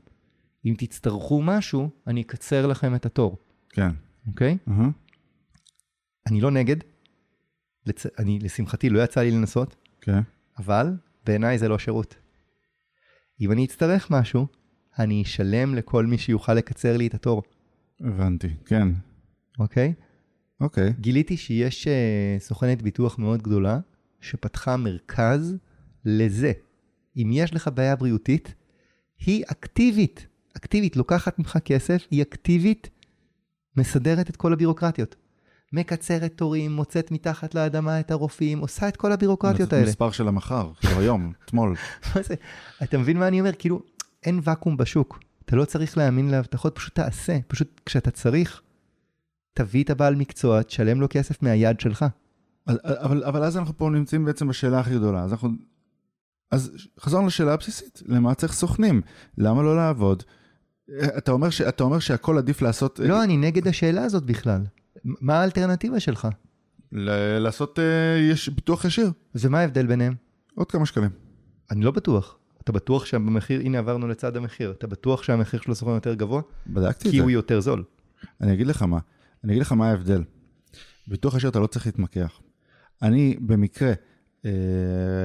אם 0.66 0.74
תצטרכו 0.78 1.42
משהו, 1.42 1.90
אני 2.08 2.22
אקצר 2.22 2.68
לכם 2.68 2.96
את 2.96 3.06
התור, 3.06 3.38
כן. 3.70 3.90
אוקיי? 4.28 4.58
אהה, 4.68 4.90
אני 6.28 6.42
לא 6.42 6.52
נגד, 6.52 6.76
לצ... 7.86 8.06
אני, 8.20 8.40
לשמחתי 8.40 8.90
לא 8.90 9.04
יצא 9.04 9.22
לי 9.22 9.32
לנסות, 9.32 9.76
כן. 10.02 10.20
אבל 10.60 10.94
בעיניי 11.26 11.58
זה 11.58 11.68
לא 11.70 11.80
שירות. 11.80 12.16
אם 13.42 13.52
אני 13.52 13.66
אצטרך 13.66 14.12
משהו, 14.12 14.48
אני 15.00 15.22
אשלם 15.22 15.76
לכל 15.76 16.06
מי 16.06 16.18
שיוכל 16.18 16.54
לקצר 16.54 16.98
לי 16.98 17.08
את 17.08 17.14
התור, 17.14 17.44
הבנתי. 18.02 18.50
כן. 18.66 18.88
אוקיי? 19.60 19.94
אוקיי. 20.62 20.94
גיליתי 21.00 21.38
שיש 21.38 21.88
uh, 21.88 22.42
סוכנת 22.42 22.82
ביטוח 22.82 23.20
מאוד 23.20 23.42
גדולה, 23.42 23.80
שפתחה 24.22 24.78
מרכז 24.78 25.56
לזה. 26.06 26.52
אם 27.18 27.30
יש 27.34 27.54
לך 27.54 27.70
בעיה 27.74 27.96
בריאותית, 27.96 28.54
היא 29.20 29.44
אקטיבית, 29.52 30.28
אקטיבית, 30.58 30.96
לוקחת 30.96 31.40
ממך 31.40 31.58
כסף, 31.66 32.08
היא 32.12 32.22
אקטיבית, 32.22 32.90
מסדרת 33.78 34.30
את 34.30 34.36
כל 34.36 34.54
הבירוקרטיות. 34.54 35.16
מקצרת 35.74 36.34
תורים, 36.36 36.72
מוצאת 36.72 37.12
מתחת 37.12 37.56
לאדמה 37.56 38.00
את 38.00 38.12
הרופאים, 38.12 38.60
עושה 38.60 38.88
את 38.88 38.98
כל 38.98 39.12
הבירוקרטיות 39.12 39.74
האלה. 39.74 39.88
מספר 39.88 40.12
של 40.12 40.28
המחר, 40.28 40.72
כאילו 40.80 41.00
היום, 41.00 41.32
אתמול. 41.46 41.76
מה 42.16 42.22
זה? 42.22 42.36
אתה 42.84 42.98
מבין 42.98 43.18
מה 43.18 43.28
אני 43.28 43.40
אומר? 43.40 43.52
כאילו, 43.60 43.82
אין 44.24 44.40
ואקום 44.44 44.78
בשוק. 44.78 45.20
אתה 45.46 45.56
לא 45.56 45.66
צריך 45.66 45.98
להאמין 45.98 46.30
להבטחות, 46.30 46.76
פשוט 46.76 46.96
תעשה. 46.96 47.38
פשוט 47.48 47.82
כשאתה 47.86 48.12
צריך, 48.12 48.62
תביא 49.58 49.84
את 49.84 49.90
הבעל 49.90 50.16
מקצוע, 50.16 50.64
תשלם 50.64 51.02
לו 51.02 51.08
כסף 51.10 51.44
מהיד 51.44 51.80
שלך. 51.80 52.06
אבל, 52.68 52.78
אבל, 52.84 53.24
אבל 53.24 53.44
אז 53.44 53.58
אנחנו 53.58 53.78
פה 53.78 53.90
נמצאים 53.90 54.26
בעצם 54.26 54.48
בשאלה 54.48 54.80
הכי 54.80 54.96
גדולה. 54.96 55.24
אז 55.24 55.32
אנחנו... 55.32 55.50
אז 56.52 56.72
חזרנו 57.00 57.28
לשאלה 57.28 57.54
הבסיסית, 57.54 58.04
למה 58.06 58.34
צריך 58.34 58.54
סוכנים? 58.54 59.02
למה 59.38 59.64
לא 59.64 59.76
לעבוד? 59.76 60.24
אתה 61.18 61.32
אומר, 61.32 61.50
ש... 61.50 61.62
אתה 61.62 61.84
אומר 61.84 62.00
שהכל 62.00 62.38
עדיף 62.38 62.62
לעשות... 62.62 63.00
לא, 63.00 63.24
אני 63.24 63.38
נגד 63.38 63.68
השאלה 63.68 64.04
הזאת 64.04 64.24
בכלל. 64.24 64.62
מה 65.04 65.40
האלטרנטיבה 65.40 66.00
שלך? 66.00 66.28
ל... 66.92 67.10
לעשות 67.40 67.80
אה, 67.80 68.18
יש... 68.32 68.50
ביטוח 68.50 68.86
ישיר, 68.86 69.12
ומה 69.36 69.60
ההבדל 69.60 69.88
ביניהם? 69.88 70.16
עוד 70.56 70.72
כמה 70.72 70.86
שקלים. 70.86 71.10
אני 71.72 71.86
לא 71.86 71.92
בטוח. 71.92 72.38
אתה 72.64 72.72
בטוח 72.72 73.06
שבמחיר, 73.06 73.62
הנה 73.62 73.78
עברנו 73.78 74.08
לצד 74.08 74.38
המחיר, 74.38 74.72
אתה 74.72 74.88
בטוח 74.88 75.24
שהמחיר 75.24 75.62
של 75.62 75.72
הסוכן 75.72 75.92
יותר 75.92 76.14
גבוה? 76.14 76.42
בדקתי 76.68 77.08
את 77.08 77.12
כי 77.12 77.18
זה. 77.18 77.24
הוא 77.24 77.32
יותר 77.32 77.60
זול. 77.60 77.84
אני 78.42 78.54
אגיד 78.54 78.68
לך 78.68 78.82
מה, 78.82 79.00
אני 79.44 79.54
אגיד 79.54 79.62
לך 79.62 79.72
מה 79.72 79.90
ההבדל. 79.90 80.24
ביטוח 81.08 81.36
ישיר 81.36 81.50
אתה 81.50 81.60
לא 81.60 81.68
צריך 81.68 81.86
להתמקח. 81.86 82.40
אני 83.02 83.38
במקרה, 83.42 83.94
אה, 84.46 84.52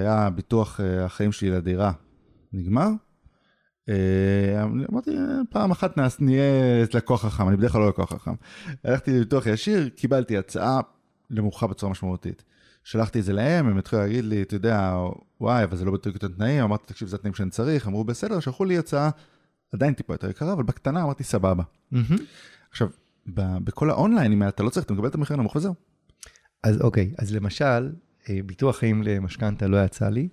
היה 0.01 0.31
ביטוח 0.31 0.81
אה, 0.81 1.05
החיים 1.05 1.33
שלי 1.33 1.51
לדירה, 1.51 1.93
נגמר. 2.53 2.89
אה, 3.89 4.65
אמרתי, 4.91 5.11
פעם 5.51 5.71
אחת 5.71 5.97
נעש, 5.97 6.21
נהיה 6.21 6.45
לקוח 6.95 7.27
חכם, 7.27 7.49
אני 7.49 7.57
בדרך 7.57 7.73
כלל 7.73 7.81
לא 7.81 7.89
לקוח 7.89 8.13
חכם. 8.13 8.35
הלכתי 8.85 9.11
לביטוח 9.11 9.47
ישיר, 9.47 9.89
קיבלתי 9.89 10.39
הצעה 10.39 10.81
נמוכה 11.31 11.67
בצורה 11.67 11.93
משמעותית. 11.93 12.45
שלחתי 12.85 13.19
את 13.21 13.25
זה 13.25 13.33
להם, 13.33 13.69
הם 13.69 13.79
התחילו 13.79 14.03
להגיד 14.03 14.25
לי, 14.25 14.43
אתה 14.43 14.55
יודע, 14.55 14.97
וואי, 15.41 15.65
אבל 15.65 15.77
זה 15.77 15.85
לא 15.85 15.93
בדיוק 15.93 16.17
אותם 16.17 16.29
תנאים, 16.29 16.63
אמרתי, 16.63 16.87
תקשיב, 16.87 17.09
זה 17.09 17.17
התנאים 17.17 17.35
שאני 17.35 17.51
צריך, 17.51 17.87
אמרו, 17.87 18.05
בסדר, 18.05 18.41
שלחו 18.41 18.65
לי 18.65 18.79
הצעה 18.79 19.11
עדיין 19.73 19.95
טיפה 19.95 20.15
יותר 20.15 20.31
יקרה, 20.31 20.53
אבל 20.53 20.63
בקטנה 20.63 21.03
אמרתי, 21.03 21.25
סבבה. 21.25 21.63
עכשיו, 22.71 22.89
בכל 23.27 23.91
האונליינים 23.91 24.43
האלה 24.43 24.49
אתה 24.49 24.63
לא 24.63 24.71
צריך, 24.71 24.87
אתה 24.87 24.95
מקבל 24.95 25.09
את 25.09 25.15
המחיר 25.15 25.37
הנמוך 25.37 25.57
וזהו. 25.57 25.75
אז 26.63 26.81
אוקיי, 26.81 27.13
אז 27.19 27.35
למשל, 27.35 27.93
אה, 28.29 28.39
ביטוח 28.47 28.77
חיים 28.77 29.03
למשכנתה 29.03 29.67
לא 29.67 29.85
יצא 29.85 30.09
לי, 30.09 30.29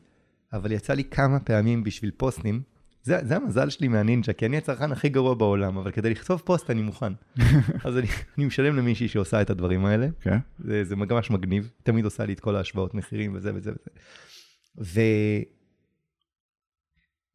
אבל 0.54 0.72
יצא 0.72 0.94
לי 0.94 1.04
כמה 1.04 1.40
פעמים 1.40 1.84
בשביל 1.84 2.12
פוסטים. 2.18 2.62
זה, 3.04 3.20
זה 3.24 3.36
המזל 3.36 3.70
שלי 3.70 3.88
מהנינג'ה, 3.88 4.34
כי 4.34 4.46
אני 4.46 4.58
הצרכן 4.58 4.92
הכי 4.92 5.10
גרוע 5.10 5.34
בעולם, 5.34 5.78
אבל 5.78 5.92
כדי 5.92 6.10
לכתוב 6.10 6.42
פוסט 6.46 6.70
אני 6.70 6.82
מוכן. 6.82 7.14
אז 7.86 7.98
אני, 7.98 8.08
אני 8.38 8.46
משלם 8.46 8.76
למישהי 8.76 9.08
שעושה 9.08 9.42
את 9.42 9.50
הדברים 9.50 9.86
האלה, 9.86 10.08
כן. 10.22 10.38
זה, 10.60 10.84
זה 10.84 10.96
ממש 10.96 11.32
מגניב, 11.32 11.70
תמיד 11.84 12.06
עושה 12.06 12.26
לי 12.26 12.34
את 12.34 12.40
כל 12.40 12.56
ההשוואות 12.56 12.94
מחירים 12.94 13.36
וזה 13.36 13.52
וזה 13.56 13.72
וזה. 13.72 13.90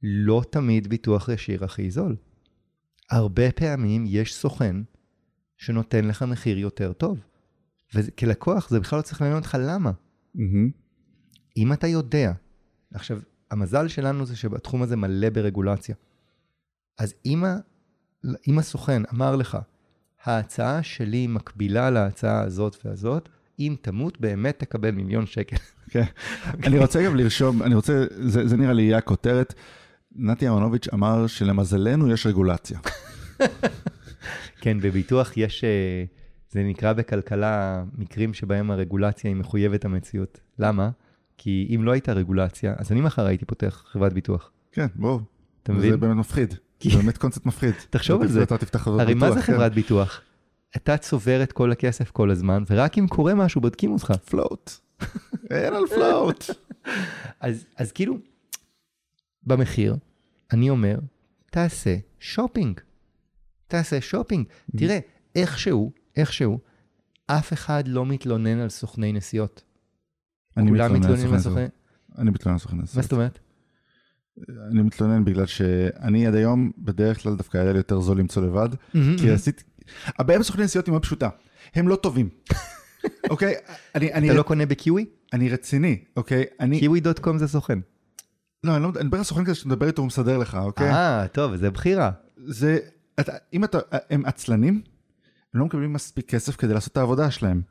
ולא 0.02 0.42
תמיד 0.50 0.88
ביטוח 0.88 1.28
ישיר 1.28 1.64
הכי 1.64 1.90
זול. 1.90 2.16
הרבה 3.10 3.52
פעמים 3.52 4.04
יש 4.06 4.34
סוכן 4.34 4.76
שנותן 5.56 6.04
לך 6.04 6.22
מחיר 6.22 6.58
יותר 6.58 6.92
טוב. 6.92 7.18
וכלקוח 7.94 8.70
זה 8.70 8.80
בכלל 8.80 8.96
לא 8.96 9.02
צריך 9.02 9.20
לעניין 9.20 9.38
אותך 9.38 9.56
למה. 9.60 9.90
אם 11.56 11.72
אתה 11.72 11.86
יודע, 11.86 12.32
עכשיו, 12.94 13.18
המזל 13.50 13.88
שלנו 13.88 14.26
זה 14.26 14.36
שבתחום 14.36 14.82
הזה 14.82 14.96
מלא 14.96 15.30
ברגולציה. 15.30 15.94
אז 16.98 17.14
אם, 17.26 17.44
ה, 17.44 17.56
אם 18.48 18.58
הסוכן 18.58 19.02
אמר 19.14 19.36
לך, 19.36 19.58
ההצעה 20.24 20.82
שלי 20.82 21.26
מקבילה 21.26 21.90
להצעה 21.90 22.40
הזאת 22.40 22.76
והזאת, 22.84 23.28
אם 23.58 23.76
תמות 23.82 24.20
באמת 24.20 24.58
תקבל 24.58 24.90
מיליון 24.90 25.26
שקל. 25.26 25.56
כן. 25.90 26.04
אני 26.66 26.78
רוצה 26.78 27.02
גם 27.04 27.16
לרשום, 27.16 27.62
אני 27.62 27.74
רוצה, 27.74 28.04
זה, 28.10 28.48
זה 28.48 28.56
נראה 28.56 28.72
לי 28.72 28.82
יהיה 28.82 28.98
הכותרת. 28.98 29.54
נתי 30.16 30.46
אהרונוביץ' 30.46 30.88
אמר 30.94 31.26
שלמזלנו 31.26 32.10
יש 32.10 32.26
רגולציה. 32.26 32.78
כן, 34.60 34.78
בביטוח 34.80 35.36
יש, 35.36 35.64
אה, 35.64 36.04
זה 36.50 36.62
נקרא 36.62 36.92
בכלכלה 36.92 37.84
מקרים 37.98 38.34
שבהם 38.34 38.70
הרגולציה 38.70 39.30
היא 39.30 39.36
מחויבת 39.36 39.84
המציאות. 39.84 40.40
למה? 40.58 40.90
כי 41.36 41.68
אם 41.74 41.84
לא 41.84 41.92
הייתה 41.92 42.12
רגולציה, 42.12 42.74
אז 42.78 42.92
אני 42.92 43.00
מחר 43.00 43.26
הייתי 43.26 43.44
פותח 43.44 43.84
חברת 43.86 44.12
ביטוח. 44.12 44.50
כן, 44.72 44.86
בואו. 44.94 45.20
אתה 45.62 45.72
זה 45.72 45.78
מבין? 45.78 46.00
באמת 46.00 46.16
מפחיד. 46.16 46.54
זה 46.82 46.96
באמת 46.96 47.18
קונספט 47.18 47.46
מפחיד. 47.46 47.74
תחשוב 47.90 48.22
על 48.22 48.28
זה. 48.28 48.42
אתה 48.42 48.58
תפתח 48.58 48.78
חברת 48.82 49.00
הרי 49.00 49.14
מה 49.14 49.26
ביטוח, 49.26 49.40
זה 49.40 49.46
כן. 49.46 49.52
חברת 49.52 49.74
ביטוח? 49.74 50.20
אתה 50.76 50.96
צובר 50.96 51.42
את 51.42 51.52
כל 51.52 51.72
הכסף 51.72 52.10
כל 52.10 52.30
הזמן, 52.30 52.62
ורק 52.70 52.98
אם 52.98 53.06
קורה 53.08 53.34
משהו 53.34 53.60
בודקים 53.60 53.92
אותך. 53.92 54.12
פלוט. 54.24 54.70
אין 55.50 55.74
על 55.74 55.86
פלוט. 55.86 56.44
אז, 57.40 57.66
אז 57.76 57.92
כאילו, 57.92 58.18
במחיר, 59.42 59.96
אני 60.52 60.70
אומר, 60.70 60.98
תעשה 61.50 61.96
שופינג. 62.20 62.80
תעשה 63.74 64.00
שופינג. 64.00 64.46
תראה, 64.76 64.98
איכשהו, 65.34 65.92
איכשהו, 66.16 66.58
אף 67.26 67.52
אחד 67.52 67.88
לא 67.88 68.06
מתלונן 68.06 68.58
על 68.58 68.68
סוכני 68.68 69.12
נסיעות. 69.12 69.62
אני 70.56 70.70
מתלונן 70.70 71.04
על 71.04 71.16
סוכני. 71.16 71.36
נסיעות. 71.36 71.58
אני 72.18 72.30
מתלונן 72.30 72.54
על 72.54 72.58
סוכני 72.58 72.76
מה 72.78 72.82
נסיעות. 72.82 73.02
זאת 73.02 73.12
אומרת? 73.12 73.38
אני 74.70 74.82
מתלונן 74.82 75.24
בגלל 75.24 75.46
שאני 75.46 76.26
עד 76.26 76.34
היום, 76.34 76.70
בדרך 76.78 77.22
כלל 77.22 77.36
דווקא 77.36 77.58
היה 77.58 77.72
לי 77.72 77.78
יותר 77.78 78.00
זול 78.00 78.18
למצוא 78.18 78.42
לבד. 78.42 78.68
כי 78.92 79.30
עשיתי... 79.30 79.62
הבעיה 80.18 80.38
בסוכני 80.38 80.64
נסיעות 80.64 80.86
היא 80.86 80.92
מאוד 80.92 81.02
פשוטה. 81.02 81.28
הם 81.74 81.88
לא 81.88 81.96
טובים. 81.96 82.28
אוקיי? 83.30 83.54
אני- 83.94 84.28
אתה 84.30 84.34
לא 84.34 84.42
קונה 84.42 84.66
בקיווי? 84.66 85.06
אני 85.32 85.48
רציני, 85.48 86.04
אוקיי? 86.16 86.44
אני... 86.60 86.80
קיווי.קום 86.80 87.38
זה 87.38 87.48
סוכן. 87.48 87.78
לא, 88.64 88.76
אני 88.76 88.82
לא 88.82 88.92
אני 88.96 89.04
מדבר 89.04 89.18
על 89.18 89.24
סוכן 89.24 89.44
כזה 89.44 89.54
שאתה 89.54 89.68
מדבר 89.68 89.86
איתו, 89.86 90.02
הוא 90.02 90.06
מסדר 90.06 90.38
לך, 90.38 90.54
אוקיי? 90.54 90.90
אה, 90.90 91.26
טוב, 91.28 91.56
זה 91.56 91.70
בחירה. 91.70 92.10
זה... 92.46 92.78
אתה, 93.20 93.32
אם 93.52 93.64
אתה... 93.64 93.78
הם 94.10 94.24
עצלנים, 94.26 94.82
הם 95.54 95.60
לא 95.60 95.66
מקבלים 95.66 95.92
מספיק 95.92 96.30
כסף 96.30 96.56
כדי 96.56 96.74
לעשות 96.74 96.92
את 96.92 96.96
העבודה 96.96 97.30
שלהם. 97.30 97.62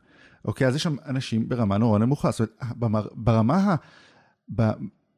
אוקיי? 0.46 0.68
אז 0.68 0.76
יש 0.76 0.84
שם 0.84 0.96
אנשים 1.06 1.50
ברמה 1.50 1.78
נורא 1.78 2.00
נמוכה. 2.00 2.32
זאת 2.32 2.50
אומרת, 2.82 3.06
ברמה 3.16 3.58
ה... 3.58 3.76
ב, 4.56 4.64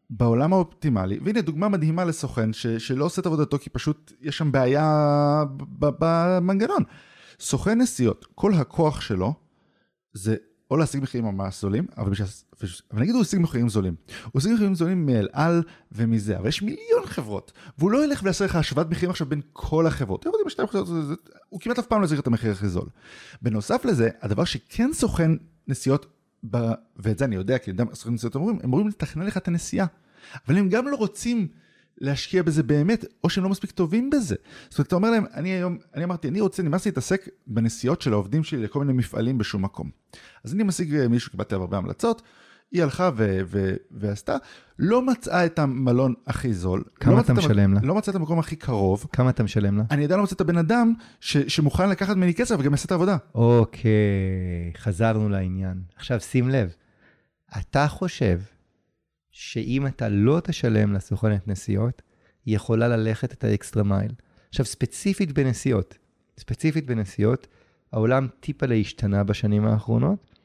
בעולם 0.09 0.53
האופטימלי, 0.53 1.19
והנה 1.23 1.41
דוגמה 1.41 1.69
מדהימה 1.69 2.05
לסוכן 2.05 2.53
ש, 2.53 2.67
שלא 2.67 3.05
עושה 3.05 3.21
את 3.21 3.25
עבודתו 3.25 3.59
כי 3.59 3.69
פשוט 3.69 4.13
יש 4.21 4.37
שם 4.37 4.51
בעיה 4.51 5.43
במנגנון. 5.79 6.83
סוכן 7.39 7.81
נסיעות, 7.81 8.25
כל 8.35 8.53
הכוח 8.53 9.01
שלו 9.01 9.33
זה 10.13 10.35
או 10.71 10.77
להשיג 10.77 11.03
מחירים 11.03 11.25
ממש 11.25 11.61
זולים, 11.61 11.85
אבל, 11.97 12.09
בשביל, 12.09 12.27
נגיד 12.93 13.15
הוא 13.15 13.21
השיג 13.21 13.39
מחירים 13.39 13.69
זולים. 13.69 13.95
הוא 14.23 14.39
השיג 14.39 14.53
מחירים 14.53 14.75
זולים 14.75 15.05
מאל 15.05 15.27
על 15.31 15.63
ומזה, 15.91 16.37
אבל 16.37 16.47
יש 16.47 16.61
מיליון 16.61 17.05
חברות, 17.05 17.51
והוא 17.77 17.91
לא 17.91 18.05
ילך 18.05 18.23
ויעשה 18.23 18.45
לך 18.45 18.55
השוואת 18.55 18.89
מחירים 18.89 19.09
עכשיו 19.09 19.27
בין 19.27 19.41
כל 19.53 19.87
החברות. 19.87 20.25
יודעים, 20.25 20.49
שתי 20.49 20.67
חברות, 20.67 20.87
הוא 21.49 21.59
כמעט 21.59 21.79
אף 21.79 21.85
פעם 21.85 22.01
לא 22.01 22.05
ישיג 22.05 22.17
את 22.17 22.27
המחיר 22.27 22.51
הכי 22.51 22.67
זול. 22.67 22.87
בנוסף 23.41 23.85
לזה, 23.85 24.09
הדבר 24.21 24.43
שכן 24.43 24.89
סוכן 24.93 25.31
נסיעות, 25.67 26.05
ב... 26.51 26.57
ואת 26.97 27.17
זה 27.17 27.25
אני 27.25 27.35
יודע, 27.35 27.57
כי 27.57 27.71
אני 27.71 27.73
יודע 27.73 27.83
מה 27.83 27.95
סוכן 27.95 28.13
נסיעות 28.13 28.35
אומרים, 28.35 28.59
הם 28.63 28.73
אומרים 28.73 28.87
לתכנן 28.87 29.25
לך 29.25 29.37
את 29.37 29.47
הנסיעה. 29.47 29.85
אבל 30.47 30.57
הם 30.57 30.69
גם 30.69 30.87
לא 30.87 30.95
רוצים 30.95 31.47
להשקיע 31.97 32.43
בזה 32.43 32.63
באמת, 32.63 33.05
או 33.23 33.29
שהם 33.29 33.43
לא 33.43 33.49
מספיק 33.49 33.71
טובים 33.71 34.09
בזה. 34.09 34.35
זאת 34.69 34.77
אומרת, 34.79 34.87
אתה 34.87 34.95
אומר 34.95 35.11
להם, 35.11 35.25
אני 35.33 35.49
היום, 35.49 35.77
אני 35.95 36.03
אמרתי, 36.03 36.27
אני 36.27 36.41
רוצה, 36.41 36.63
נמאס 36.63 36.85
להתעסק 36.85 37.29
בנסיעות 37.47 38.01
של 38.01 38.13
העובדים 38.13 38.43
שלי 38.43 38.63
לכל 38.63 38.79
מיני 38.79 38.93
מפעלים 38.93 39.37
בשום 39.37 39.61
מקום. 39.63 39.89
אז 40.43 40.53
אני 40.53 40.63
משיג 40.63 40.95
אה, 40.95 41.07
מישהו, 41.07 41.31
קיבלתי 41.31 41.55
עליו 41.55 41.63
הרבה 41.63 41.77
המלצות, 41.77 42.21
היא 42.71 42.83
הלכה 42.83 43.09
ו- 43.15 43.39
ו- 43.45 43.75
ועשתה, 43.91 44.35
לא 44.79 45.01
מצאה 45.01 45.45
את 45.45 45.59
המלון 45.59 46.13
הכי 46.27 46.53
זול. 46.53 46.83
כמה 46.99 47.13
לא 47.15 47.19
אתה 47.19 47.33
משלם 47.33 47.73
לה? 47.73 47.79
לא 47.83 47.95
מצאה 47.95 48.11
את 48.11 48.15
המקום 48.15 48.39
הכי 48.39 48.55
קרוב. 48.55 49.05
כמה 49.13 49.29
אתה 49.29 49.43
משלם 49.43 49.77
לה? 49.77 49.83
אני 49.91 50.03
עדיין 50.03 50.17
לא 50.17 50.23
מוצא 50.23 50.35
את 50.35 50.41
הבן 50.41 50.57
אדם 50.57 50.93
ש- 51.19 51.37
שמוכן 51.37 51.89
לקחת 51.89 52.15
ממני 52.15 52.33
כסף 52.33 52.55
וגם 52.59 52.71
יעשה 52.71 52.85
את 52.85 52.91
העבודה. 52.91 53.17
אוקיי, 53.35 53.91
חזרנו 54.77 55.29
לעניין. 55.29 55.81
עכשיו 55.95 56.19
שים 56.19 56.49
לב, 56.49 56.73
אתה 57.59 57.87
חושב 57.87 58.39
שאם 59.37 59.87
אתה 59.87 60.09
לא 60.09 60.39
תשלם 60.43 60.93
לסוכנת 60.93 61.47
נסיעות, 61.47 62.01
היא 62.45 62.55
יכולה 62.55 62.87
ללכת 62.87 63.33
את 63.33 63.43
האקסטרה 63.43 63.83
מייל. 63.83 64.11
עכשיו, 64.49 64.65
ספציפית 64.65 65.31
בנסיעות, 65.31 65.97
ספציפית 66.39 66.85
בנסיעות, 66.85 67.47
העולם 67.91 68.27
טיפה 68.39 68.65
להשתנה 68.65 69.23
בשנים 69.23 69.65
האחרונות, 69.65 70.35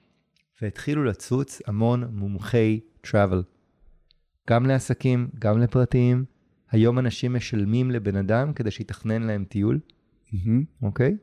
והתחילו 0.63 1.05
לצוץ 1.05 1.63
המון 1.67 2.05
מומחי 2.13 2.81
travel. 3.07 3.43
גם 4.51 4.67
לעסקים, 4.67 5.29
גם 5.39 5.59
לפרטיים. 5.59 6.25
היום 6.71 6.99
אנשים 6.99 7.35
משלמים 7.35 7.91
לבן 7.91 8.17
אדם 8.17 8.53
כדי 8.53 8.71
שיתכנן 8.71 9.23
להם 9.23 9.45
טיול, 9.45 9.81
אוקיי? 10.83 11.17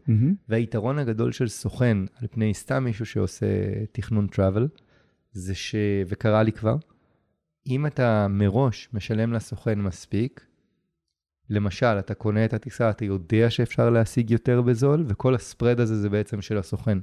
והיתרון 0.49 0.99
הגדול 0.99 1.31
של 1.31 1.47
סוכן 1.47 1.97
על 2.15 2.27
פני 2.31 2.53
סתם 2.53 2.83
מישהו 2.83 3.05
שעושה 3.05 3.45
תכנון 3.91 4.27
travel, 4.35 4.81
זה 5.31 5.55
ש... 5.55 5.75
וקרה 6.07 6.43
לי 6.43 6.51
כבר, 6.51 6.75
אם 7.67 7.85
אתה 7.85 8.27
מראש 8.29 8.89
משלם 8.93 9.33
לסוכן 9.33 9.81
מספיק, 9.81 10.45
למשל, 11.49 11.85
אתה 11.99 12.13
קונה 12.13 12.45
את 12.45 12.53
הטיסה, 12.53 12.89
אתה 12.89 13.05
יודע 13.05 13.49
שאפשר 13.49 13.89
להשיג 13.89 14.31
יותר 14.31 14.61
בזול, 14.61 15.05
וכל 15.07 15.35
הספרד 15.35 15.79
הזה 15.79 15.95
זה 16.01 16.09
בעצם 16.09 16.41
של 16.41 16.57
הסוכן. 16.57 16.97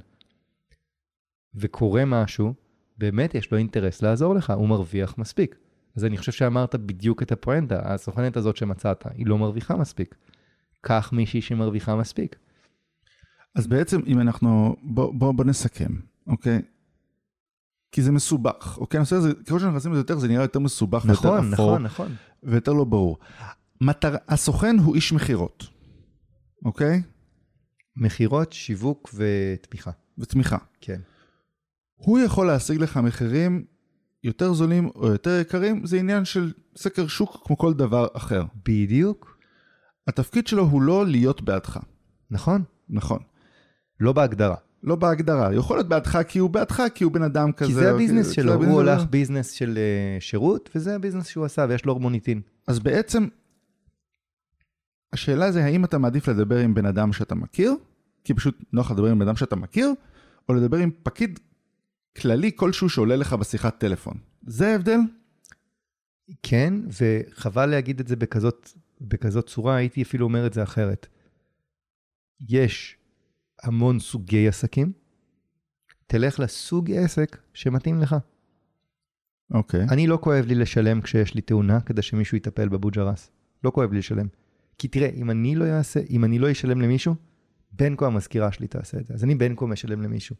וקורה 1.55 2.05
משהו, 2.05 2.53
באמת 2.97 3.35
יש 3.35 3.51
לו 3.51 3.57
אינטרס 3.57 4.01
לעזור 4.01 4.35
לך, 4.35 4.49
הוא 4.49 4.69
מרוויח 4.69 5.17
מספיק. 5.17 5.55
אז 5.95 6.05
אני 6.05 6.17
חושב 6.17 6.31
שאמרת 6.31 6.75
בדיוק 6.75 7.21
את 7.23 7.31
הפואנטה, 7.31 7.79
הסוכנת 7.83 8.37
הזאת 8.37 8.57
שמצאת, 8.57 9.03
היא 9.13 9.27
לא 9.27 9.37
מרוויחה 9.37 9.75
מספיק. 9.75 10.15
קח 10.81 11.09
מישהי 11.13 11.41
שמרוויחה 11.41 11.95
מספיק. 11.95 12.35
אז 13.55 13.67
בעצם 13.67 14.01
אם 14.07 14.19
אנחנו, 14.19 14.75
בוא, 14.83 15.13
בוא, 15.13 15.31
בוא 15.31 15.45
נסכם, 15.45 15.91
אוקיי? 16.27 16.61
כי 17.95 18.01
זה 18.01 18.11
מסובך, 18.11 18.77
אוקיי? 18.77 18.97
הנושא 18.97 19.15
הזה, 19.15 19.33
ככל 19.33 19.59
שאנחנו 19.59 19.67
נכנסים 19.69 19.91
לזה 19.91 19.99
יותר, 19.99 20.19
זה 20.19 20.27
נראה 20.27 20.43
יותר 20.43 20.59
מסובך 20.59 21.05
ויותר 21.05 21.19
נכון, 21.19 21.53
אפור, 21.53 21.79
נכון, 21.79 21.83
נכון. 21.83 22.15
ויותר 22.43 22.73
לא 22.73 22.83
ברור. 22.83 23.17
מטר... 23.81 24.15
הסוכן 24.27 24.79
הוא 24.79 24.95
איש 24.95 25.13
מכירות, 25.13 25.63
אוקיי? 26.65 27.01
מכירות, 27.95 28.53
שיווק 28.53 29.09
ותמיכה. 29.13 29.91
ותמיכה. 30.17 30.57
כן. 30.81 31.01
הוא 31.95 32.19
יכול 32.19 32.47
להשיג 32.47 32.81
לך 32.81 32.97
מחירים 32.97 33.65
יותר 34.23 34.53
זולים 34.53 34.89
או 34.95 35.07
יותר 35.07 35.39
יקרים, 35.41 35.85
זה 35.85 35.97
עניין 35.97 36.25
של 36.25 36.53
סקר 36.77 37.07
שוק 37.07 37.41
כמו 37.45 37.57
כל 37.57 37.73
דבר 37.73 38.07
אחר. 38.13 38.43
בדיוק. 38.65 39.37
התפקיד 40.07 40.47
שלו 40.47 40.63
הוא 40.63 40.81
לא 40.81 41.05
להיות 41.05 41.41
בעדך, 41.41 41.79
נכון. 42.31 42.63
נכון. 42.89 43.19
לא 43.99 44.13
בהגדרה. 44.13 44.55
לא 44.85 44.95
בהגדרה, 44.95 45.55
יכול 45.55 45.77
להיות 45.77 45.87
בעדך 45.87 46.19
כי 46.27 46.39
הוא 46.39 46.49
בעדך, 46.49 46.83
כי 46.95 47.03
הוא 47.03 47.11
בן 47.11 47.21
אדם 47.21 47.51
כזה. 47.51 47.67
כי 47.67 47.73
זה 47.73 47.91
הביזנס 47.91 48.29
שלו, 48.29 48.53
הוא 48.53 48.83
שלו. 48.83 49.05
ביזנס 49.09 49.51
של 49.51 49.77
אה, 49.77 50.17
שירות, 50.19 50.69
וזה 50.75 50.95
הביזנס 50.95 51.27
שהוא 51.27 51.45
עשה, 51.45 51.65
ויש 51.69 51.85
לו 51.85 51.99
מוניטין. 51.99 52.41
אז 52.67 52.79
בעצם, 52.79 53.27
השאלה 55.13 55.51
זה 55.51 55.65
האם 55.65 55.85
אתה 55.85 55.97
מעדיף 55.97 56.27
לדבר 56.27 56.57
עם 56.57 56.73
בן 56.73 56.85
אדם 56.85 57.13
שאתה 57.13 57.35
מכיר, 57.35 57.75
כי 58.23 58.33
פשוט 58.33 58.63
נוח 58.73 58.91
לדבר 58.91 59.07
עם 59.07 59.19
בן 59.19 59.27
אדם 59.27 59.35
שאתה 59.35 59.55
מכיר, 59.55 59.91
או 60.49 60.53
לדבר 60.53 60.77
עם 60.77 60.91
פקיד 61.03 61.39
כללי 62.17 62.51
כלשהו 62.55 62.89
שעולה 62.89 63.15
לך 63.15 63.33
בשיחת 63.33 63.79
טלפון. 63.79 64.17
זה 64.47 64.71
ההבדל? 64.71 64.99
כן, 66.43 66.73
וחבל 67.01 67.65
להגיד 67.65 67.99
את 67.99 68.07
זה 68.07 68.15
בכזאת, 68.15 68.69
בכזאת 69.01 69.47
צורה, 69.47 69.75
הייתי 69.75 70.01
אפילו 70.01 70.25
אומר 70.25 70.47
את 70.47 70.53
זה 70.53 70.63
אחרת. 70.63 71.07
יש 72.49 72.97
המון 73.65 73.99
סוגי 73.99 74.47
עסקים, 74.47 74.91
תלך 76.07 76.39
לסוג 76.39 76.91
עסק 76.91 77.37
שמתאים 77.53 77.99
לך. 77.99 78.15
אוקיי. 79.51 79.85
אני 79.91 80.07
לא 80.07 80.17
כואב 80.21 80.45
לי 80.45 80.55
לשלם 80.55 81.01
כשיש 81.01 81.33
לי 81.33 81.41
תאונה 81.41 81.81
כדי 81.81 82.01
שמישהו 82.01 82.37
יטפל 82.37 82.69
בבוג'רס. 82.69 83.31
לא 83.63 83.71
כואב 83.71 83.91
לי 83.91 83.99
לשלם. 83.99 84.27
כי 84.77 84.87
תראה, 84.87 85.09
אם 85.09 85.31
אני 85.31 85.55
לא 85.55 85.65
אעשה, 85.65 85.99
אם 86.09 86.23
אני 86.23 86.39
לא 86.39 86.51
אשלם 86.51 86.81
למישהו, 86.81 87.15
בנקו 87.71 88.05
המזכירה 88.05 88.51
שלי 88.51 88.67
תעשה 88.67 88.97
את 88.97 89.05
זה. 89.05 89.13
אז 89.13 89.23
אני 89.23 89.35
בנקו 89.35 89.67
משלם 89.67 90.01
למישהו. 90.01 90.35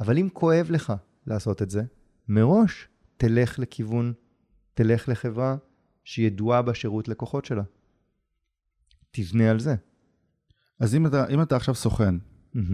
אבל 0.00 0.18
אם 0.18 0.28
כואב 0.32 0.66
לך 0.70 0.92
לעשות 1.26 1.62
את 1.62 1.70
זה, 1.70 1.82
מראש 2.28 2.88
תלך 3.16 3.58
לכיוון, 3.58 4.12
תלך 4.74 5.08
לחברה 5.08 5.56
שידועה 6.04 6.62
בשירות 6.62 7.08
לקוחות 7.08 7.44
שלה. 7.44 7.62
תבנה 9.10 9.50
על 9.50 9.60
זה. 9.60 9.74
אז 10.80 10.94
אם 10.94 11.06
אתה, 11.06 11.28
אם 11.28 11.42
אתה 11.42 11.56
עכשיו 11.56 11.74
סוכן, 11.74 12.14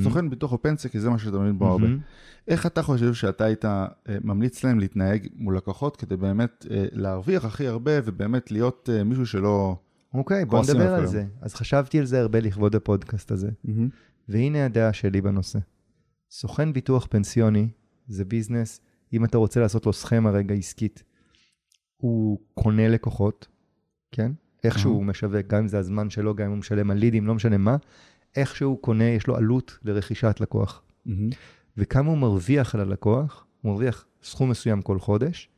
סוכן 0.03 0.31
ביטוח 0.31 0.53
או 0.53 0.63
פנסיה, 0.63 0.91
כי 0.91 1.01
זה 1.01 1.11
מה 1.11 1.19
שאתה 1.19 1.39
מבין 1.39 1.59
בו 1.59 1.67
הרבה, 1.67 1.87
מהמם. 1.87 2.01
איך 2.49 2.67
אתה 2.67 2.83
חושב 2.83 3.15
שאתה 3.15 3.45
היית 3.45 3.65
אה, 3.65 3.87
ממליץ 4.25 4.65
להם 4.65 4.79
להתנהג 4.79 5.27
מול 5.35 5.57
לקוחות 5.57 5.97
כדי 5.97 6.17
באמת 6.17 6.67
אה, 6.71 6.85
להרוויח 6.93 7.45
הכי 7.45 7.67
הרבה 7.67 7.93
ובאמת 8.05 8.51
להיות 8.51 8.91
אה, 8.93 9.05
מישהו 9.05 9.27
שלא... 9.27 9.77
אוקיי, 10.15 10.45
בוא 10.45 10.63
נדבר 10.63 10.95
על. 10.95 11.07
זה. 11.07 11.25
אז 11.41 11.55
חשבתי 11.55 11.99
על 11.99 12.05
זה 12.05 12.21
הרבה 12.21 12.41
לכבוד 12.41 12.75
הפודקאסט 12.75 13.31
הזה. 13.31 13.51
והנה 14.29 14.65
הדעה 14.65 14.93
שלי 14.93 15.21
בנושא. 15.21 15.59
סוכן 16.31 16.73
ביטוח 16.73 17.07
פנסיוני 17.11 17.69
זה 18.09 18.25
ביזנס, 18.25 18.81
אם 19.13 19.25
אתה 19.25 19.39
רוצה 19.39 19.61
לעשות 19.61 19.87
לו 19.87 19.93
סכמה 19.93 20.31
רגע 20.31 20.55
עסקית, 20.55 21.03
הוא 21.97 22.39
קונה 22.55 22.89
לקוחות, 22.89 23.49
כן? 24.13 24.33
איכשהו 24.65 24.91
אהה. 24.91 24.97
הוא 24.97 25.05
משווק, 25.05 25.47
גם 25.47 25.59
אם 25.59 25.69
זה 25.69 25.79
הזמן 25.79 26.11
שלו, 26.11 26.35
גם 26.35 26.45
אם 26.45 26.51
הוא 26.51 26.59
משלם 26.59 26.91
על 26.91 26.99
לידים, 26.99 27.27
לא 27.27 27.35
משנה 27.35 27.57
מה, 27.57 27.77
איכשהו 28.37 28.71
הוא 28.71 28.79
קונה, 28.83 29.05
יש 29.05 29.27
לו 29.27 29.37
עלות 29.37 29.79
לרכישת 29.85 30.37
לקוח. 30.41 30.83
וכמה 31.77 32.11
הוא 32.11 32.19
מרוויח 32.19 32.75
על 32.75 32.81
הלקוח, 32.81 33.47
הוא 33.61 33.73
מרוויח 33.73 34.07
סכום 34.23 34.51
מסוים 34.51 34.83
כל 34.83 34.99
חודש, 34.99 35.49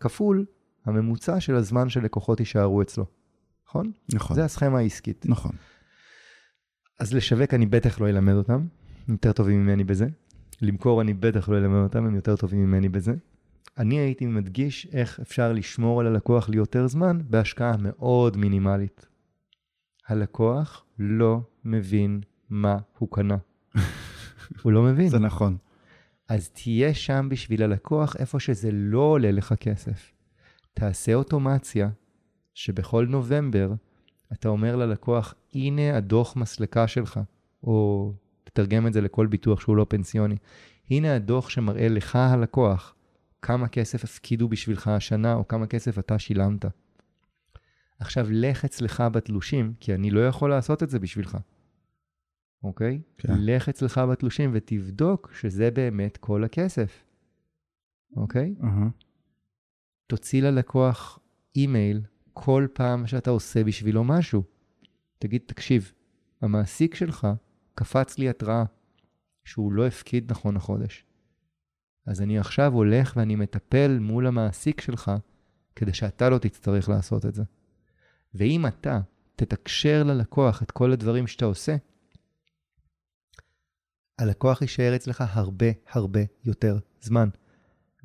כפול 0.00 0.44
הממוצע 0.84 1.40
של 1.40 1.54
הזמן 1.54 1.88
שלקוחות 1.88 2.40
יישארו 2.40 2.82
אצלו, 2.82 3.06
נכון? 3.68 3.92
נכון, 4.14 4.36
זה 4.36 4.44
הסכמה 4.44 4.78
העסקית. 4.78 5.26
נכון. 5.28 5.52
אז 7.00 7.14
לשווק 7.14 7.54
אני 7.54 7.66
בטח 7.66 8.00
לא 8.00 8.08
אלמד 8.08 8.34
אותם, 8.34 8.66
הם 9.08 9.14
יותר 9.14 9.32
טובים 9.32 9.62
ממני 9.62 9.84
בזה. 9.84 10.06
למכור 10.62 11.00
אני 11.00 11.14
בטח 11.14 11.48
לא 11.48 11.58
אלמד 11.58 11.82
אותם, 11.82 12.04
הם 12.06 12.14
יותר 12.14 12.36
טובים 12.36 12.64
ממני 12.64 12.88
בזה. 12.88 13.14
אני 13.78 13.98
הייתי 13.98 14.26
מדגיש 14.26 14.86
איך 14.92 15.20
אפשר 15.20 15.52
לשמור 15.52 16.00
על 16.00 16.06
הלקוח 16.06 16.48
ליותר 16.48 16.86
זמן 16.86 17.18
בהשקעה 17.30 17.76
מאוד 17.78 18.36
מינימלית. 18.36 19.06
הלקוח 20.08 20.84
לא 20.98 21.40
מבין 21.64 22.20
מה 22.50 22.78
הוא 22.98 23.08
קנה. 23.12 23.36
הוא 24.62 24.72
לא 24.72 24.82
מבין. 24.82 25.08
זה 25.08 25.18
נכון. 25.18 25.56
אז 26.28 26.48
תהיה 26.48 26.94
שם 26.94 27.28
בשביל 27.30 27.62
הלקוח 27.62 28.16
איפה 28.16 28.40
שזה 28.40 28.70
לא 28.72 28.98
עולה 29.00 29.30
לך 29.30 29.52
כסף. 29.52 30.12
תעשה 30.74 31.14
אוטומציה 31.14 31.90
שבכל 32.54 33.06
נובמבר 33.06 33.72
אתה 34.32 34.48
אומר 34.48 34.76
ללקוח, 34.76 35.34
הנה 35.54 35.96
הדוח 35.96 36.36
מסלקה 36.36 36.88
שלך, 36.88 37.20
או 37.62 38.12
תתרגם 38.44 38.86
את 38.86 38.92
זה 38.92 39.00
לכל 39.00 39.26
ביטוח 39.26 39.60
שהוא 39.60 39.76
לא 39.76 39.86
פנסיוני. 39.88 40.36
הנה 40.90 41.14
הדוח 41.14 41.48
שמראה 41.48 41.88
לך 41.88 42.16
הלקוח 42.16 42.94
כמה 43.42 43.68
כסף 43.68 44.04
הפקידו 44.04 44.48
בשבילך 44.48 44.88
השנה, 44.88 45.34
או 45.34 45.48
כמה 45.48 45.66
כסף 45.66 45.98
אתה 45.98 46.18
שילמת. 46.18 46.64
עכשיו, 48.00 48.26
לך 48.30 48.64
אצלך 48.64 49.00
בתלושים, 49.12 49.74
כי 49.80 49.94
אני 49.94 50.10
לא 50.10 50.26
יכול 50.26 50.50
לעשות 50.50 50.82
את 50.82 50.90
זה 50.90 50.98
בשבילך, 50.98 51.38
אוקיי? 52.62 53.02
כן. 53.18 53.32
לך 53.38 53.68
אצלך 53.68 54.00
בתלושים 54.10 54.50
ותבדוק 54.54 55.32
שזה 55.34 55.70
באמת 55.70 56.16
כל 56.16 56.44
הכסף, 56.44 57.04
אוקיי? 58.16 58.54
אהה. 58.62 58.88
תוציא 60.06 60.42
ללקוח 60.42 61.18
אימייל 61.56 62.02
כל 62.32 62.66
פעם 62.72 63.06
שאתה 63.06 63.30
עושה 63.30 63.64
בשבילו 63.64 64.04
משהו. 64.04 64.42
תגיד, 65.18 65.42
תקשיב, 65.46 65.92
המעסיק 66.42 66.94
שלך 66.94 67.28
קפץ 67.74 68.18
לי 68.18 68.28
התראה 68.28 68.64
שהוא 69.44 69.72
לא 69.72 69.86
הפקיד 69.86 70.30
נכון 70.30 70.56
החודש. 70.56 71.06
אז 72.06 72.22
אני 72.22 72.38
עכשיו 72.38 72.72
הולך 72.72 73.16
ואני 73.16 73.36
מטפל 73.36 73.98
מול 74.00 74.26
המעסיק 74.26 74.80
שלך 74.80 75.12
כדי 75.76 75.92
שאתה 75.92 76.30
לא 76.30 76.38
תצטרך 76.38 76.88
לעשות 76.88 77.26
את 77.26 77.34
זה. 77.34 77.42
ואם 78.34 78.66
אתה 78.66 79.00
תתקשר 79.36 80.02
ללקוח 80.02 80.62
את 80.62 80.70
כל 80.70 80.92
הדברים 80.92 81.26
שאתה 81.26 81.44
עושה, 81.44 81.76
הלקוח 84.18 84.62
יישאר 84.62 84.96
אצלך 84.96 85.24
הרבה 85.26 85.66
הרבה 85.92 86.20
יותר 86.44 86.78
זמן. 87.00 87.28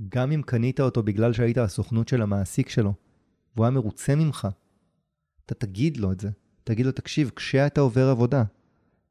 גם 0.10 0.32
אם 0.32 0.42
קנית 0.42 0.80
אותו 0.80 1.04
בגלל 1.04 1.34
שהיית 1.34 1.58
הסוכנות 1.58 2.08
של 2.08 2.22
המעסיק 2.22 2.70
שלו, 2.70 2.94
והוא 3.56 3.66
היה 3.66 3.72
מרוצה 3.72 4.16
ממך, 4.16 4.48
אתה 5.46 5.56
תגיד 5.56 5.98
לו 5.98 6.12
את 6.12 6.20
זה. 6.20 6.30
תגיד 6.64 6.86
לו, 6.86 6.92
תקשיב, 6.92 7.32
כשאתה 7.36 7.82
עובר 7.82 8.10
עבודה, 8.10 8.44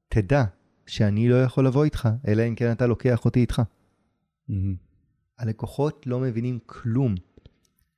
תדע 0.09 0.45
שאני 0.87 1.29
לא 1.29 1.43
יכול 1.43 1.67
לבוא 1.67 1.85
איתך, 1.85 2.09
אלא 2.29 2.43
אם 2.49 2.55
כן 2.55 2.73
אתה 2.73 2.87
לוקח 2.87 3.25
אותי 3.25 3.41
איתך. 3.41 3.63
הלקוחות 5.39 6.07
לא 6.07 6.21
מבינים 6.21 6.59
כלום. 6.67 7.15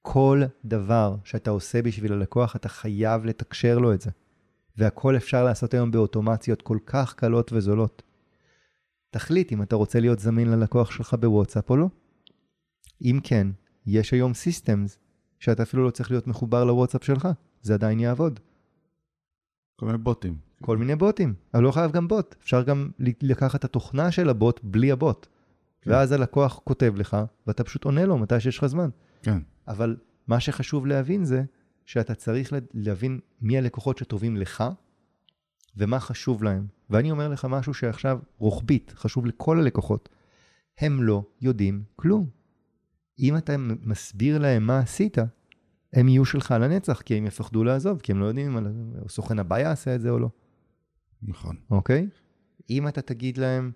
כל 0.08 0.42
דבר 0.64 1.16
שאתה 1.24 1.50
עושה 1.50 1.82
בשביל 1.82 2.12
הלקוח, 2.12 2.56
אתה 2.56 2.68
חייב 2.68 3.24
לתקשר 3.24 3.78
לו 3.78 3.94
את 3.94 4.00
זה. 4.00 4.10
והכל 4.76 5.16
אפשר 5.16 5.44
לעשות 5.44 5.74
היום 5.74 5.90
באוטומציות 5.90 6.62
כל 6.62 6.78
כך 6.86 7.14
קלות 7.14 7.52
וזולות. 7.52 8.02
תחליט 9.10 9.52
אם 9.52 9.62
אתה 9.62 9.76
רוצה 9.76 10.00
להיות 10.00 10.18
זמין 10.18 10.50
ללקוח 10.50 10.90
שלך 10.90 11.14
בוואטסאפ 11.14 11.70
או 11.70 11.76
לא. 11.76 11.88
אם 13.02 13.20
כן, 13.24 13.48
יש 13.86 14.12
היום 14.12 14.34
סיסטמס 14.34 14.98
שאתה 15.40 15.62
אפילו 15.62 15.84
לא 15.84 15.90
צריך 15.90 16.10
להיות 16.10 16.26
מחובר 16.26 16.64
לוואטסאפ 16.64 17.04
שלך, 17.04 17.28
זה 17.62 17.74
עדיין 17.74 18.00
יעבוד. 18.00 18.40
כל 19.76 19.86
מיני 19.86 19.98
בוטים. 19.98 20.36
כל 20.62 20.76
מיני 20.76 20.96
בוטים, 20.96 21.34
אבל 21.54 21.62
לא 21.62 21.70
חייב 21.70 21.92
גם 21.92 22.08
בוט, 22.08 22.34
אפשר 22.42 22.62
גם 22.62 22.90
לקחת 22.98 23.54
את 23.54 23.64
התוכנה 23.64 24.10
של 24.10 24.28
הבוט 24.28 24.60
בלי 24.62 24.92
הבוט. 24.92 25.26
כן. 25.80 25.90
ואז 25.90 26.12
הלקוח 26.12 26.60
כותב 26.64 26.92
לך, 26.96 27.16
ואתה 27.46 27.64
פשוט 27.64 27.84
עונה 27.84 28.04
לו 28.04 28.18
מתי 28.18 28.40
שיש 28.40 28.58
לך 28.58 28.66
זמן. 28.66 28.88
כן. 29.22 29.38
אבל 29.68 29.96
מה 30.26 30.40
שחשוב 30.40 30.86
להבין 30.86 31.24
זה 31.24 31.42
שאתה 31.86 32.14
צריך 32.14 32.52
להבין 32.74 33.20
מי 33.40 33.58
הלקוחות 33.58 33.98
שטובים 33.98 34.36
לך 34.36 34.64
ומה 35.76 36.00
חשוב 36.00 36.42
להם. 36.42 36.66
ואני 36.90 37.10
אומר 37.10 37.28
לך 37.28 37.44
משהו 37.44 37.74
שעכשיו 37.74 38.18
רוחבית, 38.38 38.92
חשוב 38.96 39.26
לכל 39.26 39.58
הלקוחות. 39.58 40.08
הם 40.78 41.02
לא 41.02 41.24
יודעים 41.40 41.84
כלום. 41.96 42.30
אם 43.18 43.36
אתה 43.36 43.56
מסביר 43.58 44.38
להם 44.38 44.66
מה 44.66 44.78
עשית, 44.78 45.18
הם 45.92 46.08
יהיו 46.08 46.24
שלך 46.24 46.54
לנצח, 46.60 47.00
כי 47.00 47.14
הם 47.14 47.26
יפחדו 47.26 47.64
לעזוב, 47.64 48.00
כי 48.00 48.12
הם 48.12 48.20
לא 48.20 48.26
יודעים 48.26 48.58
אם 48.58 48.66
הסוכן 49.04 49.38
הבא 49.38 49.58
יעשה 49.58 49.94
את 49.94 50.00
זה 50.00 50.10
או 50.10 50.18
לא. 50.18 50.28
נכון. 51.22 51.56
אוקיי? 51.70 52.08
אם 52.70 52.88
אתה 52.88 53.02
תגיד 53.02 53.38
להם, 53.38 53.72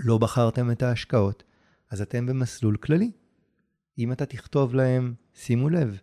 לא 0.00 0.18
בחרתם 0.18 0.70
את 0.70 0.82
ההשקעות, 0.82 1.42
אז 1.90 2.02
אתם 2.02 2.26
במסלול 2.26 2.76
כללי. 2.76 3.10
אם 3.98 4.12
אתה 4.12 4.26
תכתוב 4.26 4.74
להם, 4.74 5.14
שימו 5.34 5.68
לב, 5.68 5.98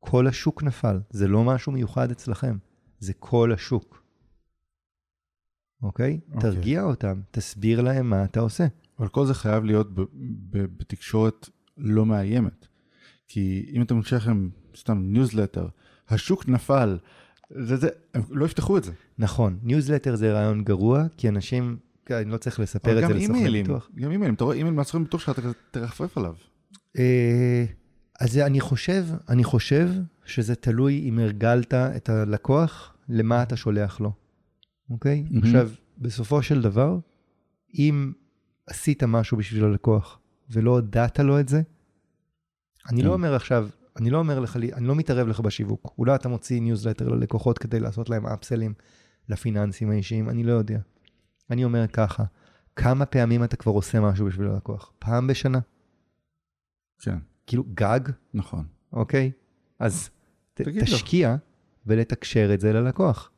כל 0.00 0.26
השוק 0.26 0.62
נפל, 0.62 1.00
זה 1.10 1.28
לא 1.28 1.44
משהו 1.44 1.72
מיוחד 1.72 2.10
אצלכם, 2.10 2.56
זה 2.98 3.12
כל 3.18 3.52
השוק. 3.52 4.02
אוקיי? 5.82 6.20
אוקיי. 6.28 6.40
תרגיע 6.40 6.82
אותם, 6.82 7.20
תסביר 7.30 7.80
להם 7.80 8.10
מה 8.10 8.24
אתה 8.24 8.40
עושה. 8.40 8.66
אבל 8.98 9.08
כל 9.08 9.26
זה 9.26 9.34
חייב 9.34 9.64
להיות 9.64 9.94
ב- 9.94 10.00
ב- 10.50 10.78
בתקשורת 10.78 11.48
לא 11.78 12.06
מאיימת. 12.06 12.66
כי 13.28 13.70
אם 13.72 13.82
אתה 13.82 13.94
מרשה 13.94 14.16
לכם 14.16 14.48
סתם 14.76 14.98
ניוזלטר, 15.02 15.68
השוק 16.08 16.48
נפל, 16.48 16.98
זה 17.50 17.76
זה, 17.76 17.88
הם 18.14 18.22
לא 18.30 18.44
יפתחו 18.44 18.78
את 18.78 18.84
זה. 18.84 18.92
נכון, 19.18 19.58
ניוזלטר 19.62 20.16
זה 20.16 20.32
רעיון 20.32 20.64
גרוע, 20.64 21.04
כי 21.16 21.28
אנשים, 21.28 21.76
אני 22.10 22.30
לא 22.30 22.36
צריך 22.36 22.60
לספר 22.60 23.02
את 23.02 23.08
זה 23.08 23.14
לסוכני 23.14 23.36
אימיילים, 23.38 23.66
ביטוח. 23.66 23.90
גם 23.94 24.10
אימיילים, 24.10 24.34
אתה 24.34 24.44
רואה 24.44 24.56
אימייל 24.56 24.74
מהסוכן 24.74 25.04
ביטוח 25.04 25.20
שאתה 25.20 25.42
כזה 25.42 25.54
תרחפף 25.70 26.18
עליו. 26.18 26.34
אה, 26.98 27.64
אז 28.20 28.38
אני 28.38 28.60
חושב, 28.60 29.04
אני 29.28 29.44
חושב 29.44 29.90
שזה 30.24 30.54
תלוי 30.54 31.08
אם 31.08 31.18
הרגלת 31.18 31.74
את 31.74 32.08
הלקוח 32.08 32.96
למה 33.08 33.42
אתה 33.42 33.56
שולח 33.56 34.00
לו, 34.00 34.12
אוקיי? 34.90 35.24
מהמם. 35.30 35.44
עכשיו, 35.44 35.70
בסופו 35.98 36.42
של 36.42 36.62
דבר, 36.62 36.98
אם 37.74 38.12
עשית 38.66 39.02
משהו 39.02 39.36
בשביל 39.36 39.64
הלקוח 39.64 40.18
ולא 40.50 40.70
הודעת 40.70 41.20
לו 41.20 41.40
את 41.40 41.48
זה, 41.48 41.62
אני 42.90 43.00
כן. 43.00 43.06
לא 43.06 43.12
אומר 43.12 43.34
עכשיו, 43.34 43.68
אני 43.96 44.10
לא 44.10 44.18
אומר 44.18 44.40
לך, 44.40 44.56
אני 44.56 44.86
לא 44.86 44.94
מתערב 44.94 45.28
לך 45.28 45.40
בשיווק. 45.40 45.94
אולי 45.98 46.14
אתה 46.14 46.28
מוציא 46.28 46.60
ניוזלטר 46.60 47.08
ללקוחות 47.08 47.58
כדי 47.58 47.80
לעשות 47.80 48.10
להם 48.10 48.26
upsell 48.26 48.62
ים 48.62 48.74
לפיננסים 49.28 49.90
האישיים, 49.90 50.28
אני 50.28 50.44
לא 50.44 50.52
יודע. 50.52 50.78
אני 51.50 51.64
אומר 51.64 51.86
ככה, 51.86 52.24
כמה 52.76 53.06
פעמים 53.06 53.44
אתה 53.44 53.56
כבר 53.56 53.72
עושה 53.72 54.00
משהו 54.00 54.26
בשביל 54.26 54.48
הלקוח? 54.48 54.92
פעם 54.98 55.26
בשנה? 55.26 55.58
כן, 57.02 57.18
כאילו 57.46 57.64
גג, 57.74 58.00
נכון. 58.34 58.64
אוקיי? 58.92 59.32
אז 59.78 60.10
ת, 60.54 60.60
לו. 60.60 60.72
תשקיע 60.82 61.36
ולתקשר 61.86 62.54
את 62.54 62.60
זה 62.60 62.72
ללקוח. 62.72 63.30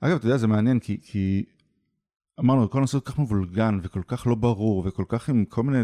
אגב, 0.00 0.16
אתה 0.16 0.26
יודע, 0.26 0.36
זה 0.36 0.46
מעניין, 0.46 0.78
כי, 0.80 0.98
כי 1.02 1.44
אמרנו, 2.40 2.70
כל 2.70 2.78
הנושא 2.78 2.98
כל 2.98 3.12
כך 3.12 3.18
מבולגן 3.18 3.78
וכל 3.82 4.02
כך 4.06 4.26
לא 4.26 4.34
ברור 4.34 4.86
וכל 4.86 5.04
כך 5.08 5.28
עם 5.28 5.44
כל 5.44 5.62
מיני 5.62 5.80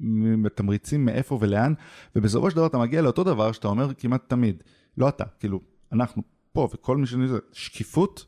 מ- 0.00 0.48
תמריצים 0.48 1.04
מאיפה 1.04 1.38
ולאן, 1.40 1.72
ובסופו 2.16 2.50
של 2.50 2.56
דבר 2.56 2.66
אתה 2.66 2.78
מגיע 2.78 3.02
לאותו 3.02 3.24
דבר 3.24 3.52
שאתה 3.52 3.68
אומר 3.68 3.94
כמעט 3.94 4.22
תמיד, 4.28 4.62
לא 4.96 5.08
אתה, 5.08 5.24
כאילו, 5.40 5.60
אנחנו 5.92 6.22
פה 6.52 6.68
וכל 6.72 6.96
מי 6.96 7.06
שזה, 7.06 7.38
שקיפות 7.52 8.26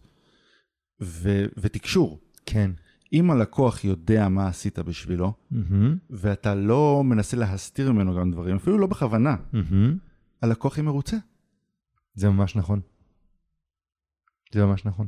ו- 1.03 1.47
ותקשור. 1.57 2.21
כן. 2.47 2.71
אם 3.13 3.31
הלקוח 3.31 3.85
יודע 3.85 4.29
מה 4.29 4.49
עשית 4.49 4.79
בשבילו, 4.79 5.33
ואתה 6.11 6.55
לא 6.55 7.03
מנסה 7.05 7.37
להסתיר 7.37 7.93
ממנו 7.93 8.17
גם 8.17 8.31
דברים, 8.31 8.57
אפילו 8.57 8.79
לא 8.79 8.87
בכוונה, 8.87 9.37
הלקוח 10.43 10.79
יהיה 10.79 10.85
מרוצה. 10.85 11.17
זה 12.15 12.31
ממש 12.31 12.57
נכון. 12.57 12.81
זה 14.53 14.67
ממש 14.67 14.85
נכון. 14.85 15.07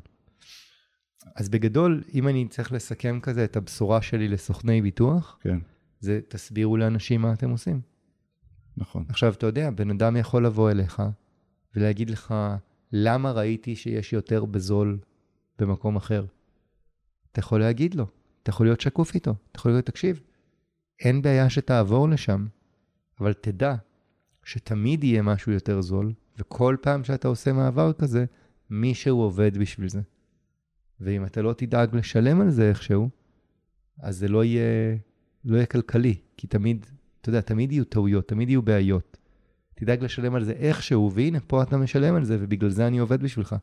אז 1.36 1.48
בגדול, 1.48 2.02
אם 2.14 2.28
אני 2.28 2.48
צריך 2.48 2.72
לסכם 2.72 3.20
כזה 3.22 3.44
את 3.44 3.56
הבשורה 3.56 4.02
שלי 4.02 4.28
לסוכני 4.28 4.82
ביטוח, 4.82 5.38
כן, 5.40 5.58
זה 6.00 6.20
תסבירו 6.28 6.76
לאנשים 6.76 7.20
מה 7.20 7.32
אתם 7.32 7.50
עושים. 7.50 7.80
נכון. 8.76 9.04
עכשיו, 9.08 9.32
אתה 9.32 9.46
יודע, 9.46 9.70
בן 9.70 9.90
אדם 9.90 10.16
יכול 10.16 10.46
לבוא 10.46 10.70
אליך 10.70 11.02
ולהגיד 11.76 12.10
לך, 12.10 12.34
למה 12.92 13.32
ראיתי 13.32 13.76
שיש 13.76 14.12
יותר 14.12 14.44
בזול 14.44 14.98
במקום 15.58 15.96
אחר? 15.96 16.24
אתה 17.32 17.40
יכול 17.40 17.60
להגיד 17.60 17.94
לו, 17.94 18.06
אתה 18.42 18.50
יכול 18.50 18.66
להיות 18.66 18.80
שקוף 18.80 19.14
איתו, 19.14 19.34
אתה 19.50 19.58
יכול 19.58 19.72
להגיד, 19.72 19.84
תקשיב, 19.84 20.20
אין 21.00 21.22
בעיה 21.22 21.50
שתעבור 21.50 22.08
לשם, 22.08 22.46
אבל 23.20 23.32
תדע 23.32 23.74
שתמיד 24.44 25.04
יהיה 25.04 25.22
משהו 25.22 25.52
יותר 25.52 25.80
זול, 25.80 26.12
וכל 26.38 26.76
פעם 26.80 27.04
שאתה 27.04 27.28
עושה 27.28 27.52
מעבר 27.52 27.92
כזה, 27.92 28.24
מישהו 28.70 29.20
עובד 29.20 29.58
בשביל 29.58 29.88
זה. 29.88 30.00
ואם 31.00 31.24
אתה 31.24 31.42
לא 31.42 31.52
תדאג 31.52 31.96
לשלם 31.96 32.40
על 32.40 32.50
זה 32.50 32.68
איכשהו, 32.68 33.10
אז 33.98 34.16
זה 34.16 34.28
לא 34.28 34.44
יהיה, 34.44 34.96
לא 35.44 35.56
יהיה 35.56 35.66
כלכלי, 35.66 36.14
כי 36.36 36.46
תמיד, 36.46 36.86
אתה 37.20 37.28
יודע, 37.28 37.40
תמיד 37.40 37.72
יהיו 37.72 37.84
טעויות, 37.84 38.28
תמיד 38.28 38.48
יהיו 38.48 38.62
בעיות. 38.62 39.16
תדאג 39.74 40.04
לשלם 40.04 40.34
על 40.34 40.44
זה 40.44 40.52
איכשהו, 40.52 41.12
והנה, 41.14 41.40
פה 41.40 41.62
אתה 41.62 41.76
משלם 41.76 42.14
על 42.14 42.24
זה, 42.24 42.36
ובגלל 42.40 42.70
זה 42.70 42.86
אני 42.86 42.98
עובד 42.98 43.22
בשבילך, 43.22 43.56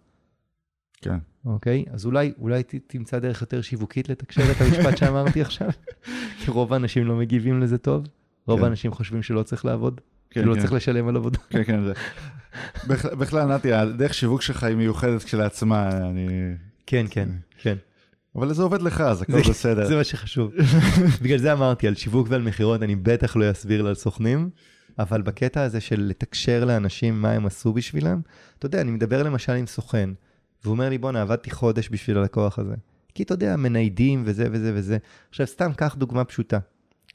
כן. 1.02 1.18
אוקיי? 1.46 1.86
אז 1.92 2.06
אולי, 2.06 2.32
אולי 2.40 2.64
ת, 2.64 2.76
תמצא 2.88 3.20
דרך 3.20 3.42
יותר 3.42 3.62
שיווקית 3.62 4.10
לתקשר 4.10 4.52
את 4.52 4.62
המשפט 4.62 4.98
שאמרתי 4.98 5.42
עכשיו, 5.42 5.70
כי 6.46 6.52
רוב 6.52 6.74
האנשים 6.74 7.08
לא 7.08 7.16
מגיבים 7.16 7.62
לזה 7.62 7.78
טוב. 7.78 8.08
רוב 8.48 8.60
כן. 8.60 8.66
האנשים 8.66 8.92
חושבים 8.92 9.24
שלא 9.24 9.44
צריך 9.44 9.66
לעבוד, 9.66 10.02
כן, 10.30 10.42
שלא 10.44 10.54
כן. 10.54 10.60
צריך 10.60 10.74
לשלם 10.74 11.08
על 11.08 11.16
עבודה. 11.16 11.40
כן, 11.50 11.64
כן, 11.64 11.84
זה. 11.84 11.94
בכ- 12.88 13.14
בכלל, 13.14 13.56
נתי, 13.56 13.74
הדרך 13.74 14.14
שיווק 14.14 14.42
שלך 14.42 14.64
היא 14.64 14.76
מיוחדת 14.76 15.24
כשלעצמה, 15.24 15.90
אני... 15.98 16.28
כן, 16.86 17.06
כן, 17.10 17.30
כן. 17.62 17.76
אבל 18.36 18.54
זה 18.54 18.64
עובד 18.64 18.82
לך, 18.82 19.02
אז 19.02 19.22
הכל 19.22 19.42
בסדר. 19.50 19.86
זה 19.88 19.96
מה 19.96 20.04
שחשוב. 20.04 20.52
בגלל 21.22 21.38
זה 21.38 21.54
אמרתי, 21.54 21.88
על 21.88 21.96
שיווק 21.96 22.28
ועל 22.30 22.42
מכירות 22.42 22.84
אני 22.84 22.96
בטח 22.96 23.36
לא 23.36 23.52
אסביר 23.52 23.88
על 23.88 23.96
סוכנים, 23.96 24.50
אבל 25.00 25.22
בקטע 25.22 25.62
הזה 25.62 25.82
של 25.82 26.02
לתקשר 26.02 26.66
לאנשים 26.66 27.22
מה 27.22 27.32
הם 27.32 27.46
עשו 27.46 27.74
בשבילם, 27.74 28.22
אתה 28.60 28.66
יודע, 28.66 28.82
אני 28.82 28.92
מדבר 28.92 29.24
למשל 29.24 29.52
עם 29.54 29.68
סוכן, 29.68 30.10
והוא 30.64 30.72
אומר 30.72 30.90
לי, 30.90 30.98
בואנה, 30.98 31.22
עבדתי 31.22 31.52
חודש 31.52 31.90
בשביל 31.92 32.18
הלקוח 32.18 32.60
הזה. 32.60 32.76
כי 33.14 33.24
אתה 33.24 33.34
יודע, 33.34 33.56
מניידים 33.56 34.24
וזה 34.26 34.48
וזה 34.52 34.72
וזה. 34.76 34.98
עכשיו, 35.30 35.48
סתם 35.48 35.72
קח 35.76 35.96
דוגמה 35.96 36.26
פשוטה. 36.26 36.60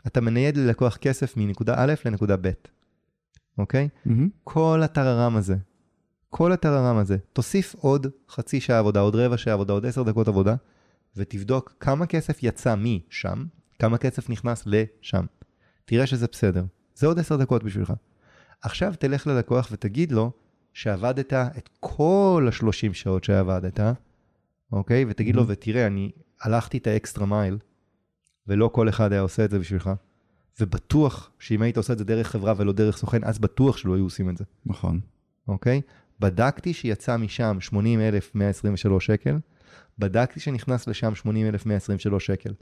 אתה 0.07 0.21
מנייד 0.21 0.57
ללקוח 0.57 0.97
כסף 0.97 1.37
מנקודה 1.37 1.75
א' 1.77 1.95
לנקודה 2.05 2.37
ב', 2.37 2.51
אוקיי? 3.59 3.89
מהמם. 4.07 4.29
כל 4.45 4.81
הטררם 4.85 5.37
הזה, 5.37 5.57
כל 6.31 6.53
הטררם 6.53 6.97
הזה, 6.97 7.17
תוסיף 7.33 7.75
עוד 7.79 8.07
חצי 8.31 8.61
שעה 8.61 8.79
עבודה, 8.79 9.01
עוד 9.01 9.17
רבע 9.17 9.37
שעה 9.37 9.55
עבודה, 9.55 9.73
עוד 9.73 9.87
עשר 9.87 10.03
דקות 10.03 10.29
עבודה, 10.29 10.55
ותבדוק 11.17 11.75
כמה 11.81 12.07
כסף 12.07 12.43
יצא 12.43 12.75
משם, 12.75 13.45
כמה 13.79 13.99
כסף 13.99 14.31
נכנס 14.31 14.65
לשם. 14.67 15.25
תראה 15.85 16.07
שזה 16.07 16.27
בסדר. 16.33 16.65
זה 16.95 17.07
עוד 17.07 17.19
עשר 17.19 17.37
דקות 17.37 17.65
בשבילך. 17.65 17.93
עכשיו 18.63 18.95
תלך 18.99 19.27
ללקוח 19.27 19.69
ותגיד 19.73 20.13
לו 20.13 20.31
שעבדת 20.73 21.33
את 21.33 21.69
כל 21.81 22.49
ה-30 22.53 22.93
שעות 22.93 23.25
שעבדת, 23.25 23.81
אוקיי? 24.73 25.05
ותגיד 25.09 25.37
לו, 25.37 25.43
Mhm. 25.43 25.47
ותראה, 25.49 25.87
אני 25.87 26.11
הלכתי 26.41 26.79
את 26.79 26.87
האקסטרה 26.87 27.27
מייל, 27.27 27.59
ולא 28.47 28.71
כל 28.73 28.89
אחד 28.89 29.13
היה 29.13 29.21
עושה 29.21 29.45
את 29.45 29.51
זה 29.51 29.59
בשבילך, 29.59 29.91
ובטוח 30.61 31.31
שאם 31.39 31.63
היית 31.63 31.77
עושה 31.77 31.93
את 31.93 31.99
זה 31.99 32.05
דרך 32.05 32.29
חברה 32.29 32.55
ולא 32.57 32.73
דרך 32.73 32.97
סוכן, 32.97 33.25
אז 33.25 33.39
בטוח 33.39 33.77
שלא 33.77 33.95
היו 33.95 34.05
עושים 34.05 34.31
את 34.31 34.37
זה, 34.37 34.45
נכון. 34.67 35.01
אוקיי? 35.49 35.81
בדקתי 36.21 36.75
שיצא 36.75 37.17
משם 37.17 37.57
80,123 37.61 39.07
שקל, 39.07 39.39
בדקתי 39.99 40.41
שנכנס 40.41 40.87
לשם 40.87 41.15
80,123 41.15 42.27
שקל. 42.27 42.55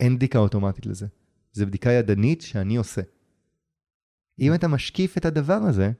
אין 0.00 0.16
בדיקה 0.16 0.38
אוטומטית 0.38 0.86
לזה. 0.86 1.06
זו 1.52 1.66
בדיקה 1.66 1.90
ידנית 1.90 2.40
שאני 2.40 2.76
עושה. 2.76 3.02
אם 4.38 4.54
אתה 4.54 4.68
משקיף 4.68 5.18
את 5.18 5.24
הדבר 5.24 5.54
הזה, 5.54 5.92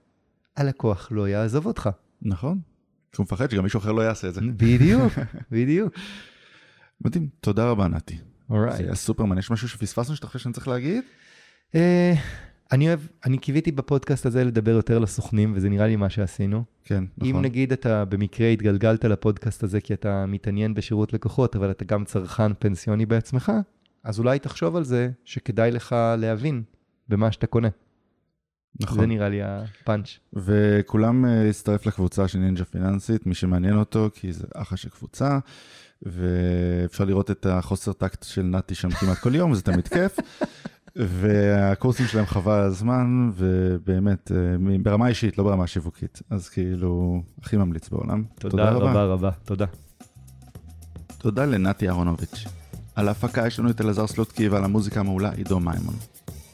הלקוח 0.57 1.09
לא 1.13 1.29
יעזוב 1.29 1.67
אותך. 1.67 1.91
נכון. 2.23 2.59
כי 3.13 3.17
הוא 3.17 3.25
מפחד 3.25 3.51
שגם 3.51 3.63
מישהו 3.63 3.79
אחר 3.79 3.93
לא 3.93 4.03
יעשה 4.03 4.29
את 4.29 4.35
זה. 4.35 4.41
בדיוק, 4.57 5.13
בדיוק. 5.51 5.95
מדהים. 7.01 7.29
תודה 7.41 7.71
רבה, 7.71 7.89
נתי. 7.89 8.15
זה 8.15 8.23
אורייט. 8.55 8.81
היה 8.81 8.95
סופרמן. 8.95 9.39
יש 9.39 9.51
משהו 9.51 9.69
שפספסנו 9.69 10.17
שאתה 10.17 10.27
חושב 10.27 10.39
שאני 10.39 10.53
צריך 10.53 10.69
להגיד? 10.69 11.05
אה, 11.75 12.15
אני 12.73 12.89
אוהב, 12.89 13.01
אני 13.25 13.39
קיוויתי 13.39 13.73
בפודקאסט 13.73 14.27
הזה 14.27 14.45
לדבר 14.45 14.71
יותר 14.71 14.99
לסוכנים, 14.99 15.53
וזה 15.57 15.69
נראה 15.69 15.87
לי 15.87 15.97
מה 15.97 16.11
שעשינו. 16.11 16.65
כן, 16.85 17.05
נכון. 17.19 17.35
אם 17.37 17.43
נגיד 17.43 17.73
אתה 17.73 18.05
במקרה 18.05 18.49
התגלגלת 18.49 19.05
לפודקאסט 19.05 19.63
הזה 19.63 19.81
כי 19.81 19.95
אתה 19.95 20.27
מתעניין 20.27 20.75
בשירות 20.75 21.13
לקוחות, 21.13 21.57
אבל 21.57 21.71
אתה 21.71 21.85
גם 21.85 22.05
צרכן 22.05 22.55
פנסיוני 22.59 23.07
בעצמך, 23.07 23.53
אז 24.05 24.19
אולי 24.19 24.39
תחשוב 24.39 24.77
על 24.77 24.85
זה 24.85 25.11
שכדאי 25.25 25.71
לך 25.71 25.97
להבין 26.19 26.63
במה 27.09 27.33
שאתה 27.33 27.47
קונה. 27.47 27.69
נכון. 28.81 29.01
זה 29.01 29.07
נראה 29.07 29.29
לי 29.29 29.41
הפאנץ'. 29.43 30.19
וכולם 30.33 31.25
אה, 31.25 31.45
להצטרף 31.45 31.87
לקבוצה 31.87 32.29
של 32.29 32.39
נינג'ה 32.39 32.65
פיננסית, 32.65 33.27
מי 33.27 33.35
שמעניין 33.35 33.79
אותו, 33.79 34.09
כי 34.15 34.33
זה 34.33 34.47
אחלה 34.55 34.79
של 34.79 34.89
קבוצה, 34.89 35.39
ואפשר 36.03 37.05
לראות 37.05 37.31
את 37.31 37.47
החוסר 37.47 37.93
טקט 37.93 38.23
של 38.23 38.43
נתי 38.43 38.75
שם 38.75 38.91
כמעט 38.91 39.19
כל 39.19 39.35
יום, 39.35 39.51
וזה 39.51 39.63
תמיד 39.63 39.89
כיף. 39.89 40.17
והקורסים 40.97 42.07
שלהם 42.07 42.27
חבל 42.27 42.53
על 42.53 42.67
הזמן, 42.67 43.31
ובאמת, 43.35 44.33
אה, 44.33 44.79
ברמה 44.83 45.09
אישית, 45.09 45.39
לא 45.39 45.45
ברמה 45.45 45.67
שיווקית. 45.67 46.23
אז 46.31 46.49
כאילו, 46.49 47.23
הכי 47.43 47.57
ממליץ 47.57 47.89
בעולם. 47.89 48.25
תודה 48.39 48.71
רבה 48.71 49.05
רבה, 49.05 49.31
תודה. 49.45 49.67
תודה 51.19 51.45
לנתי 51.45 51.89
אהרונוביץ'. 51.89 52.45
על 52.95 53.09
ההפקה 53.09 53.47
יש 53.47 53.59
לנו 53.59 53.71
את 53.71 53.81
אלעזר 53.81 54.07
סלוטקי 54.07 54.49
ועל 54.49 54.65
המוזיקה 54.65 55.01
המעולה 55.01 55.31
עידו 55.31 55.61
מימון. 55.61 55.95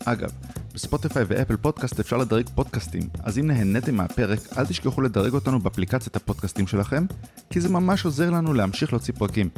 אגב, 0.04 0.30
בספוטיפיי 0.78 1.24
ואפל 1.28 1.56
פודקאסט 1.56 2.00
אפשר 2.00 2.16
לדרג 2.16 2.48
פודקאסטים, 2.54 3.02
אז 3.22 3.38
אם 3.38 3.46
נהניתם 3.46 3.94
מהפרק, 3.94 4.38
אל 4.58 4.66
תשכחו 4.66 5.00
לדרג 5.00 5.34
אותנו 5.34 5.60
באפליקציית 5.60 6.16
הפודקאסטים 6.16 6.66
שלכם, 6.66 7.06
כי 7.50 7.60
זה 7.60 7.68
ממש 7.68 8.04
עוזר 8.04 8.30
לנו 8.30 8.54
להמשיך 8.54 8.92
להוציא 8.92 9.14
פרקים. 9.14 9.48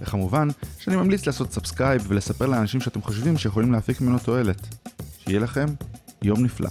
וכמובן, 0.00 0.48
שאני 0.78 0.96
ממליץ 0.96 1.26
לעשות 1.26 1.52
subscribe 1.52 2.04
ולספר 2.08 2.46
לאנשים 2.46 2.80
שאתם 2.80 3.02
חושבים 3.02 3.38
שיכולים 3.38 3.72
להפיק 3.72 4.00
ממנו 4.00 4.18
תועלת. 4.18 4.74
שיהיה 5.18 5.40
לכם 5.40 5.66
יום 6.22 6.44
נפלא. 6.44 6.70